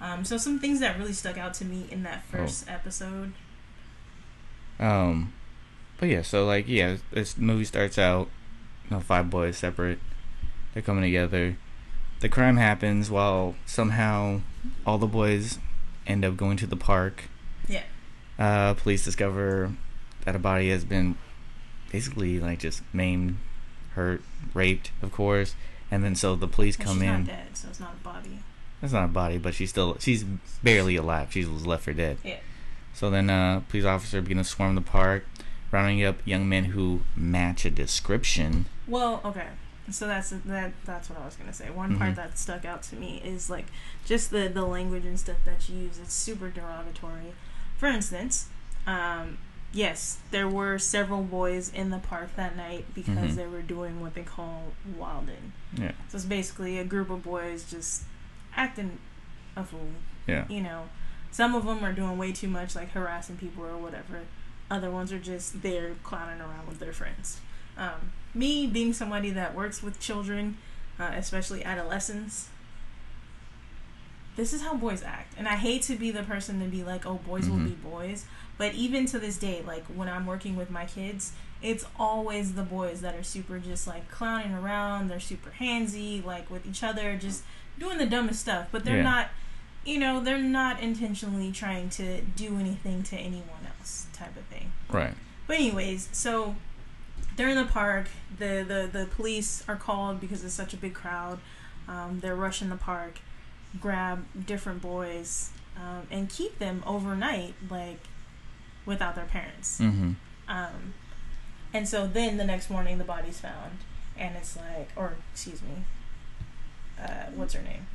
[0.00, 3.32] Um, so some things that really stuck out to me in that first episode.
[4.78, 5.32] Um,
[5.98, 8.28] but yeah, so like yeah, this movie starts out,
[8.84, 9.98] you know, five boys separate,
[10.72, 11.56] they're coming together.
[12.20, 14.40] The crime happens while somehow
[14.86, 15.58] all the boys
[16.06, 17.24] end up going to the park.
[17.68, 17.82] Yeah.
[18.38, 19.72] Uh, police discover
[20.24, 21.16] that a body has been
[21.92, 23.38] basically like just maimed,
[23.94, 25.54] hurt, raped, of course,
[25.90, 27.08] and then so the police And come she's in.
[27.08, 28.40] not dead, so it's not a body.
[28.80, 30.24] That's not a body, but she's still she's
[30.62, 31.28] barely alive.
[31.32, 32.18] She was left for dead.
[32.24, 32.38] Yeah.
[32.92, 35.24] So then, uh, police officer begin to swarm the park,
[35.72, 38.66] rounding up young men who match a description.
[38.86, 39.48] Well, okay.
[39.90, 40.72] So that's that.
[40.84, 41.68] That's what I was gonna say.
[41.70, 42.16] One part Mhm.
[42.16, 43.66] that stuck out to me is like
[44.06, 45.98] just the the language and stuff that you use.
[45.98, 47.34] It's super derogatory.
[47.76, 48.46] For instance,
[48.86, 49.36] um,
[49.72, 53.34] yes, there were several boys in the park that night because Mhm.
[53.34, 55.52] they were doing what they call wilding.
[55.74, 58.04] Yeah, So it's basically a group of boys just
[58.56, 58.98] acting
[59.56, 59.90] a fool.
[60.26, 60.88] yeah, You know,
[61.30, 64.22] some of them are doing way too much, like harassing people or whatever.
[64.70, 67.40] Other ones are just there clowning around with their friends.
[67.76, 70.56] Um, me being somebody that works with children,
[70.98, 72.48] uh, especially adolescents,
[74.36, 75.32] this is how boys act.
[75.38, 77.64] And I hate to be the person to be like, oh, boys will Mhm.
[77.66, 78.24] be boys.
[78.58, 81.32] But even to this day, like when I'm working with my kids,
[81.62, 85.08] it's always the boys that are super just like clowning around.
[85.08, 87.44] They're super handsy, like with each other, just
[87.78, 88.66] doing the dumbest stuff.
[88.72, 89.02] But they're Yeah.
[89.02, 89.28] not
[89.86, 94.72] you know, they're not intentionally trying to do anything to anyone else, type of thing.
[94.88, 95.12] Right.
[95.46, 96.56] But anyways, so
[97.36, 98.08] they're in the park.
[98.38, 101.38] The the the police are called because it's such a big crowd.
[101.88, 103.18] Um, they're rushing the park,
[103.80, 108.00] grab different boys, um, and keep them overnight, like
[108.86, 109.78] without their parents.
[109.80, 110.12] Mm-hmm.
[110.48, 110.94] Um,
[111.72, 113.78] and so then the next morning, the body's found,
[114.16, 115.84] and it's like, or excuse me,
[117.00, 117.86] uh, what's her name?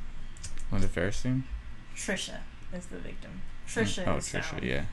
[0.70, 1.42] Was it Fairstein?
[1.96, 2.38] Trisha
[2.72, 3.42] is the victim.
[3.66, 4.42] Trisha Oh, is Trisha.
[4.44, 4.62] found.
[4.64, 4.84] Yeah.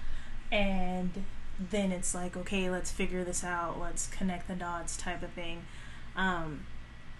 [0.51, 1.11] and
[1.59, 5.63] then it's like okay let's figure this out let's connect the dots type of thing
[6.15, 6.65] um,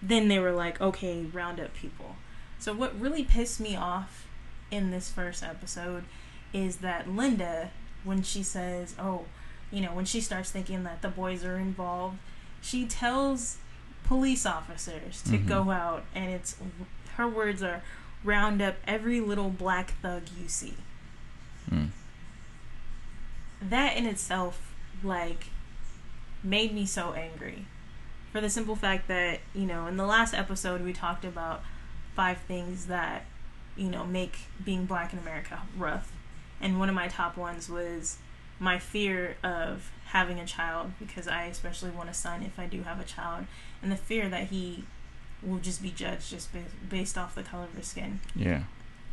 [0.02, 2.16] then they were like okay round up people
[2.58, 4.26] so what really pissed me off
[4.70, 6.04] in this first episode
[6.52, 7.70] is that linda
[8.04, 9.24] when she says oh
[9.72, 12.16] you know when she starts thinking that the boys are involved
[12.62, 13.58] she tells
[14.04, 15.46] police officers to Mhm.
[15.48, 16.56] go out and it's
[17.16, 17.82] her words are
[18.24, 20.74] round up every little black thug you see
[21.70, 21.90] Mm.
[23.62, 25.46] That in itself like
[26.42, 27.66] made me so angry.
[28.32, 31.62] For the simple fact that you know in the last episode we talked about
[32.14, 33.24] five things that
[33.76, 36.12] you know make being black in america rough.
[36.60, 38.18] And one of my top ones was
[38.58, 42.82] my fear of having a child because i especially want a son if i do
[42.82, 43.46] have a child.
[43.82, 44.84] And the fear that he
[45.42, 46.48] will just be judged just
[46.88, 48.18] based off the color of his skin.
[48.34, 48.64] Yeah.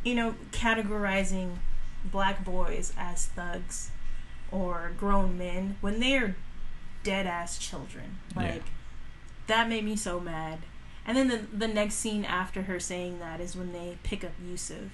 [0.02, 1.56] you know, categorizing
[2.04, 3.90] black boys as thugs
[4.52, 6.36] or grown men when they are
[7.02, 8.18] dead ass children.
[8.34, 8.42] Yeah.
[8.42, 8.64] Like
[9.46, 10.60] that made me so mad.
[11.06, 14.32] And then the the next scene after her saying that is when they pick up
[14.44, 14.90] Yusuf.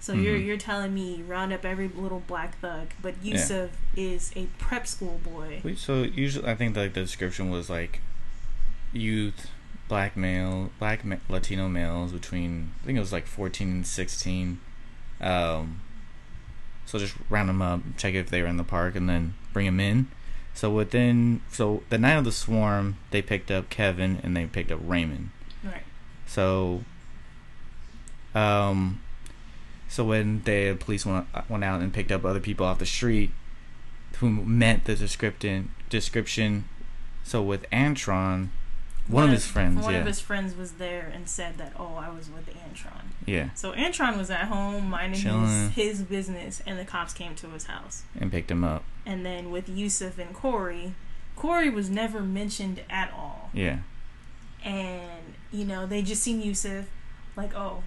[0.00, 0.46] So you're Mhm.
[0.46, 3.32] you're telling me round up every little black thug, but Yeah.
[3.32, 5.60] Yusuf is a prep school boy.
[5.76, 8.00] So usually I think like the description was like
[8.92, 9.50] youth,
[9.88, 14.60] black male, black ma- Latino males between I think it was like 14 and 16.
[15.20, 15.80] Um,
[16.88, 19.66] so just round them up, check if they were in the park, and then bring
[19.66, 20.08] them in.
[20.54, 24.72] So within so the night of the swarm, they picked up Kevin and they picked
[24.72, 25.28] up Raymond.
[25.62, 25.82] Right.
[26.26, 26.84] So,
[28.34, 29.02] um,
[29.86, 33.32] so when the police went went out and picked up other people off the street
[34.16, 36.64] who met the description description,
[37.22, 38.48] so with Antron,
[39.08, 41.94] one, of his friends, One yeah, of his friends was there and said that, "Oh,
[41.96, 46.78] I was with Antron." yeah, So Antron was at home minding his, his business, and
[46.78, 48.04] the cops came to his house.
[48.20, 50.94] and picked him up, And then with Yusuf and Corey,
[51.36, 53.50] Corey was never mentioned at all.
[53.54, 53.78] yeah,
[54.64, 56.86] And, you know, they just seen Yusuf,
[57.36, 57.82] like, oh,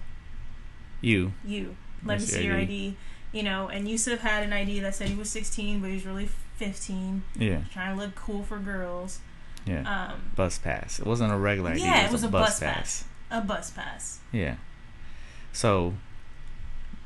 [1.00, 2.62] you, you, let me That's see your ID.
[2.62, 2.96] ID.
[3.32, 6.04] You know, and Yusuf had an ID that said he was 16, but he was
[6.06, 9.20] really 15, yeah, trying to look cool for girls.
[9.66, 10.10] Yeah.
[10.12, 10.98] Um, bus pass.
[10.98, 11.80] It wasn't a regular ID.
[11.82, 13.04] Yeah, it was, a, bus, pass.
[13.30, 14.18] a bus pass.
[14.32, 14.56] Yeah.
[15.52, 15.94] So,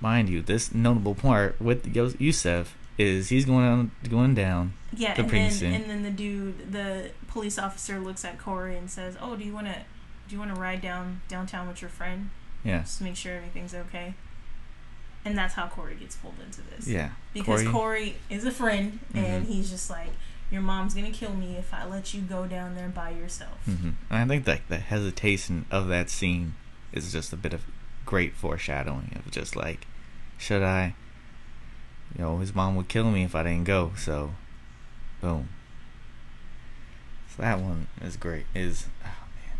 [0.01, 1.87] mind you, this notable part with
[2.21, 4.73] Yusuf is he's going on, going down.
[4.95, 8.91] Yeah, The and then and then the dude, the police officer, looks at Corey and
[8.91, 9.75] says, "Oh, do you want to,
[10.29, 12.31] do you want to ride down downtown with your friend
[12.65, 14.15] Yeah, just to make sure everything's okay?"
[15.25, 16.87] And that's how Corey gets pulled into this.
[16.87, 17.11] yeah.
[17.35, 19.49] because Corey- Corey, is a friend, and Mhm.
[19.49, 20.11] he's just like,
[20.51, 23.91] "Your mom's gonna kill me if I let you go down there by yourself." Mm-hmm.
[24.11, 26.55] I think that the hesitation of that scene
[26.93, 27.63] is just a bit of
[28.05, 29.87] great foreshadowing of just like,
[30.39, 30.95] should I?
[32.17, 33.93] You know, his mom would kill me if I didn't go.
[33.97, 34.33] So,
[35.21, 35.49] boom.
[37.29, 38.47] So that one is great.
[38.55, 39.59] Is oh man,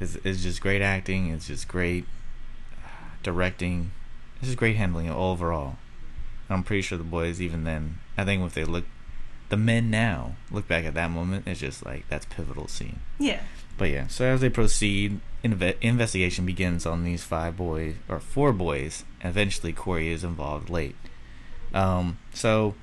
[0.00, 1.30] is is just great acting.
[1.30, 2.04] It's just great
[2.84, 2.88] uh,
[3.22, 3.92] directing.
[4.38, 5.76] It's just great handling overall.
[6.50, 7.98] I'm pretty sure the boys even then.
[8.18, 8.84] I think if they look,
[9.50, 13.00] the men now look back at that moment, it's just like that's pivotal scene.
[13.18, 13.40] Yeah,
[13.76, 18.52] But yeah, so as they proceed, inve- investigation begins on these five boys or four
[18.52, 19.04] boys.
[19.22, 20.96] Eventually, Corey is involved late.
[21.74, 22.74] Um, so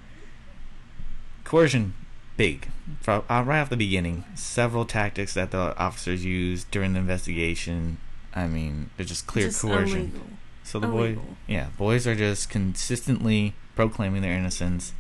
[1.44, 1.94] coercion,
[2.36, 2.68] big.
[3.02, 7.98] From, uh, right off the beginning, several tactics that the officers used during the investigation.
[8.34, 9.98] I mean, they're just clear just coercion.
[10.00, 10.22] illegal.
[10.64, 14.92] So the boy, yeah, boys are just consistently proclaiming their innocence,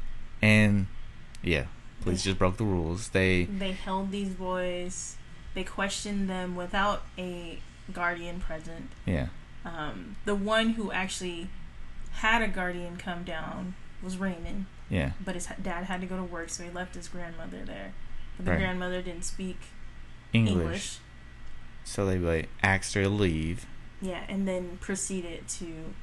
[0.41, 0.87] and
[1.43, 1.65] yeah,
[2.01, 3.09] police just broke the rules.
[3.09, 5.15] They They held these boys.
[5.53, 7.59] They questioned them without a
[7.91, 8.91] guardian present.
[9.05, 9.27] yeah,
[9.65, 11.49] Um, the one who actually
[12.11, 16.23] had a guardian come down was Raymond, yeah, but his dad had to go to
[16.23, 17.93] work, so he left his grandmother there.
[18.35, 18.59] But the Right.
[18.59, 19.57] grandmother didn't speak
[20.33, 20.55] English.
[20.61, 20.97] English.
[21.83, 23.65] So they like asked her to leave.
[24.01, 25.93] Yeah, and then proceeded to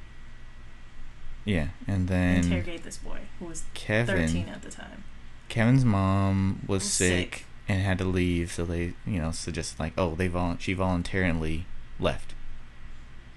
[1.45, 5.05] Yeah, and then interrogate this boy who was Kevin, 13 at the time.
[5.49, 7.45] Kevin's mom was, Was sick, sick.
[7.69, 8.53] and had to leave.
[8.53, 11.67] So they, you know, suggested like, oh, they vol- she voluntarily
[12.01, 12.35] left.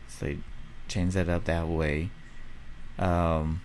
[0.08, 0.38] So they
[0.88, 2.10] change that up that way.
[2.98, 3.62] Um,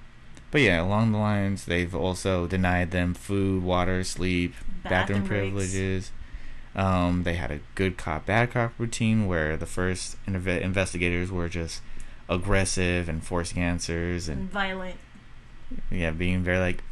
[0.50, 6.10] but yeah, along the lines, they've also denied them food, water, sleep, bathroom, Bathroom privileges.
[6.74, 11.48] Um, they had a good cop, bad cop routine where the first inve- investigators were
[11.48, 11.80] just
[12.28, 14.96] aggressive and forcing answers and Violent.
[15.90, 16.82] yeah, being very like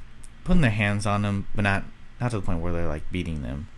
[0.51, 1.85] putting their hands on them, but not
[2.21, 3.69] not to the point where they're like beating them.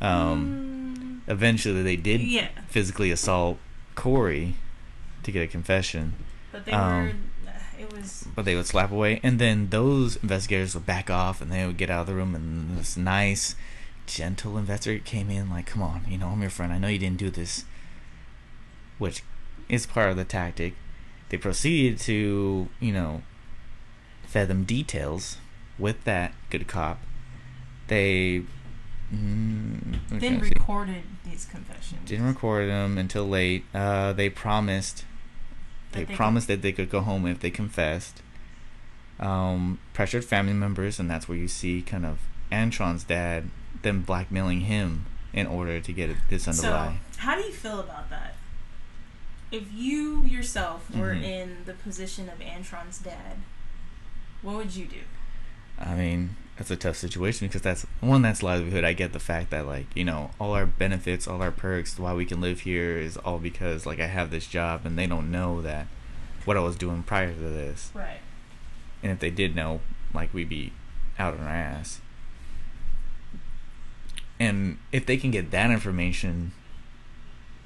[0.00, 3.58] Um, Mm, eventually, they did yeah, physically assault
[3.94, 4.54] Corey
[5.22, 6.14] to get a confession,
[6.50, 7.52] but they um, were.
[7.78, 8.26] It was.
[8.34, 11.76] but they would slap away, and then those investigators would back off, and they would
[11.76, 13.54] get out of the room, and this nice,
[14.06, 16.72] gentle investigator came in, like, "Come on, you know, I'm your friend.
[16.72, 17.66] I know you didn't do this,"
[18.96, 19.22] which
[19.68, 20.72] is part of the tactic.
[21.28, 23.20] They proceeded to, you know,
[24.26, 25.36] fed them details
[25.78, 27.00] with that good cop.
[27.88, 28.42] They
[29.12, 32.08] mm, Then recorded these confessions.
[32.08, 33.64] didn't record them until late.
[33.74, 35.04] Uh, they promised.
[35.92, 38.22] They, That they promised that they could go home if they confessed.
[39.20, 42.18] Um, pressured family members, and that's where you see kind of
[42.50, 43.50] Antron's dad
[43.82, 48.10] them blackmailing him in order to get this under So, how do you feel about
[48.10, 48.34] that?
[49.52, 51.22] If you yourself were Mhm.
[51.22, 53.36] in the position of Antron's dad,
[54.42, 55.02] what would you do?
[55.78, 58.84] I mean, that's a tough situation because that's one that's livelihood.
[58.84, 62.14] I get the fact that like you know all our benefits, all our perks, why
[62.14, 65.30] we can live here is all because like I have this job, and they don't
[65.30, 65.86] know that
[66.44, 67.90] what I was doing prior to this.
[67.94, 68.20] Right.
[69.02, 69.80] And if they did know,
[70.12, 70.72] like we'd be
[71.18, 72.00] out on our ass.
[74.38, 76.52] And if they can get that information,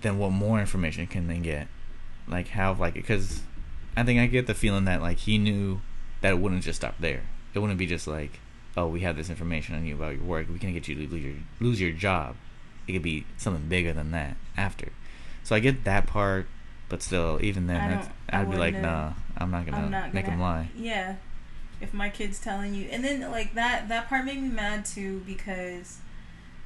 [0.02, 1.68] then what more information can they get?
[2.26, 3.42] Like how like because
[3.96, 5.80] I think I get the feeling that like he knew
[6.20, 7.22] that it wouldn't just stop there.
[7.54, 8.40] It wouldn't be just like,
[8.76, 10.46] oh, we have this information on you about your work.
[10.52, 12.36] We can get you to lose your lose your job.
[12.86, 14.88] It could be something bigger than that after.
[15.44, 16.46] So I get that part,
[16.88, 19.64] but still, even then, I that's, don't- I I'd be like, have- nah, I'm not
[19.66, 20.68] gonna I'm not make gonna him lie.
[20.76, 21.16] Yeah.
[21.80, 25.22] If my kid's telling you, and then like that that part made me mad too
[25.26, 25.98] because,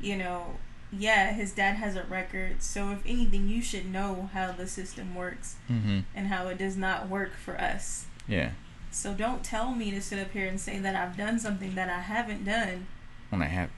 [0.00, 0.56] you know,
[0.90, 2.62] yeah, his dad has a record.
[2.62, 6.00] So if anything, you should know how the system works Mm-hmm.
[6.14, 8.06] and how it does not work for us.
[8.26, 8.50] Yeah.
[8.93, 11.88] So don't tell me to sit up here and say that I've done something that
[11.88, 12.86] I haven't done.
[13.30, 13.70] When I have,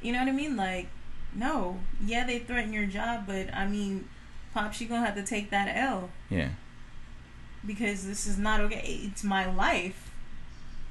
[0.00, 0.56] You know what I mean?
[0.56, 0.88] Like,
[1.34, 1.80] no.
[2.04, 4.08] Yeah, they threaten your job, but I mean,
[4.54, 6.50] Pops, you gonna have to take that L yeah,
[7.66, 9.00] because this is not okay.
[9.04, 10.10] It's my life.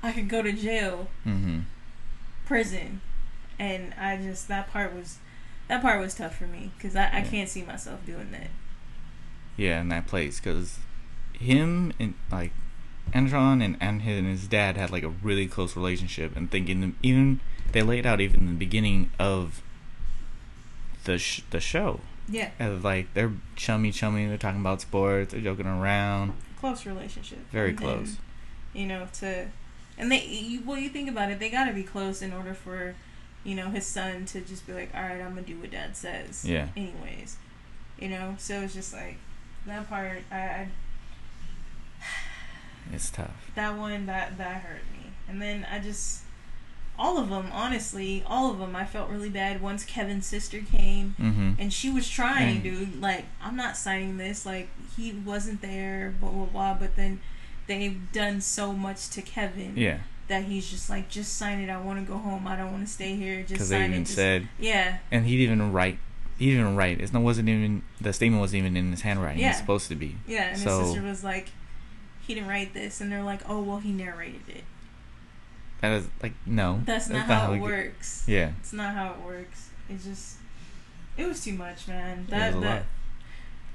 [0.01, 1.59] I could go to jail, mm-hmm.
[2.45, 3.01] prison,
[3.57, 5.17] and I just that part was
[5.67, 7.23] that part was tough for me because I, I Yeah.
[7.23, 8.49] can't see myself doing that.
[9.57, 10.79] yeah, in that place, because
[11.33, 12.53] him and like
[13.13, 16.95] Antron and and his, and his dad had like a really close relationship, and thinking
[17.03, 17.39] even
[17.71, 19.61] they laid out even in the beginning of
[21.05, 25.41] the sh- the show, Yeah, as like they're chummy chummy, they're talking about sports, they're
[25.41, 27.39] joking around, close relationship.
[27.51, 28.17] very And then, close.
[28.73, 29.47] you know, to
[29.97, 32.53] and they you, well, you think about it, they got to be close in order
[32.53, 32.95] for
[33.43, 35.95] you know his son to just be like, all right, I'm gonna do what dad
[35.95, 36.43] says.
[36.45, 36.67] Yeah.
[36.75, 37.37] Anyways,
[37.99, 39.17] you know, so it's just like
[39.65, 40.23] that part.
[40.31, 40.67] I, I
[42.91, 43.51] It's tough.
[43.55, 46.21] that one that that hurt me, and then I just
[46.97, 51.15] all of them, honestly, all of them, I felt really bad once Kevin's sister came.
[51.17, 51.51] Mm-hmm.
[51.57, 52.99] And she was trying, dude.
[52.99, 54.45] Like, I'm not signing this.
[54.45, 54.67] Like,
[54.97, 56.73] he wasn't there, blah, blah, blah.
[56.73, 57.21] But then
[57.67, 61.69] they've done so much to Kevin Yeah, that he's just like, just sign it.
[61.69, 62.45] I want to go home.
[62.45, 63.43] I don't want to stay here.
[63.43, 64.03] Just because they sign even it.
[64.03, 65.99] Just, said, yeah, and he didn't even write.
[66.37, 66.99] He didn't even write.
[66.99, 69.39] It wasn't even the statement wasn't even in his handwriting.
[69.41, 69.51] Yeah.
[69.51, 70.17] It's supposed to be.
[70.27, 70.49] yeah.
[70.49, 71.47] And So- his sister was like,
[72.29, 73.01] he didn't write this.
[73.01, 74.63] And they're like, oh, well, he narrated it.
[75.81, 76.81] That is like no.
[76.85, 78.23] That's, not, how, it we- works.
[78.27, 78.51] Yeah.
[78.59, 79.69] It's not how it works.
[79.89, 80.37] It just,
[81.17, 82.19] it was too much, man.
[82.27, 82.83] It That, that, lot.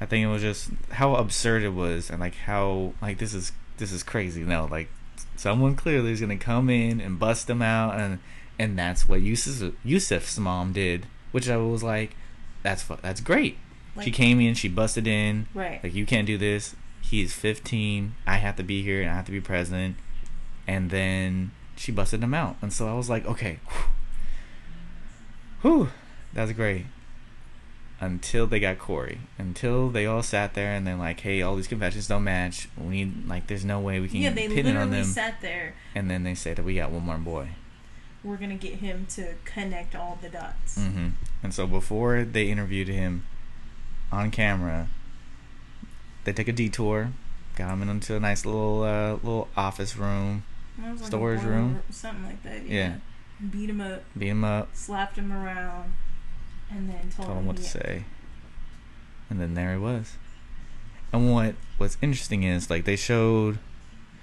[0.01, 3.53] I think it was just how absurd it was, and like how like this is
[3.79, 4.43] this is crazy.
[4.43, 4.89] No, like
[5.35, 8.19] someone clearly is gonna come in and bust them out, and
[8.59, 12.15] and that's what Yusuf Yusuf's mom did, which I was like,
[12.63, 13.57] that's that's great.
[14.03, 15.83] she came in, she busted in, right.
[15.83, 16.77] like you can't do this.
[17.11, 18.15] He is 15.
[18.27, 19.97] I have to be here and I have to be present.
[20.67, 23.85] And then she busted him out, and so I was like, okay, whew,
[25.85, 25.89] whew
[26.33, 26.87] that's great.
[28.01, 31.69] Until they got Corey, until they all sat there and they're like, hey, all these
[31.69, 32.69] confessions don't match.
[32.77, 35.05] We need like, there's no way we can Yeah, they pin it on literally them.
[35.05, 35.75] sat there.
[35.95, 37.51] and then they say that we got one more boy.
[38.25, 40.77] We're going to get him to connect all the dots.
[40.79, 41.09] hmm
[41.43, 43.27] And so before they interviewed him
[44.11, 44.89] on camera,
[46.25, 47.13] they took a detour,
[47.57, 50.45] got him into a nice little uh, little office room,
[50.83, 51.83] like Storage room?
[51.91, 52.65] something like that.
[52.67, 52.75] Yeah.
[53.41, 53.49] Yeah.
[53.51, 55.93] Beat him up, beat him up, slapped him around,
[56.71, 58.05] and then told, told him what to say,
[59.29, 60.17] and then there he was.
[61.13, 63.59] And what what's interesting is like they showed,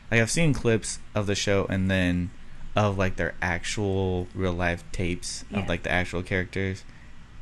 [0.10, 2.32] like I've seen clips of the show and then
[2.76, 5.60] of like their actual real life tapes Yeah.
[5.60, 6.84] of like the actual characters,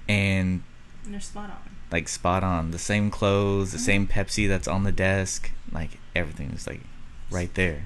[0.08, 0.64] and
[1.06, 1.76] And they're spot on.
[1.92, 3.82] Like spot on the same clothes, the Mhm.
[3.82, 6.82] same Pepsi that's on the desk, like everything is like
[7.32, 7.86] right there.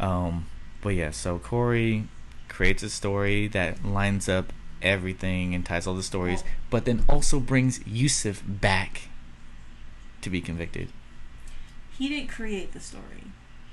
[0.00, 0.46] Um,
[0.80, 2.04] but yeah, so Corey
[2.48, 7.40] creates a story that lines up everything and ties all the stories, but then also
[7.40, 9.08] brings Yusuf back
[10.22, 10.88] to be convicted.
[11.98, 13.24] He didn't create the story.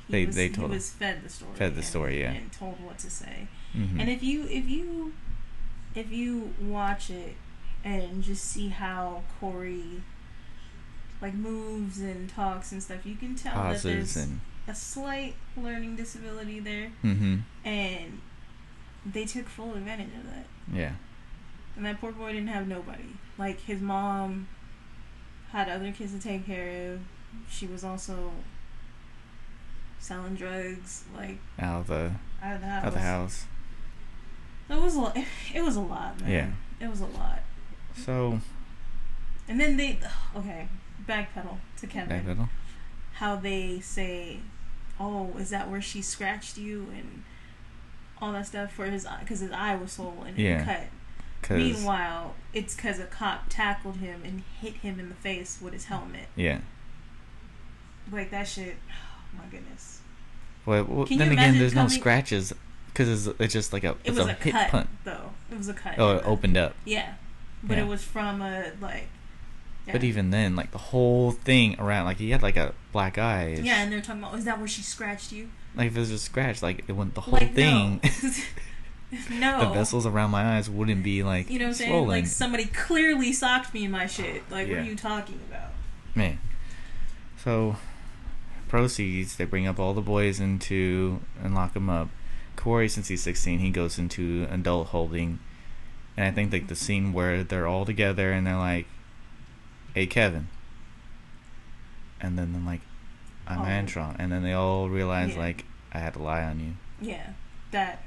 [0.07, 1.55] He They- was, they told he was fed the story.
[1.55, 2.31] Fed the and- story, yeah.
[2.31, 3.47] And told what to say.
[3.75, 3.99] Mhm.
[3.99, 5.13] And if you if you
[5.95, 7.35] if you watch it
[7.86, 10.01] and just see how Corey
[11.21, 15.95] like moves and talks and stuff, you can tell that there's and a slight learning
[15.95, 17.38] disability there, mm-hmm.
[17.63, 18.19] and
[19.05, 20.45] they took full advantage of that.
[20.73, 20.93] yeah,
[21.75, 23.03] And that poor boy didn't have nobody.
[23.38, 24.47] Like his mom
[25.51, 27.01] had other kids to take care of.
[27.49, 28.31] She was also
[29.99, 32.11] selling drugs, like out of the
[32.41, 32.83] out of the house.
[32.83, 33.45] out of the house.
[34.69, 35.25] It was a.
[35.53, 36.31] It was a lot, man.
[36.31, 36.86] Yeah.
[36.86, 37.39] It was a lot.
[37.95, 38.39] So
[39.47, 39.99] And then they
[40.35, 40.67] okay,
[41.07, 42.23] backpedal to Kevin.
[42.23, 42.49] backpedal.
[43.13, 44.39] How they say,
[44.99, 47.23] "Oh, is that where she scratched you?" and
[48.21, 50.63] all that stuff for his eye because his eye was swollen and Yeah.
[50.65, 50.87] cut.
[51.41, 55.73] Cause Meanwhile, it's because a cop tackled him and hit him in the face with
[55.73, 56.27] his helmet.
[56.35, 56.59] yeah.
[58.11, 58.77] Like that shit.
[58.89, 59.99] Oh my goodness.
[60.65, 62.53] Well, well then again, imagine there's no scratches
[62.87, 64.89] because it's, it's just like a It it's was a, a, hit cut punt.
[65.03, 65.31] though.
[65.51, 65.95] It was a cut.
[65.99, 66.75] Oh, it opened up.
[66.85, 67.13] Yeah,
[67.66, 67.84] but Yeah.
[67.84, 69.07] it was from a like.
[69.88, 69.93] Yeah.
[69.93, 73.59] But even then, like the whole thing around, like he had like a black eye.
[73.61, 75.49] Yeah, and they're talking about, is that where she scratched you?
[75.76, 78.01] Like if it was a scratch, like it went the whole like, thing.
[79.30, 79.59] No.
[79.59, 79.59] no.
[79.70, 81.91] the vessels around my eyes wouldn't be like You know what I'm saying?
[81.91, 82.07] swollen.
[82.09, 84.41] Like somebody clearly socked me in my shit.
[84.49, 85.70] Like, what are you talking about?
[86.16, 86.39] Man.
[87.41, 87.78] So,
[88.68, 92.09] proceeds, they bring up all the boys into and lock them up.
[92.55, 95.39] Corey, since he's 16, he goes into adult holding.
[96.18, 98.86] And I think like the scene where they're all together and they're like,
[99.93, 100.47] hey, Kevin.
[102.22, 102.82] And then they're like,
[103.47, 103.63] I'm Oh.
[103.66, 104.16] Antron.
[104.18, 105.39] And then they all realize, Yeah.
[105.39, 106.74] like, I had to lie on you.
[107.01, 107.32] Yeah,
[107.72, 108.03] that.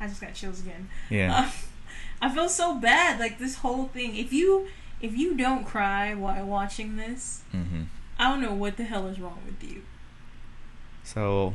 [0.00, 0.88] I just got chills again.
[1.10, 1.36] Yeah.
[1.40, 1.50] Um,
[2.22, 3.18] I feel so bad.
[3.20, 4.16] Like this whole thing.
[4.16, 4.68] If you
[5.00, 7.82] if you don't cry while watching this, hmm
[8.18, 9.82] I don't know what the hell is wrong with you.
[11.04, 11.54] So,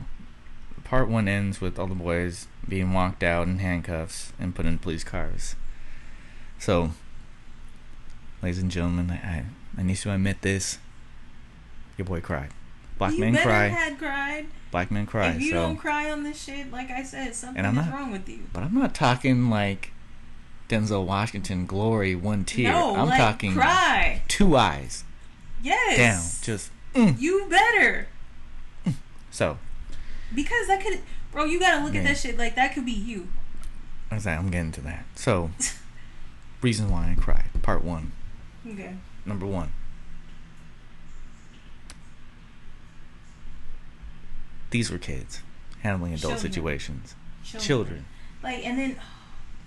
[0.86, 4.78] part one ends with all the boys being walked out in handcuffs and put in
[4.78, 5.56] police cars.
[6.58, 6.92] So,
[8.42, 9.46] ladies and gentlemen, I,
[9.78, 10.78] I need to admit this.
[11.98, 12.50] Your boy cried.
[12.98, 13.68] Black you men cry.
[13.68, 14.46] had cried.
[14.72, 15.32] Black men cry.
[15.32, 17.94] if you so, don't cry on this shit, like I said, something I'm is not-
[17.94, 18.46] wrong with you.
[18.54, 19.92] but I'm not talking like
[20.70, 22.72] Denzel Washington glory one tear.
[22.72, 24.22] no, I'm like, talking cry.
[24.28, 25.04] two eyes
[25.62, 25.98] Yes.
[25.98, 26.44] down.
[26.46, 27.20] Just mm.
[27.20, 28.08] You better.
[29.32, 29.58] so.
[30.36, 31.00] Because that could,
[31.32, 31.46] bro.
[31.46, 32.06] You gotta look Man.
[32.06, 33.30] at that shit like that could be you.
[34.12, 35.06] I was like, I'm getting to that.
[35.16, 35.50] So,
[36.62, 37.46] reason why I cried.
[37.64, 38.12] Part one.
[38.68, 38.96] Okay.
[39.26, 39.72] Number one.
[44.72, 45.42] These were kids
[45.82, 46.52] handling adult Children.
[46.54, 47.16] situations.
[47.44, 47.64] Children.
[47.68, 48.06] Children.
[48.44, 48.96] Like, and then,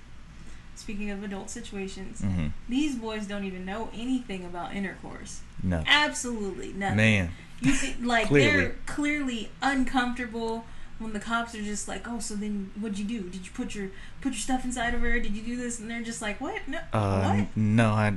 [0.75, 5.41] speaking of adult situations, hmm these boys don't even know anything about intercourse.
[5.63, 5.83] No.
[5.87, 6.97] Absolutely nothing.
[6.97, 7.31] Man.
[7.61, 8.57] You think like Clearly.
[8.57, 10.65] they're clearly uncomfortable
[10.99, 13.29] when the cops are just like, "Oh, so then what'd you do?
[13.29, 13.91] Did you put your
[14.21, 15.19] put your stuff inside of her?
[15.21, 16.67] Did you do this?" And they're just like, "What?
[16.69, 18.15] No, Uh, what?" no, I,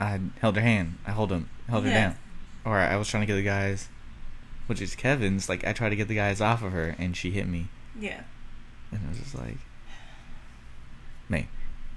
[0.00, 0.98] I held her hand.
[1.06, 2.16] I hold him, held her down.
[2.64, 3.88] Or I was trying to get the guys,
[4.66, 5.48] which is Kevin's.
[5.48, 7.68] Like I tried to get the guys off of her, and she hit me,
[7.98, 8.22] Yeah.
[8.92, 9.58] and I was just like,
[11.28, 11.48] man.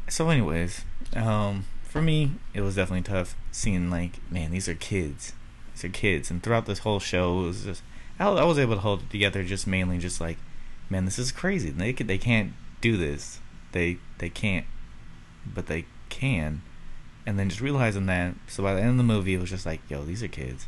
[0.10, 0.84] So, anyways,
[1.16, 5.34] um, for me, it was definitely tough seeing like, man, these are kids.
[5.76, 7.84] These are kids, and throughout this whole show, it was just
[8.20, 10.38] I, I was able to hold it together, just mainly just like,
[10.90, 11.70] man, this is crazy.
[11.70, 13.42] They could, they can't do this.
[13.74, 14.66] They they can't,
[15.46, 16.64] but they can.
[17.28, 19.68] And then just realizing that, so by the end of the movie, it was just
[19.68, 20.66] like, yo, these are kids.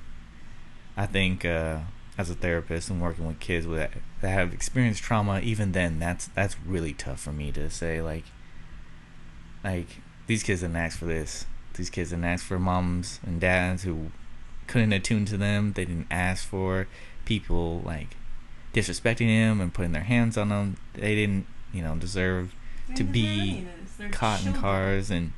[0.95, 1.79] I think uh,
[2.19, 3.79] as a therapist and working with kids with
[4.21, 7.99] that have experienced trauma, even then, that's that's really tough for me to say.
[7.99, 8.25] Like,
[9.63, 11.45] like these kids didn't ask for this.
[11.75, 14.11] These kids didn't ask for moms and dads who
[14.67, 15.73] couldn't attune to them.
[15.73, 16.87] They didn't ask for
[17.25, 18.15] people like
[18.73, 20.77] disrespecting them and putting their hands on them.
[20.93, 22.55] They didn't, you know, deserve
[22.95, 23.95] to be deserve any of this.
[23.97, 25.33] They're caught in cars and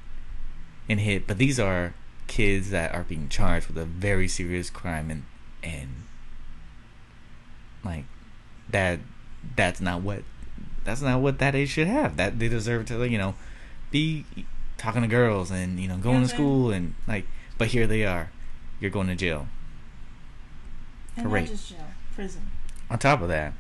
[0.89, 1.27] and hit.
[1.27, 1.93] But these are
[2.27, 5.23] kids that are being charged with a very serious crime and
[5.63, 5.89] and
[7.83, 8.03] like
[8.69, 8.99] that
[9.55, 10.23] that's not what
[10.83, 12.17] that's not what that age should have.
[12.17, 13.35] That they deserve to you know
[13.91, 14.25] be
[14.78, 17.25] talking to girls and you know going what to school and like
[17.57, 18.30] but here they are.
[18.80, 19.47] You're going to jail.
[21.15, 21.47] And For not rape.
[21.47, 21.80] just jail,
[22.13, 22.43] prison.
[22.91, 23.53] on top of that,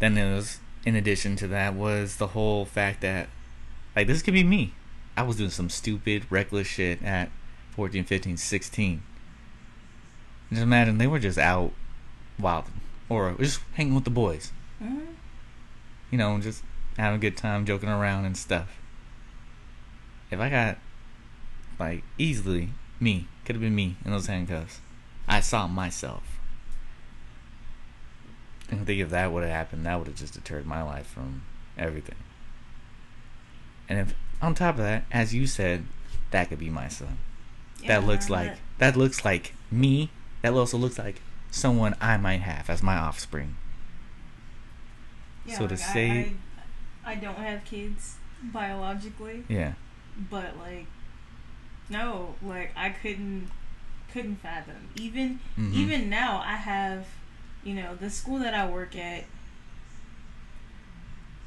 [0.00, 3.28] then there was in addition to that was the whole fact that
[3.94, 4.74] like this could be me.
[5.16, 7.30] I was doing some stupid, reckless shit at
[7.70, 9.02] 14, 15, 16.
[10.50, 11.72] Just imagine they were just out
[12.38, 14.52] wilding or just hanging with the boys.
[14.80, 15.00] hmm
[16.10, 16.62] You know, just
[16.96, 18.78] having a good time, joking around and stuff.
[20.30, 20.78] If I got
[21.78, 22.70] like easily
[23.00, 24.80] me, could have been me in those handcuffs.
[25.26, 26.22] I saw myself.
[28.70, 31.06] And I think if that would have happened, that would have just deterred my life
[31.06, 31.42] from
[31.78, 32.16] everything.
[33.88, 35.84] And if on top of that, as you said,
[36.30, 37.18] that could be my son.
[37.80, 40.10] Yeah, that looks like that looks like me.
[40.42, 43.56] That also looks like someone I might have as my offspring.
[45.46, 46.32] Yeah, so to like, I- say-
[47.06, 49.72] I, I don't have kids biologically, Yeah.
[50.30, 50.86] But like,
[51.88, 53.50] no, like I couldn't
[54.12, 54.88] couldn't fathom.
[54.96, 55.72] Even Mhm.
[55.74, 57.06] even now, I have,
[57.64, 59.24] you know, the school that I work at.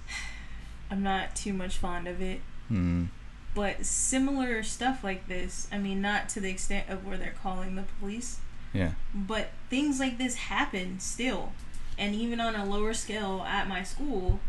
[0.92, 2.42] I'm not too much fond of it.
[2.68, 3.06] Hmm.
[3.54, 7.76] but similar stuff like this i mean not to the extent of where they're calling
[7.76, 8.40] the police
[8.72, 8.92] Yeah.
[9.14, 11.52] but things like this happen still
[11.98, 14.40] and even on a lower scale at my school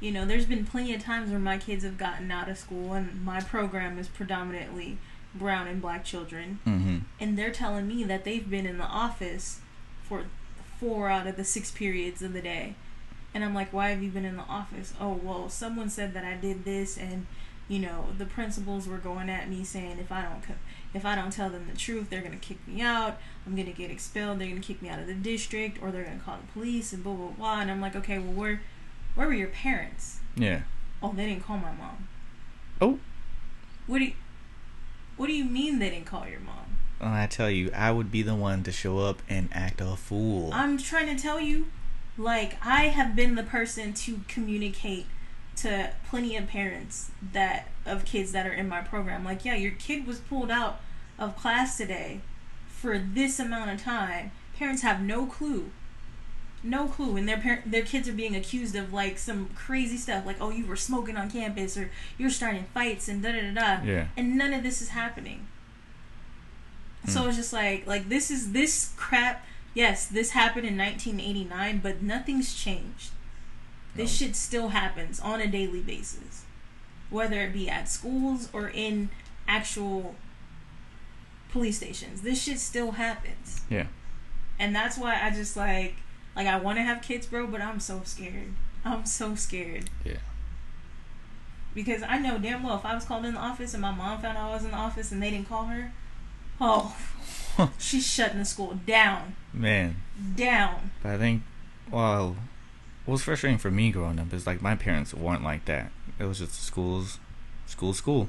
[0.00, 2.94] you know there's been plenty of times where my kids have gotten out of school
[2.94, 4.98] and my program is predominantly
[5.34, 6.98] brown and black children Mm-hmm.
[7.20, 9.60] and they're telling me that they've been in the office
[10.02, 10.24] for
[10.78, 12.74] four out of the six periods of the day.
[13.34, 14.92] And I'm like, why have you been in the office?
[15.00, 17.26] Oh, well, someone said that I did this, and
[17.68, 20.54] you know the principals were going at me saying if I don't co-
[20.94, 23.18] if I don't tell them the truth, they're gonna kick me out.
[23.46, 24.40] I'm gonna get expelled.
[24.40, 27.04] They're gonna kick me out of the district, or they're gonna call the police and
[27.04, 27.60] blah blah blah.
[27.60, 28.62] And I'm like, okay, well, where
[29.20, 30.20] where were your parents?
[30.34, 30.62] Yeah.
[31.02, 32.08] Oh, they didn't call my mom.
[32.80, 32.98] Oh.
[33.86, 34.14] What do you
[35.18, 36.78] What do you mean they didn't call your mom?
[36.98, 39.94] Well, I tell you, I would be the one to show up and act a
[39.96, 40.48] fool.
[40.54, 41.66] I'm trying to tell you,
[42.16, 45.04] like, I have been the person to communicate
[45.56, 49.22] to plenty of parents that of kids that are in my program.
[49.22, 50.80] Like, yeah, your kid was pulled out
[51.18, 52.20] of class today
[52.68, 54.30] for this amount of time.
[54.56, 55.72] Parents have no clue.
[56.62, 60.26] No clue, and their par- their kids are being accused of like some crazy stuff,
[60.26, 63.52] like oh you were smoking on campus or you're starting fights and da da da
[63.78, 64.08] da, Yeah.
[64.16, 65.46] and none of this is happening.
[67.08, 67.28] So Hmm.
[67.28, 69.44] it's just like like this is this crap.
[69.72, 73.10] Yes, this happened in 1989, but nothing's changed.
[73.94, 76.44] This shit still happens on a daily basis,
[77.08, 79.08] whether it be at schools or in
[79.48, 80.14] actual
[81.52, 82.20] police stations.
[82.20, 83.86] This shit still happens, Yeah.
[84.58, 85.96] and that's why I just like
[86.36, 88.54] like I want to have kids, bro, but I'm so scared.
[88.84, 90.16] I'm so scared Yeah.
[91.74, 94.20] because I know damn well if I was called in the office and my mom
[94.20, 95.92] found out I was in the office and they didn't call her,
[96.60, 96.96] oh,
[97.78, 99.96] she's shutting the school down, Man.
[100.34, 100.92] down.
[101.02, 101.42] But I think,
[101.90, 102.36] well,
[103.04, 105.90] what was frustrating for me growing up is like my parents weren't like that.
[106.18, 107.18] It was just schools,
[107.66, 108.28] school, school,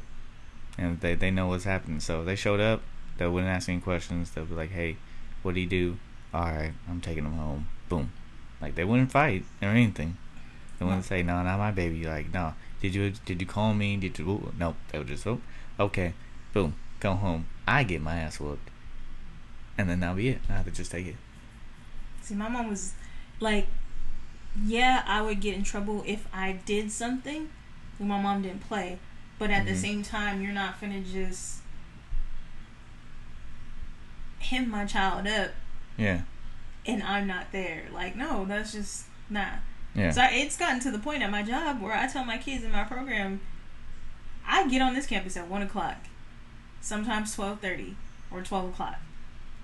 [0.78, 1.99] and they they know what's happening.
[1.99, 2.82] So they showed up.
[3.18, 4.32] They wouldn't ask any questions.
[4.32, 4.97] They'd be like, "Hey,
[5.43, 5.97] what do you do?"
[6.34, 7.68] All right, I'm taking them home.
[7.92, 8.12] Boom.
[8.62, 10.16] Like they wouldn't fight or anything.
[10.80, 12.54] They wouldn't say, "No, not my baby." Like, no.
[12.82, 13.98] Did you did you call me?
[13.98, 14.30] Did you?
[14.30, 14.78] Ooh, nope.
[14.89, 15.42] They would just, oh,
[15.78, 16.14] okay,
[16.54, 17.46] boom, go home.
[17.68, 18.70] I get my ass whooped,
[19.78, 20.39] and then that'll be it.
[20.50, 21.18] I have to just take it.
[22.22, 22.94] See, my mom was
[23.42, 23.68] like,
[24.64, 27.50] yeah, I would get in trouble if I did something.
[28.00, 29.00] My mom didn't play,
[29.38, 29.82] but at the Mhm.
[29.88, 31.60] same time, you're not gonna just
[34.39, 35.52] hem my child up
[35.98, 36.22] Yeah.
[36.86, 37.84] And I'm not there.
[37.94, 39.46] Like, no, that's just nah.
[39.96, 40.12] Yeah.
[40.12, 42.64] So I, it's gotten to the point at my job where I tell my kids
[42.64, 43.42] in my program,
[44.48, 45.98] I get on this campus at one o'clock,
[46.82, 47.96] sometimes twelve thirty
[48.32, 49.00] or twelve o'clock.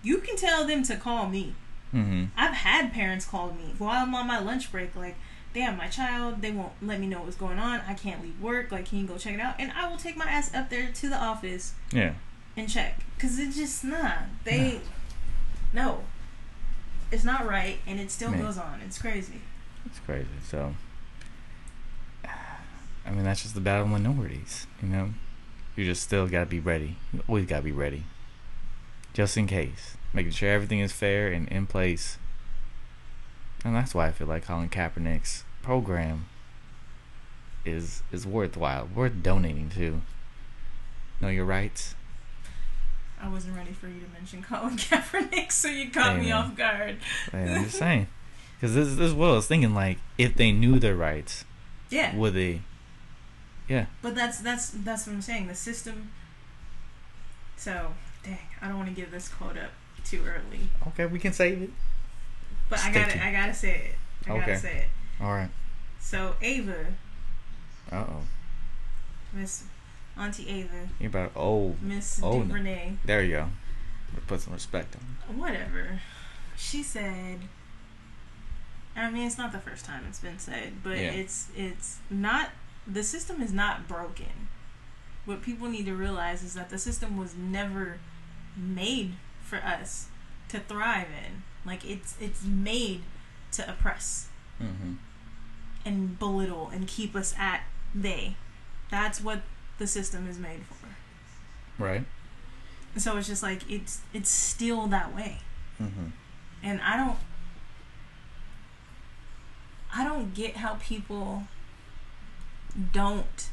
[0.04, 1.56] You can tell them to call me.
[1.94, 2.26] mm-hmm.
[2.38, 5.16] I've had parents call me while I'm on my lunch break, like,
[5.54, 7.82] damn, my child, they won't let me know what's going on.
[7.88, 8.72] I can't leave work.
[8.72, 9.56] Like, can you go check it out?
[9.60, 12.14] And I will take my ass up there to the office Yeah.
[12.56, 13.00] and check.
[13.16, 14.20] Because it's just not.
[14.44, 14.82] They,
[15.74, 16.04] no.
[17.12, 18.42] It's not right, and it still Man.
[18.42, 18.82] goes on.
[18.86, 19.42] It's crazy.
[19.86, 20.28] It's crazy.
[20.44, 20.76] So,
[22.26, 24.68] I mean, that's just the battle of minorities.
[24.82, 25.10] You know,
[25.76, 26.98] you just still gotta be ready.
[27.14, 28.04] You always gotta be ready,
[29.14, 29.96] just in case.
[30.14, 32.18] Making sure everything is fair and in place.
[33.64, 36.26] And that's why I feel like Colin Kaepernick's program
[37.66, 40.02] is is worthwhile, worth donating to.
[41.20, 41.96] Know your rights.
[43.22, 46.34] I wasn't ready for you to mention Colin Kaepernick, so you caught Hey, me man.
[46.34, 46.98] off guard.
[47.34, 48.08] Like, I'm just saying,
[48.56, 49.74] because this this is what I was thinking.
[49.74, 51.44] Like, if they knew their rights,
[51.90, 52.62] Yeah, would they?
[53.68, 53.88] Yeah.
[54.02, 55.48] but that's that's that's what I'm saying.
[55.48, 56.12] The system.
[57.58, 57.94] So,
[58.24, 59.72] dang, I don't want to give this quote up
[60.06, 60.70] too early.
[60.90, 61.72] Okay, we can save it.
[62.70, 63.96] But I gotta, to- I gotta say it.
[64.30, 64.40] I Okay.
[64.46, 64.88] gotta say it.
[65.24, 65.50] All right.
[66.00, 66.86] So Ava,
[67.92, 68.22] Uh oh.
[69.34, 69.64] Miss
[70.20, 72.40] Auntie Ava, You about oh Miss Oh.
[72.44, 73.50] DuVernay, there you go.
[74.28, 75.38] Put some respect on.
[75.38, 76.02] whatever.
[76.56, 77.42] She said.
[78.96, 81.12] I mean, it's not the first time it's been said, but Yeah.
[81.12, 82.50] it's it's not.
[82.88, 84.48] The system is not broken.
[85.26, 88.00] What people need to realize is that the system was never
[88.56, 89.14] made
[89.44, 90.08] for us
[90.50, 91.44] to thrive in.
[91.66, 93.04] Like it's it's made
[93.52, 94.30] to oppress.
[94.62, 94.94] Mm-hmm.
[95.86, 97.62] and belittle and keep us at
[98.00, 98.36] bay.
[98.90, 99.42] That's what
[99.78, 101.84] the system is made for.
[101.84, 102.04] Right.
[102.98, 105.40] So it's just like it's it's still that way.
[105.82, 106.08] Mm-hmm.
[106.64, 107.18] And I don't
[109.94, 111.44] I don't get how people
[112.92, 113.50] don't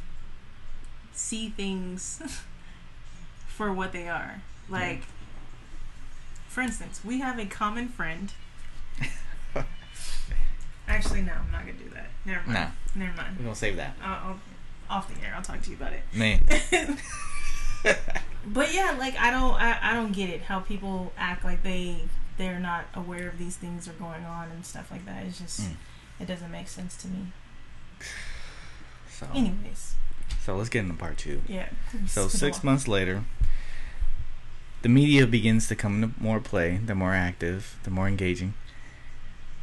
[1.13, 2.23] see things
[3.47, 4.43] for what they are.
[4.69, 5.03] Like
[6.49, 8.33] for instance, we have a common friend.
[10.89, 12.11] Actually, no, I'm not gonna do that.
[12.25, 12.55] Never mind.
[12.55, 12.69] Nah.
[12.95, 13.37] Never mind.
[13.39, 13.97] We're gonna save that.
[14.03, 14.41] I'll, I'll,
[14.91, 16.03] off the air, I'll talk to you about it.
[16.13, 16.43] Man.
[18.47, 21.97] But yeah, like I don't, I, I don't get it how people act like they
[22.37, 25.25] they're not aware of these things are going on and stuff like that.
[25.25, 25.77] It's just Mm.
[26.21, 27.29] it doesn't make sense to me.
[29.11, 29.95] So Anyways,
[30.43, 31.41] so let's get into part two.
[31.49, 31.69] yeah.
[32.07, 32.65] So six off.
[32.65, 33.25] months later,
[34.83, 36.79] the media begins to come into more play.
[36.85, 37.79] They're more active.
[37.83, 38.53] They're more engaging.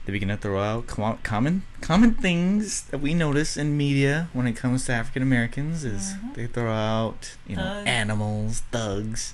[0.05, 4.47] They begin to throw out com- common common things that we notice in media when
[4.47, 5.83] it comes to African Americans.
[5.83, 6.33] Is Mhm.
[6.35, 7.87] they throw out you know Thugs.
[7.87, 9.33] animals, thugs.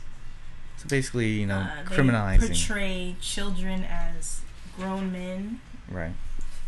[0.78, 2.48] So basically, you know, Uh, they criminalizing.
[2.48, 4.42] portray children as
[4.78, 5.60] grown men,
[5.90, 6.14] right.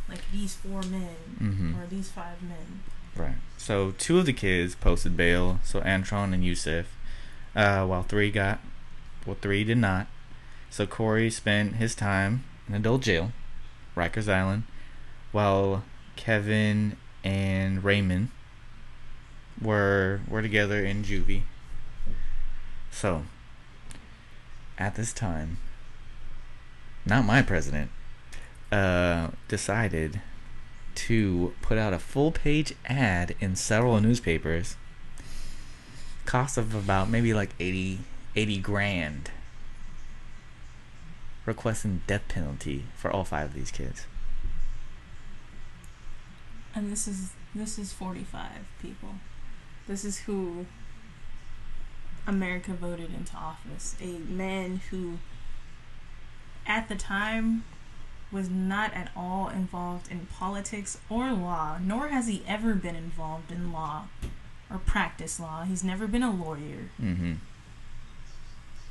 [0.08, 1.76] like these four men Mm-hmm.
[1.76, 2.80] or these five men.
[3.16, 3.36] Right.
[3.58, 5.60] So two of the kids posted bail.
[5.64, 6.86] So Antron and Yusuf,
[7.56, 8.60] uh, while three got,
[9.26, 10.08] well, three did not.
[10.72, 13.32] So Corey spent his time in adult jail,
[14.00, 14.64] Rikers Island,
[15.32, 15.84] while
[16.16, 18.30] Kevin and Raymond
[19.62, 21.44] were were together in juvie.
[22.92, 23.24] So
[24.78, 25.58] at this time,
[27.06, 27.92] not my president,
[28.72, 30.22] uh, decided
[30.96, 34.76] to put out a full page ad in several newspapers.
[36.26, 38.00] Cost of about maybe like 80,
[38.36, 39.32] 80 grand.
[41.50, 44.06] Requesting death penalty for all five of these kids.
[46.76, 49.16] And this is this is 45 people.
[49.88, 50.68] This is who
[52.28, 53.96] America voted into office.
[54.00, 55.18] A man who
[56.68, 57.64] at the time
[58.32, 63.52] was not at all involved in politics or law, nor has he ever been involved
[63.52, 64.04] in law
[64.70, 65.64] or practice law.
[65.64, 66.92] He's never been a lawyer.
[67.02, 67.34] Mm-hmm.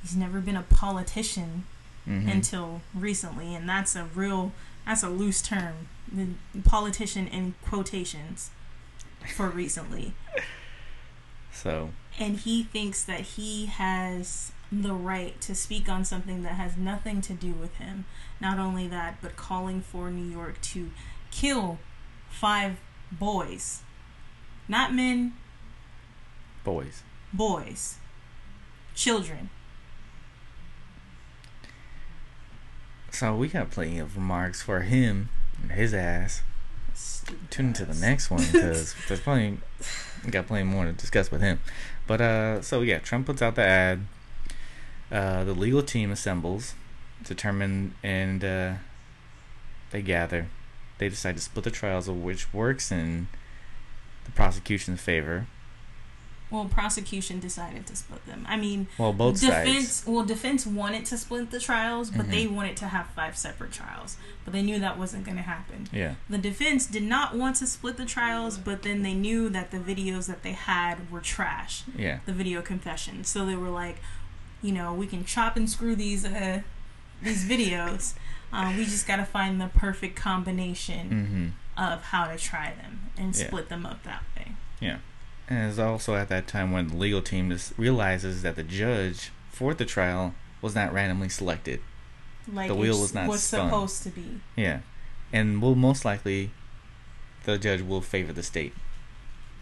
[0.03, 1.67] He's never been a politician
[2.09, 2.29] mm-hmm.
[2.29, 4.53] until recently, and that's a real
[4.87, 5.89] that's a loose term.
[6.11, 6.29] The
[6.65, 8.51] politician in quotations
[9.35, 10.15] for recently.
[11.53, 16.77] so, And he thinks that he has the right to speak on something that has
[16.77, 18.07] nothing to do with him.
[18.41, 20.91] Not only that, but calling for New York to
[21.31, 21.79] kill
[22.31, 22.79] five
[23.13, 23.81] boys.
[24.69, 25.35] Not men,
[26.65, 27.03] boys.
[27.33, 27.97] boys.
[28.95, 29.51] Children.
[33.18, 35.30] So we got plenty of remarks for him
[35.61, 36.45] and his ass.
[36.95, 39.58] Stupid Tune into the next one because there's plenty.
[40.24, 41.58] We got plenty more to discuss with him.
[42.07, 44.07] But uh, so yeah, Trump puts out the ad.
[45.11, 46.76] Uh, the legal team assembles,
[47.24, 48.74] determine, and uh,
[49.90, 50.46] they gather.
[50.99, 53.26] They decide to split the trials, of which works in
[54.26, 55.49] the prosecution's favor.
[56.50, 58.46] Well, prosecution decided to split them.
[58.49, 60.07] I mean, Well, both defense sides.
[60.07, 62.30] well defense wanted to split the trials but Mhm.
[62.30, 65.88] they wanted to have five separate trials but they knew that wasn't going to happen
[65.92, 66.14] Yeah.
[66.29, 69.79] the defense did not want to split the trials but then they knew that the
[69.79, 72.20] videos that they had were trash Yeah.
[72.25, 73.99] the video confessions so they were like
[74.62, 76.62] you know we can chop and screw these uh
[77.22, 78.14] these videos
[78.53, 81.11] uh, we just got to find the perfect combination
[81.76, 81.83] Mm-hmm.
[81.92, 83.46] of how to try them and Yeah.
[83.49, 84.99] split them up that way Yeah.
[85.49, 89.72] And it's also at that time when the legal team realizes that the judge for
[89.75, 91.80] the trial was not randomly selected.
[92.53, 93.68] like The wheel was not was spun.
[93.68, 94.80] supposed to be Yeah.
[95.33, 96.50] And will most likely
[97.45, 98.75] the judge will favor the state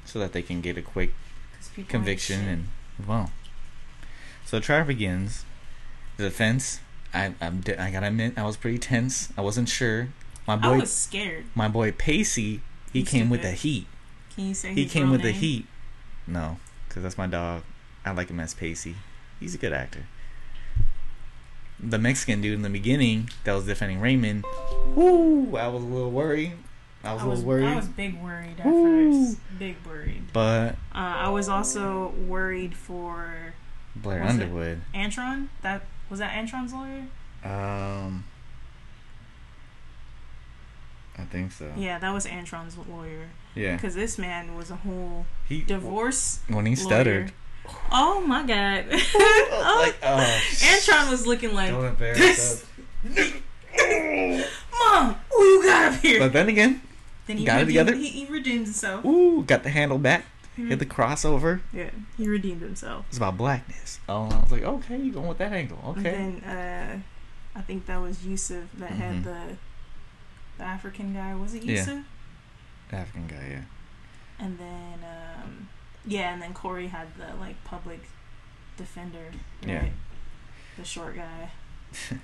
[0.04, 1.12] so that they can get a quick
[1.88, 2.68] conviction and
[3.06, 3.30] well.
[4.44, 5.44] So the trial begins.
[6.16, 6.80] The defense,
[7.12, 9.32] I I'm, I gotta admit, I was pretty tense.
[9.36, 10.08] I wasn't sure.
[10.46, 11.44] My boy I was scared.
[11.54, 12.60] my boy Pacey,
[12.92, 13.86] he He's came with the heat.
[14.34, 15.66] Can you say He came with the heat.
[16.26, 16.58] No,
[16.88, 17.62] because that's my dog.
[18.04, 18.96] I like him as Pacey.
[19.40, 20.06] He's a good actor.
[21.78, 24.44] The Mexican dude in the beginning that was defending Raymond,
[24.94, 25.56] Woo!
[25.56, 26.52] I was a little worried.
[27.04, 27.66] I was I a was, little worried.
[27.66, 29.24] I was big worried at Woo.
[29.26, 29.40] first.
[29.58, 30.24] Big worried.
[30.32, 33.54] but Uh, I was also worried for
[33.94, 34.42] Blair Was it?
[34.42, 34.80] Underwood.
[34.94, 35.48] Antron.
[35.62, 37.04] That was that Antron's lawyer.
[37.44, 38.24] Um,
[41.18, 41.72] I think so.
[41.76, 43.28] Yeah, that was Antron's lawyer.
[43.56, 43.74] Yeah.
[43.76, 46.40] Because this man was a whole He divorce.
[46.48, 46.84] when he lawyer.
[46.84, 47.32] stuttered.
[47.90, 48.84] Oh my god.
[48.92, 52.64] oh, like, oh, Antron was looking like, us.
[53.76, 56.18] Mom, who you got up here?
[56.20, 56.82] But then again,
[57.26, 57.94] then he got it redeemed, together?
[57.96, 59.04] He, he redeemed himself.
[59.04, 60.24] ooh, got the handle back.
[60.52, 60.68] Mm-hmm.
[60.70, 61.60] Hit the crossover.
[61.72, 63.04] Yeah, he redeemed himself.
[63.08, 64.00] It's about blackness.
[64.08, 65.78] Oh, I was like, okay, you going with that angle?
[65.98, 66.14] Okay.
[66.14, 66.48] And then
[67.54, 68.96] uh, I think that was Yusuf that Mhm.
[68.96, 69.56] had the
[70.58, 71.34] the African guy.
[71.34, 71.82] Was it Yeah.
[72.92, 74.44] African guy, yeah.
[74.44, 75.68] And then um,
[76.06, 78.00] yeah, and then Corey had the like public
[78.76, 79.32] defender.
[79.62, 79.68] Right?
[79.72, 79.88] Yeah.
[80.76, 81.50] The short guy.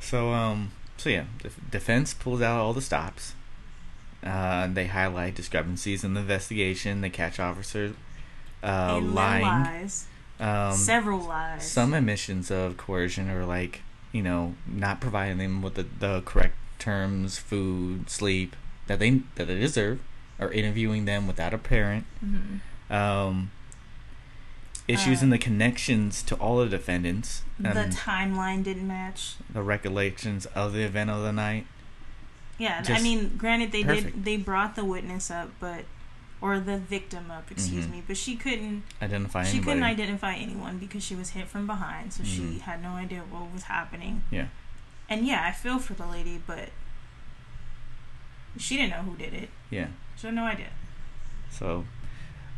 [0.00, 3.34] So um, so yeah, the defense pulls out all the stops.
[4.22, 7.00] Uh, they highlight discrepancies in the investigation.
[7.00, 7.94] They catch officers
[8.62, 9.44] uh, lying.
[9.44, 10.06] lies.
[10.38, 11.66] Um, Several lies.
[11.68, 13.80] some admissions of coercion or like
[14.12, 18.54] you know not providing them with the, the correct terms, food, sleep
[18.86, 20.00] that they that they deserve,
[20.38, 22.04] or interviewing them without a parent.
[22.24, 22.60] Mhm.
[22.90, 23.50] Um,
[24.88, 29.34] issues Uh, in the connections to all the defendants The timeline didn't match.
[29.50, 31.66] the recollections of the event of the night.
[32.58, 34.14] Yeah, I mean, granted they perfect.
[34.16, 35.84] did they brought the witness up, but
[36.40, 37.90] or the victim up, excuse Mhm.
[37.90, 39.64] me, but she couldn't Identify she anybody.
[39.64, 42.60] couldn't identify anyone because she was hit from behind, so she Mhm.
[42.60, 44.22] had no idea what was happening.
[44.30, 44.46] Yeah.
[45.08, 46.68] And yeah, I feel for the lady, but
[48.58, 49.48] she didn't know who did it.
[49.70, 49.88] Yeah.
[50.16, 50.68] She had no idea.
[51.50, 51.84] So,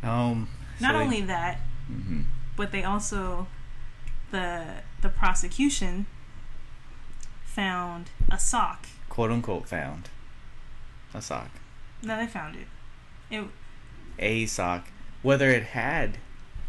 [0.03, 0.47] um,
[0.79, 1.59] Not so they- only that,
[1.91, 2.25] Mhm.
[2.55, 3.47] but they also
[4.31, 4.65] the
[5.01, 6.05] the prosecution
[7.45, 8.85] found a sock.
[9.09, 10.09] quote unquote found
[11.13, 11.49] a sock,
[12.03, 12.67] No, they found it.
[13.29, 13.45] It
[14.19, 14.87] a sock,
[15.21, 16.17] whether it had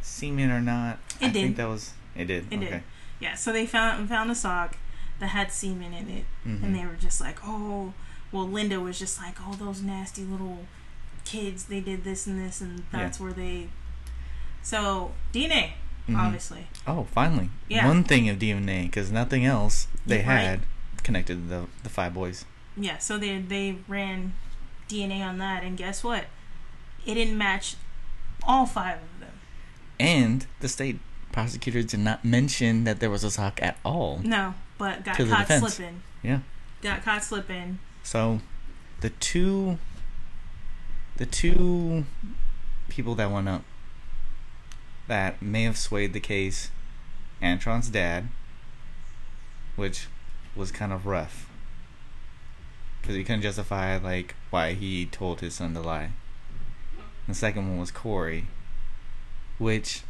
[0.00, 0.98] semen or not.
[1.20, 1.34] It I did.
[1.34, 2.24] think that was it.
[2.26, 2.62] Did It did.
[2.68, 2.82] okay.
[3.20, 3.34] yeah.
[3.34, 4.76] So they found found a sock
[5.18, 6.62] that had semen in it, Mhm.
[6.64, 7.92] and they were just like, oh,
[8.32, 10.66] well, Linda was just like, oh, those nasty little
[11.24, 13.68] kids, they did this and this, and that's where they.
[14.62, 15.72] So DNA,
[16.08, 16.18] Mhm.
[16.18, 16.66] obviously.
[16.86, 17.86] Oh, finally, Yeah.
[17.86, 20.40] one thing of DNA because nothing else they Yeah, right.
[20.42, 20.60] had
[21.02, 22.44] connected the the five boys.
[22.76, 22.98] Yeah.
[22.98, 24.34] So they they ran
[24.88, 26.26] DNA on that, and guess what?
[27.06, 27.76] It didn't match
[28.42, 29.40] all five of them.
[29.98, 30.98] And the state
[31.32, 34.20] prosecutor did not mention that there was a sock at all.
[34.24, 36.02] No, but got caught slipping.
[36.22, 36.40] Yeah.
[36.82, 37.78] Got caught slipping.
[38.10, 38.40] So,
[39.02, 39.78] the two,
[41.16, 42.06] the two
[42.88, 43.62] people that went up
[45.06, 46.72] that may have swayed the case,
[47.40, 48.26] Antron's dad,
[49.76, 50.08] which
[50.56, 51.48] was kind of rough
[53.00, 56.10] because he couldn't justify like why he told his son to lie.
[57.28, 58.48] The second one was Corey,
[59.58, 60.02] which,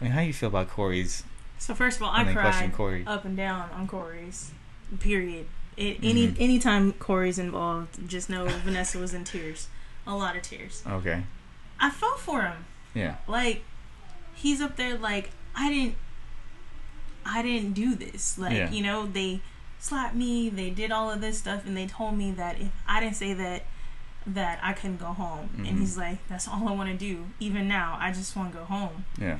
[0.00, 1.24] I mean, how do you feel about Corey's?
[1.58, 3.04] So first of all, I cried Corey.
[3.06, 4.52] up and down on Corey's.
[4.98, 5.46] Period.
[5.76, 6.40] It, any Mhm.
[6.40, 9.68] anytime Corey's involved, just know Vanessa was in tears,
[10.06, 10.82] a lot of tears.
[10.86, 11.22] Okay,
[11.80, 12.64] I felt for him.
[12.94, 13.64] yeah, Like
[14.34, 14.98] he's up there.
[14.98, 15.96] Like I didn't,
[17.24, 18.36] I didn't do this.
[18.38, 18.70] Like Yeah.
[18.70, 19.40] you know they
[19.78, 20.48] slapped me.
[20.48, 23.32] They did all of this stuff, and they told me that if I didn't say
[23.34, 23.64] that,
[24.26, 25.50] that I couldn't go home.
[25.56, 25.68] Mhm.
[25.68, 27.26] And he's like, that's all I want to do.
[27.40, 29.04] Even now, I just want to go home.
[29.18, 29.38] yeah,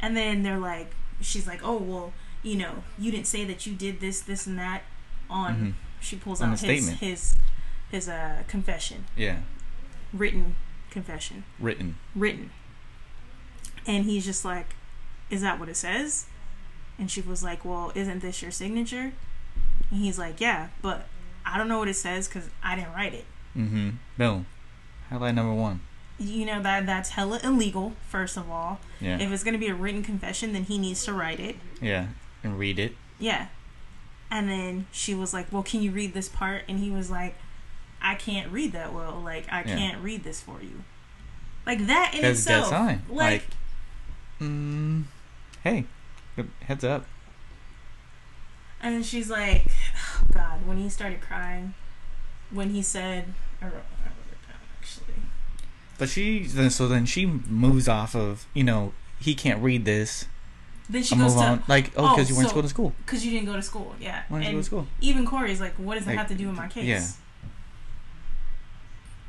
[0.00, 2.12] And then they're like, she's like, oh well,
[2.42, 4.82] you know, you didn't say that you did this, this, and that.
[5.30, 5.72] On Mhm.
[6.00, 6.98] she pulls On out his statement.
[6.98, 7.34] his
[7.90, 9.38] his uh confession, yeah,
[10.12, 10.54] written
[10.90, 11.96] confession, written.
[12.14, 12.50] written.
[13.86, 14.74] And he's just like,
[15.30, 16.26] is that what it says?
[16.98, 19.12] And she was like, well, isn't this your signature?
[19.90, 21.06] And he's like, yeah, but
[21.44, 23.26] I don't know what it says because I didn't write it.
[23.56, 23.90] Mm-hmm.
[24.16, 24.44] No.
[25.10, 25.80] Highlight number one.
[26.18, 27.94] You know that that's hella illegal.
[28.08, 29.18] First of all, Yeah.
[29.18, 31.56] if it's gonna be a written confession, then he needs to write it.
[31.80, 32.06] yeah.
[32.42, 32.96] And read it.
[33.18, 33.48] Yeah.
[34.34, 36.62] And then she was like, Well, can you read this part?
[36.68, 37.36] And he was like,
[38.02, 39.20] I can't read that well.
[39.24, 39.76] Like, I Yeah.
[39.76, 40.82] can't read this for you.
[41.64, 42.66] Like, that in That's itself.
[42.68, 43.02] sign.
[43.08, 43.44] Like,
[44.40, 45.04] Like, mm,
[45.62, 45.84] hey,
[46.62, 47.06] heads up.
[48.82, 49.66] and then she's like,
[49.96, 51.74] oh, God, when he started crying,
[52.50, 53.32] when he said,
[53.62, 55.22] I wrote, I wrote it down actually.
[55.96, 60.26] But she, so then she moves off of, you know, he can't read this.
[60.88, 61.62] Then she I'll goes to.
[61.66, 62.92] Like, oh, Oh, because you weren't so- going to school.
[63.06, 63.94] Because you didn't go to school.
[64.00, 64.22] Yeah.
[64.28, 64.86] Why didn't you and go to school?
[65.00, 66.84] even Corey's like, What does that Like, have to do with my case?
[66.84, 67.06] yeah.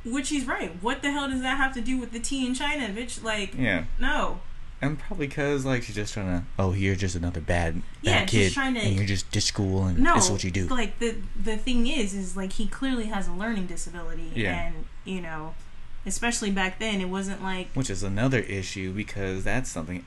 [0.04, 0.72] Which he's right.
[0.82, 3.24] What the hell does that have to do with the tea in China, bitch?
[3.24, 3.86] Like, Yeah.
[4.00, 4.40] no.
[4.82, 6.44] And probably because like she's just trying to.
[6.60, 9.46] Oh, you're just another bad, bad Yeah, kid, just trying to- and you're just ditch
[9.46, 10.68] school, and No, this is what you do.
[10.68, 14.66] Like the the thing is, is like he clearly has a learning disability, Yeah.
[14.68, 15.56] and you know,
[16.06, 20.06] especially back then, it wasn't like Which is another issue because that's something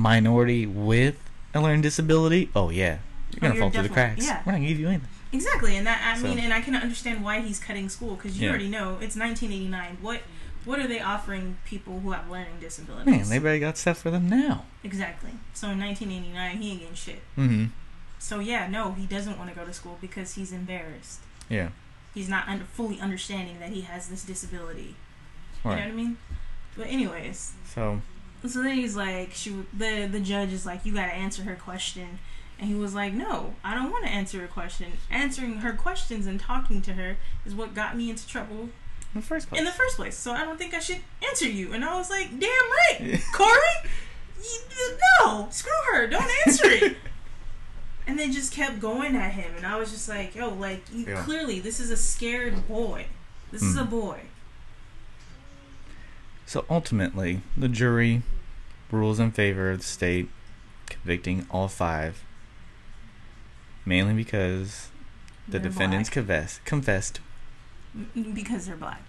[0.00, 1.16] minority with
[1.54, 2.48] a learning disability.
[2.54, 2.98] Oh yeah,
[3.32, 4.24] you're gonna you're fall through the cracks.
[4.26, 4.42] yeah.
[4.44, 5.08] We're not gonna give you anything.
[5.32, 8.38] exactly, and that I So- mean, and I can understand why he's cutting school because
[8.38, 8.50] you Yeah.
[8.50, 9.98] already know it's 1989.
[10.00, 10.22] What
[10.64, 13.06] what are they offering people who have learning disabilities?
[13.06, 14.64] Man, they already got stuff for them now.
[14.84, 15.30] exactly.
[15.54, 17.22] So in 1989, he ain't getting shit.
[17.38, 17.66] Mm-hmm.
[18.18, 21.20] So yeah, no, he doesn't want to go to school because he's embarrassed.
[21.48, 21.70] Yeah.
[22.12, 24.96] He's not under, fully understanding that he has this disability.
[25.64, 26.16] You know what I mean?
[26.76, 28.02] But anyways, So
[28.48, 31.56] So then he's like, she the the judge is like, you got to answer her
[31.56, 32.18] question,
[32.58, 34.92] and he was like, no, I don't want to answer her question.
[35.10, 38.70] Answering her questions and talking to her is what got me into trouble
[39.14, 39.58] in the first place.
[39.58, 40.16] in the first place.
[40.16, 41.72] So I don't think I should answer you.
[41.72, 43.90] And I was like, damn right, Corey.
[44.42, 44.96] You,
[45.26, 46.06] no, screw her.
[46.06, 46.96] Don't answer it.
[48.06, 51.04] and they just kept going at him, and I was just like, yo, like you,
[51.06, 51.22] Yeah.
[51.24, 53.06] clearly this is a scared boy.
[53.52, 53.90] This is a Mm.
[53.90, 54.20] boy.
[56.50, 58.22] So ultimately, the jury
[58.90, 60.28] rules in favor of the state,
[60.86, 62.24] convicting all five,
[63.84, 64.88] mainly because
[65.46, 66.14] the They're defendants black.
[66.14, 67.20] confess, confessed.
[67.96, 69.02] Mm-hmm, because they're black.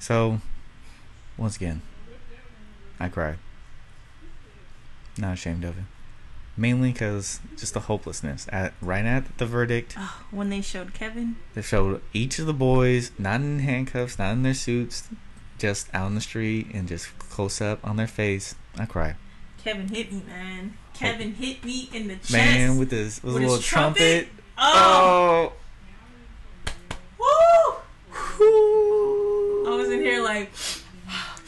[0.00, 0.40] So,
[1.38, 1.82] once again,
[2.98, 3.38] I cried.
[5.18, 5.84] Not ashamed of it.
[6.56, 8.48] Mainly because just the hopelessness.
[8.48, 12.52] At right at the verdict, Oh, when they showed Kevin, they showed each of the
[12.52, 15.08] boys not in handcuffs, not in their suits,
[15.60, 18.54] just out on the street and just close up on their face.
[18.78, 19.14] I cry.
[19.62, 20.74] Kevin hit me, man.
[20.94, 22.32] Kevin hit me in the chest.
[22.32, 24.28] Man, with his, with With his little trumpet.
[24.58, 25.52] Oh,
[27.20, 27.82] Oh.
[28.38, 29.72] woo!
[29.72, 30.50] I was in here like,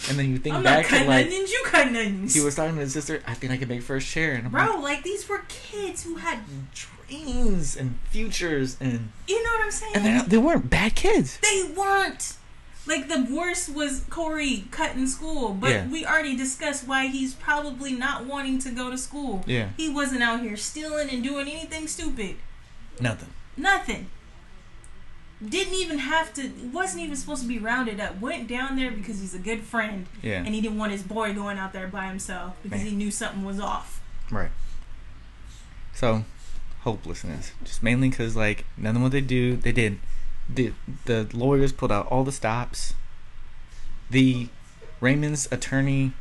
[0.08, 2.34] And then you think I'm back to like onions, you cutting onions.
[2.34, 3.22] he was talking to his sister.
[3.26, 6.16] I think I can make first chair, and I'm Bro, like these were kids who
[6.16, 6.40] had,
[6.74, 9.92] dreams and futures, and you know what I'm saying?
[9.96, 11.38] and they weren't bad kids.
[11.42, 12.36] They weren't.
[12.84, 15.86] Like the worst was Corey cutting school, but Yeah.
[15.86, 19.44] we already discussed why he's probably not wanting to go to school.
[19.46, 19.68] Yeah.
[19.76, 22.36] He wasn't out here stealing and doing anything stupid.
[23.00, 23.28] Nothing.
[23.56, 24.08] Nothing.
[25.46, 26.50] Didn't even have to.
[26.72, 28.20] Wasn't even supposed to be rounded up.
[28.20, 30.38] Went down there because he's a good friend, Yeah.
[30.44, 32.86] and he didn't want his boy going out there by himself because Man.
[32.90, 34.00] he knew something was off.
[34.30, 34.50] Right.
[35.94, 36.24] So,
[36.82, 37.52] hopelessness.
[37.64, 39.98] Just mainly because, like, none of what they do, they did.
[40.54, 40.72] The,
[41.06, 42.94] the lawyers pulled out all the stops.
[44.10, 44.48] The
[45.00, 46.12] Raymond's attorney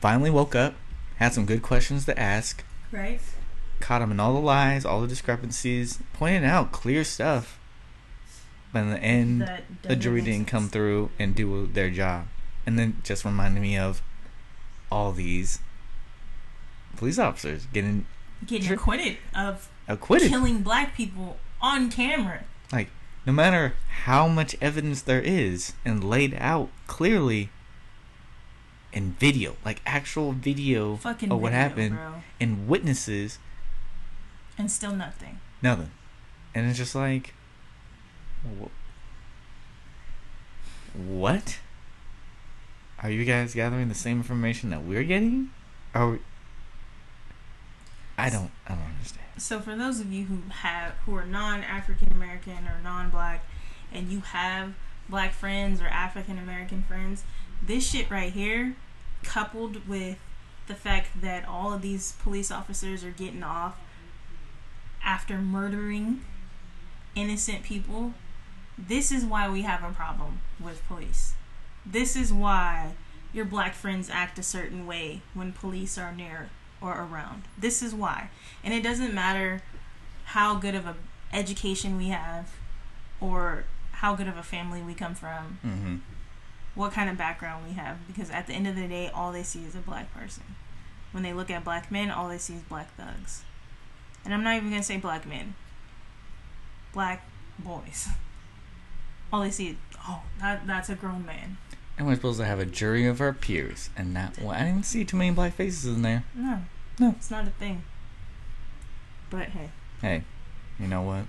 [0.00, 0.74] finally woke up,
[1.16, 2.62] had some good questions to ask,
[2.92, 3.20] Right.
[3.80, 7.58] caught him in all the lies, all the discrepancies, pointed out clear stuff.
[8.72, 9.50] But in the end,
[9.82, 12.26] the jury didn't come through and do their job.
[12.66, 14.02] And then just reminded me of
[14.90, 15.60] all these
[16.96, 18.06] police officers getting
[18.46, 20.28] Getting acquitted of acquitted.
[20.28, 22.44] killing black people on camera.
[22.72, 22.90] Like,
[23.26, 23.74] no matter
[24.04, 27.50] how much evidence there is and laid out clearly
[28.92, 32.14] in video, like actual video Fucking of what video, happened, bro.
[32.40, 33.38] and witnesses,
[34.58, 35.40] And still nothing.
[35.62, 35.90] nothing.
[36.54, 37.34] And it's just like,
[38.44, 38.68] wh-
[40.96, 41.58] what?
[43.02, 45.50] Are you guys gathering the same information that we're getting?
[45.94, 46.18] Are we-
[48.16, 49.23] I don't, I don't understand.
[49.36, 53.44] So for those of you who have who are non-African American or non-black,
[53.92, 54.74] and you have
[55.08, 57.24] black friends or African American friends,
[57.62, 58.76] this shit right here,
[59.22, 60.18] coupled with
[60.66, 63.76] the fact that all of these police officers are getting off
[65.04, 66.24] after murdering
[67.14, 68.14] innocent people,
[68.78, 71.34] this is why we have a problem with police.
[71.84, 72.92] This is why
[73.32, 76.48] your black friends act a certain way when police are near
[76.84, 77.44] or around.
[77.58, 78.30] This is why.
[78.62, 79.62] And it doesn't matter
[80.26, 80.94] how good of a
[81.32, 82.50] education we have
[83.20, 85.96] or how good of a family we come from, Mm-hmm.
[86.74, 89.42] what kind of background we have because at the end of the day all they
[89.42, 90.42] see is a black person.
[91.12, 93.42] When they look at black men, all they see is black thugs.
[94.24, 95.54] And I'm not even going to say black men.
[96.92, 97.22] Black
[97.58, 98.08] boys.
[99.32, 99.76] All they see is,
[100.08, 101.56] oh, that, that's a grown man.
[101.98, 104.38] And we're supposed to have a jury of our peers, and not.
[104.40, 106.24] Well, I didn't see too many black faces in there.
[106.34, 106.60] No.
[106.98, 107.10] No.
[107.16, 107.82] It's not a thing.
[109.30, 109.70] But hey.
[110.00, 110.22] Hey,
[110.78, 111.24] you know what?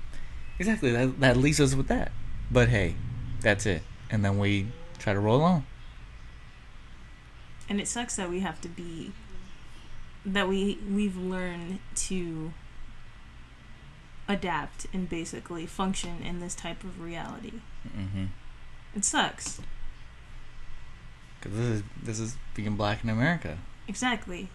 [0.60, 0.92] Exactly.
[0.92, 2.12] That that leaves us with that.
[2.52, 2.96] But hey,
[3.42, 3.82] that's it.
[4.10, 4.68] And then we
[5.00, 5.66] try to roll on.
[7.68, 9.12] and it sucks that we have to be
[10.26, 12.54] that we we've learned to
[14.28, 17.54] adapt and basically function in this type of reality
[17.88, 18.26] Mm-hmm.
[18.96, 19.62] it sucks
[21.40, 23.58] Because this is this is being black in America.
[23.88, 24.50] Exactly.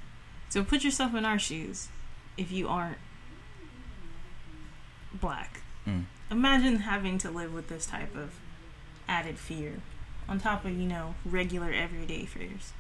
[0.51, 1.89] So put yourself in our shoes
[2.37, 2.99] if you aren't
[5.15, 5.61] black.
[5.87, 6.05] Mm.
[6.31, 8.35] Imagine having to live with this type of
[9.09, 9.81] added fear
[10.29, 12.73] on top of, you know, regular everyday fears.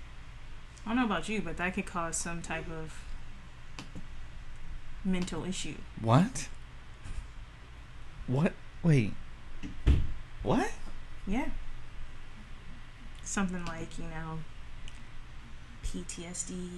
[0.84, 3.00] I don't know about you, but that could cause some type of
[5.04, 5.76] mental issue.
[6.00, 6.48] What?
[8.26, 8.52] What?
[8.82, 9.12] Wait.
[10.42, 10.72] What?
[11.24, 11.50] Yeah.
[13.22, 14.40] Something like, you know,
[15.84, 16.68] PTSD,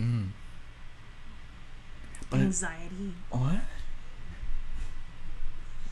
[0.00, 0.28] Mm.
[2.30, 3.14] But anxiety.
[3.30, 3.60] what?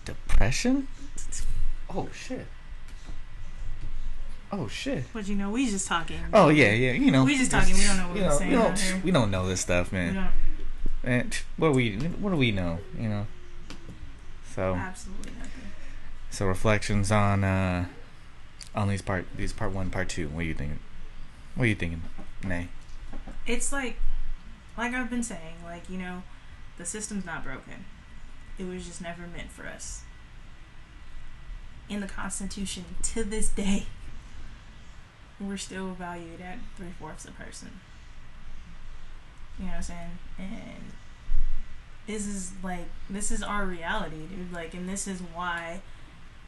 [0.05, 0.87] Depression?
[1.91, 2.47] Oh shit.
[4.53, 5.05] Oh shit.
[5.13, 6.21] But you know, we just talking.
[6.33, 6.93] Oh yeah, yeah.
[6.93, 9.05] You know, We just talking, we don't know what you we're know, saying We don't,
[9.05, 10.15] we don't know this stuff, We man.
[10.15, 10.31] don't
[11.03, 11.97] Man, what do we?
[11.97, 12.79] What do we know?
[12.99, 13.27] You know.
[14.55, 15.51] So, absolutely nothing.
[16.31, 17.87] so reflections on uh
[18.75, 20.29] on these part these part one, part two.
[20.29, 20.79] What are you thinking?
[21.55, 22.03] What are you thinking?
[22.45, 22.69] Nay.
[23.47, 23.97] It's like,
[24.77, 26.23] like I've been saying, like you know,
[26.79, 27.85] the system's not broken.
[28.59, 30.03] It was just never meant for us.
[31.89, 33.87] In the Constitution, to this day,
[35.41, 37.81] we're still valued at three fourths a person.
[39.59, 40.19] You know what I'm saying?
[40.39, 40.93] And
[42.07, 44.53] this is like this is our reality, dude.
[44.53, 45.81] Like, and this is why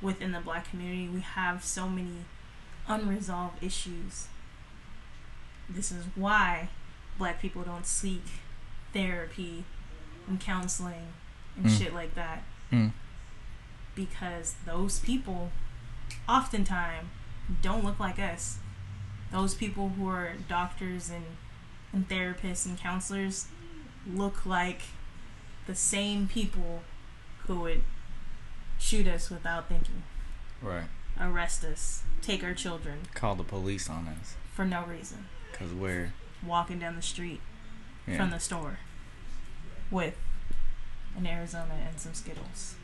[0.00, 2.24] within the black community we have so many
[2.86, 4.28] unresolved issues.
[5.68, 6.68] This is why
[7.18, 8.22] black people don't seek
[8.92, 9.64] therapy
[10.28, 11.08] and counseling
[11.56, 11.78] and Mm.
[11.78, 12.42] shit like that
[12.72, 12.92] Mm.
[13.94, 15.50] because those people
[16.28, 17.08] oftentimes
[17.62, 18.58] don't look like us.
[19.32, 21.24] Those people who are doctors and,
[21.92, 23.48] and therapists and counselors
[24.06, 24.82] look like
[25.66, 26.82] the same people
[27.46, 27.82] who would
[28.78, 30.02] shoot us without thinking,
[30.62, 30.86] Right.
[31.18, 36.12] arrest us, take our children Call the police on us for no reason, because we're
[36.46, 37.40] walking down the street
[38.06, 38.16] yeah.
[38.16, 38.78] from the store
[39.90, 40.16] with
[41.16, 42.74] an Arizona and some Skittles.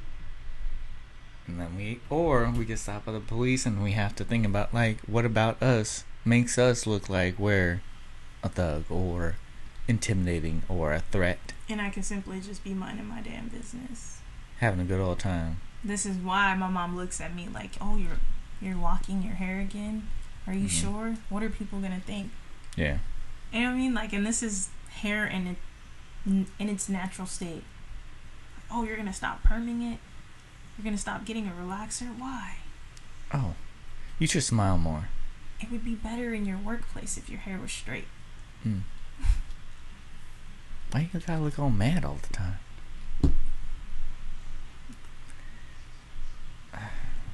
[1.47, 4.47] And then we, or we get stopped by the police and we have to think
[4.47, 7.83] about, like, what about us makes us look like we're
[8.43, 9.37] a thug or
[9.87, 11.53] intimidating or a threat.
[11.69, 14.21] And I can simply just be minding my damn business.
[14.59, 15.61] Having a good old time.
[15.83, 18.19] This is why my mom looks at me like, "Oh, you're
[18.61, 20.09] you're locking your hair again?
[20.47, 20.71] Are you Mhm.
[20.71, 21.17] sure?
[21.29, 22.31] What are people gonna think?"
[22.77, 22.99] Yeah.
[23.55, 23.95] You know what I mean?
[23.95, 24.69] Like, and this is
[25.01, 25.57] hair in it
[26.59, 27.63] in its natural state.
[28.69, 30.01] Oh, you're gonna stop perming it?
[30.77, 32.19] You're gonna stop getting a relaxer?
[32.19, 32.57] Why?
[33.33, 33.55] Oh,
[34.19, 35.09] you should smile more.
[35.61, 38.07] It would be better in your workplace if your hair was straight.
[38.65, 38.81] Hmm.
[40.91, 42.59] Why you gotta look all mad all the time?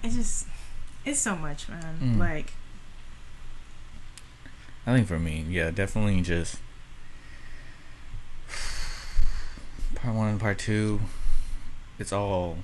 [0.03, 0.47] It's just,
[1.05, 1.99] it's so much, man.
[2.03, 2.19] Mm.
[2.19, 2.53] Like,
[4.91, 6.57] I think for me, yeah, definitely just
[9.95, 11.01] part one and part two.
[12.01, 12.59] It's all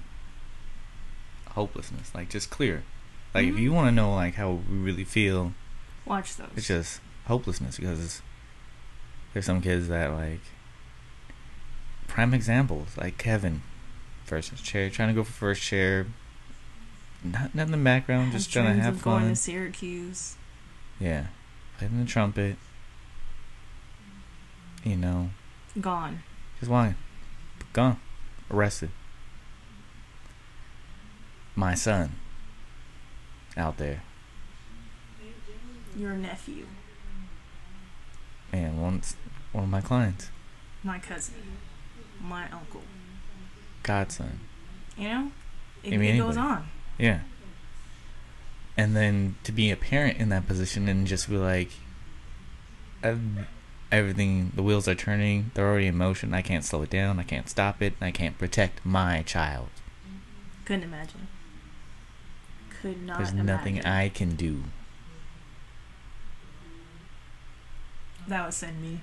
[1.50, 2.82] hopelessness, like just clear.
[3.32, 3.60] Like if Mhm.
[3.60, 5.54] you want to know like how we really feel,
[6.04, 6.48] watch those.
[6.56, 8.22] it's just hopelessness because it's,
[9.32, 10.40] there's some kids that like
[12.08, 13.62] prime examples like Kevin,
[14.24, 16.06] first chair trying to go for first chair,
[17.22, 20.34] not not in the background, just trying to have of going to Syracuse.
[20.98, 21.26] Yeah,
[21.78, 22.56] playing the trumpet.
[24.84, 25.30] You know,
[25.80, 26.22] Gone.
[26.60, 26.94] just why,
[27.72, 27.98] gone,
[28.50, 28.90] arrested.
[31.56, 32.12] My son,
[33.56, 34.02] out there,
[35.96, 36.66] Your nephew.
[38.52, 39.16] and once
[39.52, 40.30] one of my clients,
[40.84, 41.34] My cousin.
[42.22, 42.82] My uncle.
[43.82, 44.38] godson.
[44.96, 45.32] You know?
[45.82, 46.68] It, I mean, it goes on.
[46.98, 47.20] Yeah.
[48.76, 51.70] And then to be a parent in that position and just be like,
[53.90, 56.34] everything, the wheels are turning, they're already in motion.
[56.34, 57.18] I can't slow it down.
[57.18, 57.94] I can't stop it.
[58.00, 59.68] I can't protect my child.
[60.64, 61.28] Couldn't imagine.
[62.82, 63.46] Could not There's imagine.
[63.46, 64.64] nothing I can do.
[68.28, 69.00] That would send me.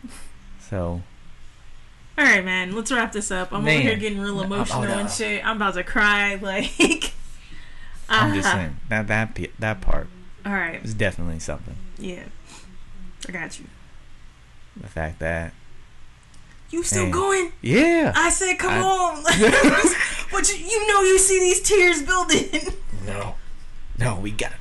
[0.59, 1.01] So,
[2.17, 2.75] All right, man.
[2.75, 3.51] Let's wrap this up.
[3.53, 3.79] I'm Man.
[3.79, 4.99] over here getting real No, oh, emotional no.
[4.99, 5.45] and shit.
[5.45, 6.35] I'm about to cry.
[6.41, 7.12] Like,
[8.09, 8.53] I'm just Ah.
[8.53, 10.07] saying that that that part
[10.45, 10.83] All right.
[10.83, 11.75] is definitely something.
[11.97, 12.23] Yeah.
[13.27, 13.65] I got you.
[14.75, 15.53] The fact that
[16.69, 17.53] You still going?
[17.61, 19.23] yeah, I said, come I- on.
[20.31, 22.49] but you, you know, you see these tears building.
[23.05, 23.35] no,
[23.97, 24.57] no, we got it.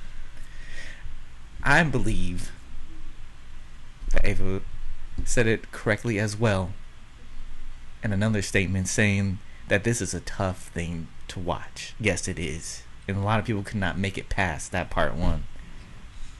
[1.64, 2.52] I believe
[4.12, 4.60] that Ava
[5.24, 6.72] said it correctly as well.
[8.02, 9.38] And another statement saying
[9.68, 11.94] that this is a tough thing to watch.
[12.00, 12.82] Yes, it is.
[13.08, 15.44] And a lot of people could not make it past that part one.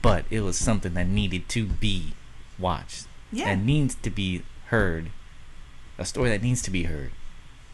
[0.01, 2.13] but it was something that needed to be
[2.59, 3.07] watched.
[3.31, 3.45] Yeah.
[3.55, 5.11] That needs to be heard.
[5.97, 7.11] A story that needs to be heard.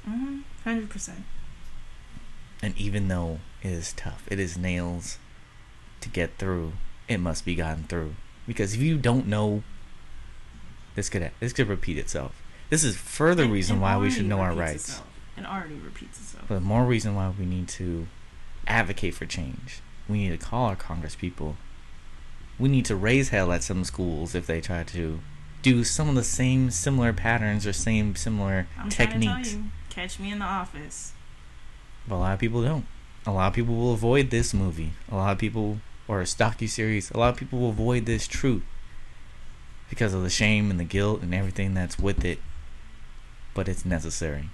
[0.07, 0.39] Mm-hmm.
[0.63, 1.23] Hundred percent.
[2.61, 5.17] And even though it is tough, it is nails
[6.01, 6.73] to get through.
[7.07, 8.13] It must be gotten through.
[8.45, 9.63] Because if you don't know,
[10.95, 12.41] this could this could repeat itself.
[12.69, 15.01] This is further reason why we should know our rights.
[15.35, 16.45] It already repeats itself.
[16.47, 18.07] But more reason why we need to
[18.67, 19.81] advocate for change.
[20.07, 21.57] We need to call our Congress people.
[22.57, 25.19] We need to raise hell at some schools if they try to
[25.61, 29.23] do some of the same similar patterns or same similar I'm techniques.
[29.25, 31.13] trying to tell you, catch me in the office.
[32.07, 32.85] But a lot of people don't.
[33.25, 34.93] A lot of people will avoid this movie.
[35.11, 38.27] A lot of people, or a stocky series, a lot of people will avoid this
[38.27, 38.63] truth
[39.89, 42.39] because of the shame and the guilt and everything that's with it.
[43.53, 44.49] But it's necessary.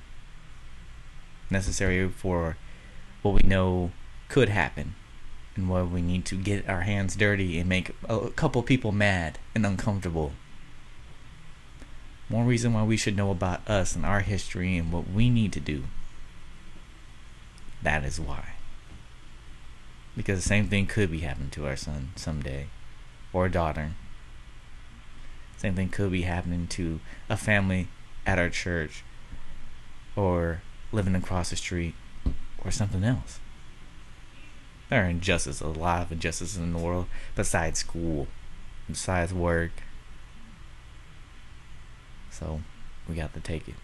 [1.49, 2.57] Necessary for
[3.25, 3.89] what we know
[4.29, 4.93] could happen
[5.55, 9.39] and what we need to get our hands dirty and make a couple people mad
[9.55, 10.33] and uncomfortable.
[12.29, 15.53] More reason why we should know about us and our history and what we need
[15.53, 15.85] to do.
[17.81, 18.49] That is why.
[20.15, 22.67] Because the same thing could be happening to our son someday
[23.33, 23.93] or daughter.
[25.57, 27.87] Same thing could be happening to a family
[28.23, 29.03] at our church
[30.15, 30.61] or
[30.91, 31.95] living across the street
[32.65, 33.39] or something else.
[34.89, 38.27] There are injustices, a lot of injustices in the world besides school,
[38.87, 39.71] besides work.
[42.29, 42.61] So
[43.07, 43.75] we got to take it.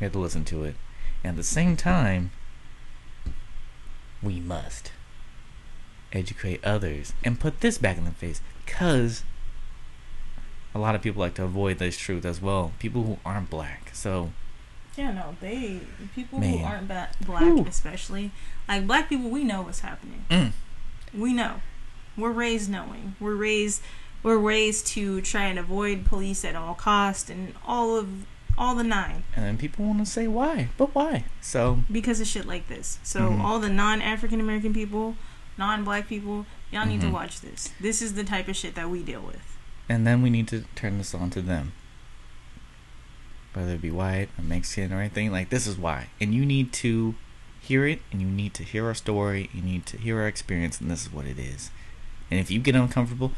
[0.00, 0.74] We have to listen to it.
[1.22, 2.30] And at the same time,
[4.22, 4.92] we must
[6.12, 9.22] educate others and put this back in the face because
[10.74, 12.72] a lot of people like to avoid this truth as well.
[12.78, 13.90] People who aren't black.
[13.94, 14.32] So
[14.96, 15.80] Yeah, no, they
[16.14, 16.58] people Man.
[16.58, 17.66] who aren't ba- black, Whew.
[17.68, 18.30] especially
[18.68, 20.24] like black people, we know what's happening.
[20.30, 20.52] Mm.
[21.14, 21.60] We know.
[22.16, 23.14] We're raised knowing.
[23.20, 23.82] We're raised.
[24.22, 28.08] We're raised to try and avoid police at all cost and all of
[28.58, 31.24] all the nine and then people want to say why, but why?
[31.42, 32.98] So because of shit like this.
[33.02, 33.40] So Mhm.
[33.42, 35.14] all the non-African American people,
[35.58, 37.12] non-black people, y'all need to Mhm.
[37.12, 37.68] watch this.
[37.78, 39.42] This is the type of shit that we deal with.
[39.90, 41.72] and then we need to turn this on to them.
[43.56, 46.08] Whether it be white or Mexican or anything, like this is why.
[46.20, 47.14] And you need to
[47.58, 50.78] hear it and you need to hear our story, you need to hear our experience
[50.78, 51.70] and this is what it is.
[52.30, 53.32] And if you get uncomfortable,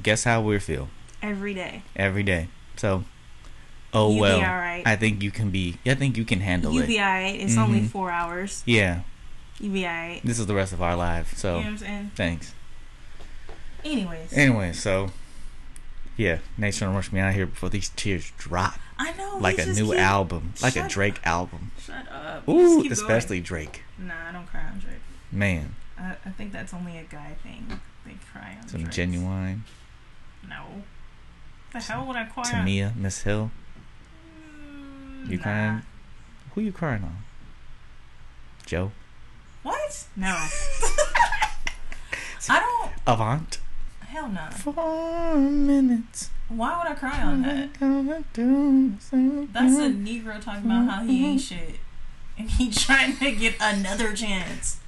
[0.00, 0.88] guess how we feel
[1.20, 1.82] Every day.
[1.96, 2.48] every day.
[2.76, 3.02] So
[3.92, 4.38] oh You be well.
[4.40, 4.86] alright.
[4.86, 6.82] I think you can be I think you can handle You it.
[6.82, 7.40] You be alright.
[7.40, 7.88] It's only Mhm.
[7.88, 8.62] four hours.
[8.64, 9.00] yeah.
[9.58, 10.20] You be alright.
[10.24, 11.36] This is the rest of our life.
[11.36, 12.10] So You know what I'm saying?
[12.14, 12.54] thanks.
[13.84, 14.32] Anyways.
[14.32, 15.10] Anyway, so
[16.16, 18.78] yeah, Nate's trying to rush me out of here before these tears drop.
[19.04, 19.38] I know.
[19.40, 21.72] like a new keep- album, like a Shut Drake album.
[21.78, 22.48] Shut up.
[22.48, 22.92] Ooh, keep going.
[22.92, 23.82] especially Drake.
[23.98, 24.96] Nah, I don't cry on Drake.
[25.30, 27.80] Man, I, I think that's only a guy thing.
[28.06, 29.64] They cry on some genuine.
[30.48, 30.62] No.
[31.72, 32.50] The hell would I cry on?
[32.66, 33.50] Tamia, Miss Hill.
[34.66, 35.42] Mm, You nah.
[35.42, 35.82] crying?
[36.54, 37.16] Who you crying on?
[38.66, 38.92] Joe?
[39.62, 40.06] What?
[40.16, 40.28] No.
[42.48, 42.90] I don't.
[43.06, 43.58] Avant?
[44.00, 44.48] Hell no.
[44.50, 46.30] Four minutes.
[46.56, 47.72] Why would I cry on that?
[49.52, 51.76] That's a Negro talking about how he ain't shit.
[52.38, 54.80] And he trying to get another chance.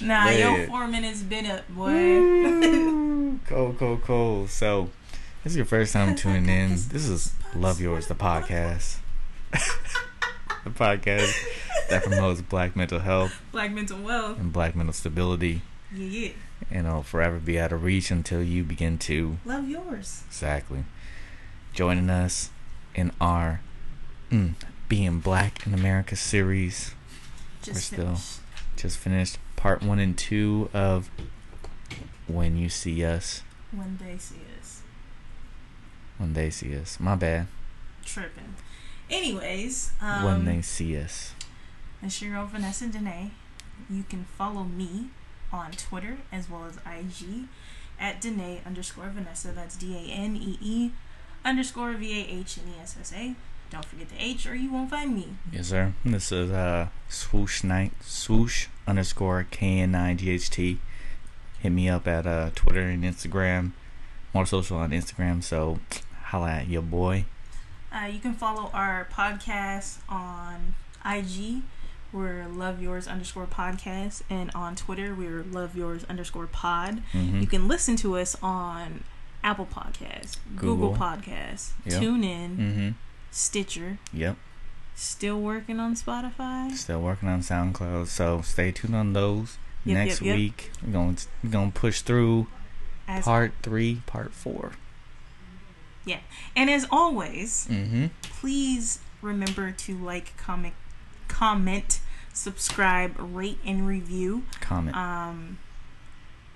[0.00, 0.56] Nah, Yeah.
[0.56, 1.90] your four minutes been up, boy.
[1.90, 3.38] Mm.
[3.46, 4.50] cold, cold, cold.
[4.50, 4.90] So,
[5.42, 6.70] this is your first time tuning in.
[6.70, 8.96] This is Love Yours, the podcast.
[9.52, 11.32] the podcast
[11.90, 14.38] that promotes black mental health Black mental wealth.
[14.38, 15.60] and black mental stability.
[15.94, 16.32] Yeah, yeah.
[16.70, 20.22] And it'll forever be out of reach until you begin to Love yours.
[20.28, 20.84] exactly
[21.72, 22.50] joining us
[22.94, 23.60] in our
[24.30, 24.54] mm,
[24.88, 26.94] Being Black in America series.
[27.62, 28.18] Just We're still-
[28.76, 31.10] Just finished part one and two of
[32.26, 33.42] When You See Us,
[33.72, 34.82] When they see us.
[36.18, 36.98] When They See Us.
[37.00, 37.46] My bad.
[38.04, 38.54] Tripping.
[39.10, 41.34] Anyways, um, when They See Us.
[42.02, 43.30] It's your girl Vanessa Danee.
[43.90, 45.08] You can follow me
[45.54, 47.46] on Twitter as well as IG
[47.98, 49.54] at Danee underscore Vahnessa.
[49.54, 50.90] That's D A N E E
[51.44, 53.34] underscore V A H N E S S A.
[53.70, 55.28] Don't forget the H or you won't find me.
[55.50, 55.94] Yes, sir.
[56.04, 60.78] This is uh, Swoosh Knight, swoosh underscore K-N-I-G-H-T.
[61.60, 63.72] Hit me up at uh, Twitter and Instagram.
[64.32, 65.78] More social on Instagram, so
[66.24, 67.24] holla at your boy.
[67.92, 70.74] Uh, you can follow our podcast on
[71.04, 71.62] IG.
[72.14, 74.22] We're Love Yours underscore podcast.
[74.30, 77.02] And on Twitter, we're Love Yours underscore pod.
[77.12, 77.40] Mhm.
[77.40, 79.02] You can listen to us on
[79.42, 80.96] Apple Podcasts, Google, Google.
[80.96, 82.00] Podcasts, Yep.
[82.02, 82.88] TuneIn, Mm-hmm.
[83.32, 83.98] Stitcher.
[84.12, 84.36] Yep.
[84.94, 86.70] Still working on Spotify.
[86.72, 89.58] Still working on SoundCloud, so stay tuned on those.
[89.84, 92.46] Yep, Next yep, week, we're going we're gonna push through
[93.08, 94.72] As Part three, part four.
[96.06, 96.20] yeah,
[96.56, 98.06] and as always, Mm-hmm.
[98.22, 100.72] please remember to like, comment,
[101.28, 102.00] comment,
[102.34, 104.42] subscribe, rate, and review.
[104.60, 104.94] Comment.
[104.94, 105.58] Um,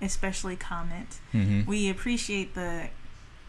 [0.02, 1.18] especially comment.
[1.32, 1.68] mm-hmm.
[1.68, 2.88] We appreciate the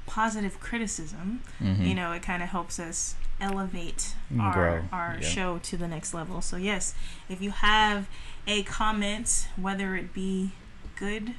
[0.05, 1.41] positive criticism.
[1.61, 1.83] mm-hmm.
[1.83, 5.27] You know, it kind of helps us elevate our grow, our yeah.
[5.27, 6.41] show to the next level.
[6.41, 6.95] So yes,
[7.29, 8.07] if you have
[8.47, 10.51] a comment, whether it be
[10.95, 11.33] good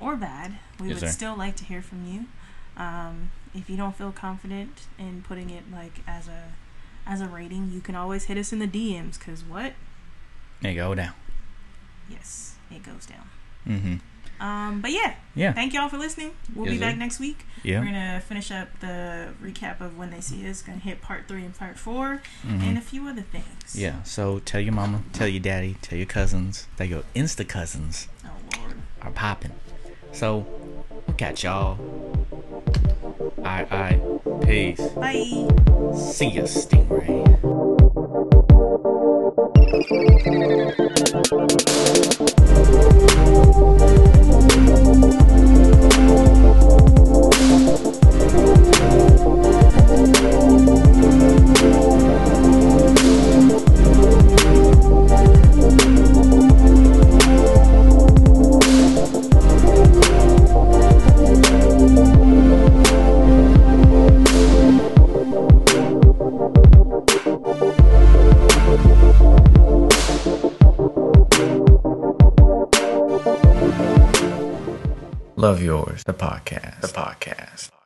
[0.00, 1.12] or bad, we Yes, would sir.
[1.12, 2.26] still like to hear from you.
[2.82, 6.54] Um, if you don't feel confident in putting it like as a
[7.06, 9.20] as a rating, you can always hit us in the DMs.
[9.20, 9.74] Cause what?
[10.62, 11.12] They go down.
[12.08, 13.28] Yes, it goes down.
[13.68, 13.94] Mm-hmm.
[14.42, 15.52] Um, but yeah, Yeah.
[15.52, 16.32] thank y'all for listening.
[16.54, 16.98] We'll Yes, be back sir.
[16.98, 17.44] next week.
[17.62, 17.78] Yeah.
[17.78, 20.62] We're gonna finish up the recap of when they see us.
[20.62, 22.62] Gonna hit part three and part 4 Mhm.
[22.62, 23.76] and a few other things.
[23.76, 24.02] Yeah.
[24.02, 26.66] So tell your mama, tell your daddy, tell your cousins.
[26.76, 28.74] Tell your insta cousins Oh lord.
[29.02, 29.52] are popping.
[30.12, 30.44] So
[31.16, 31.78] catch y'all.
[33.44, 34.00] I alright.
[34.44, 34.80] Peace.
[34.96, 35.48] Bye.
[35.96, 37.78] See ya, Stingray.
[39.72, 39.90] Thank
[41.30, 41.81] you.
[75.42, 76.82] Love yours, the podcast.
[76.82, 77.81] The podcast.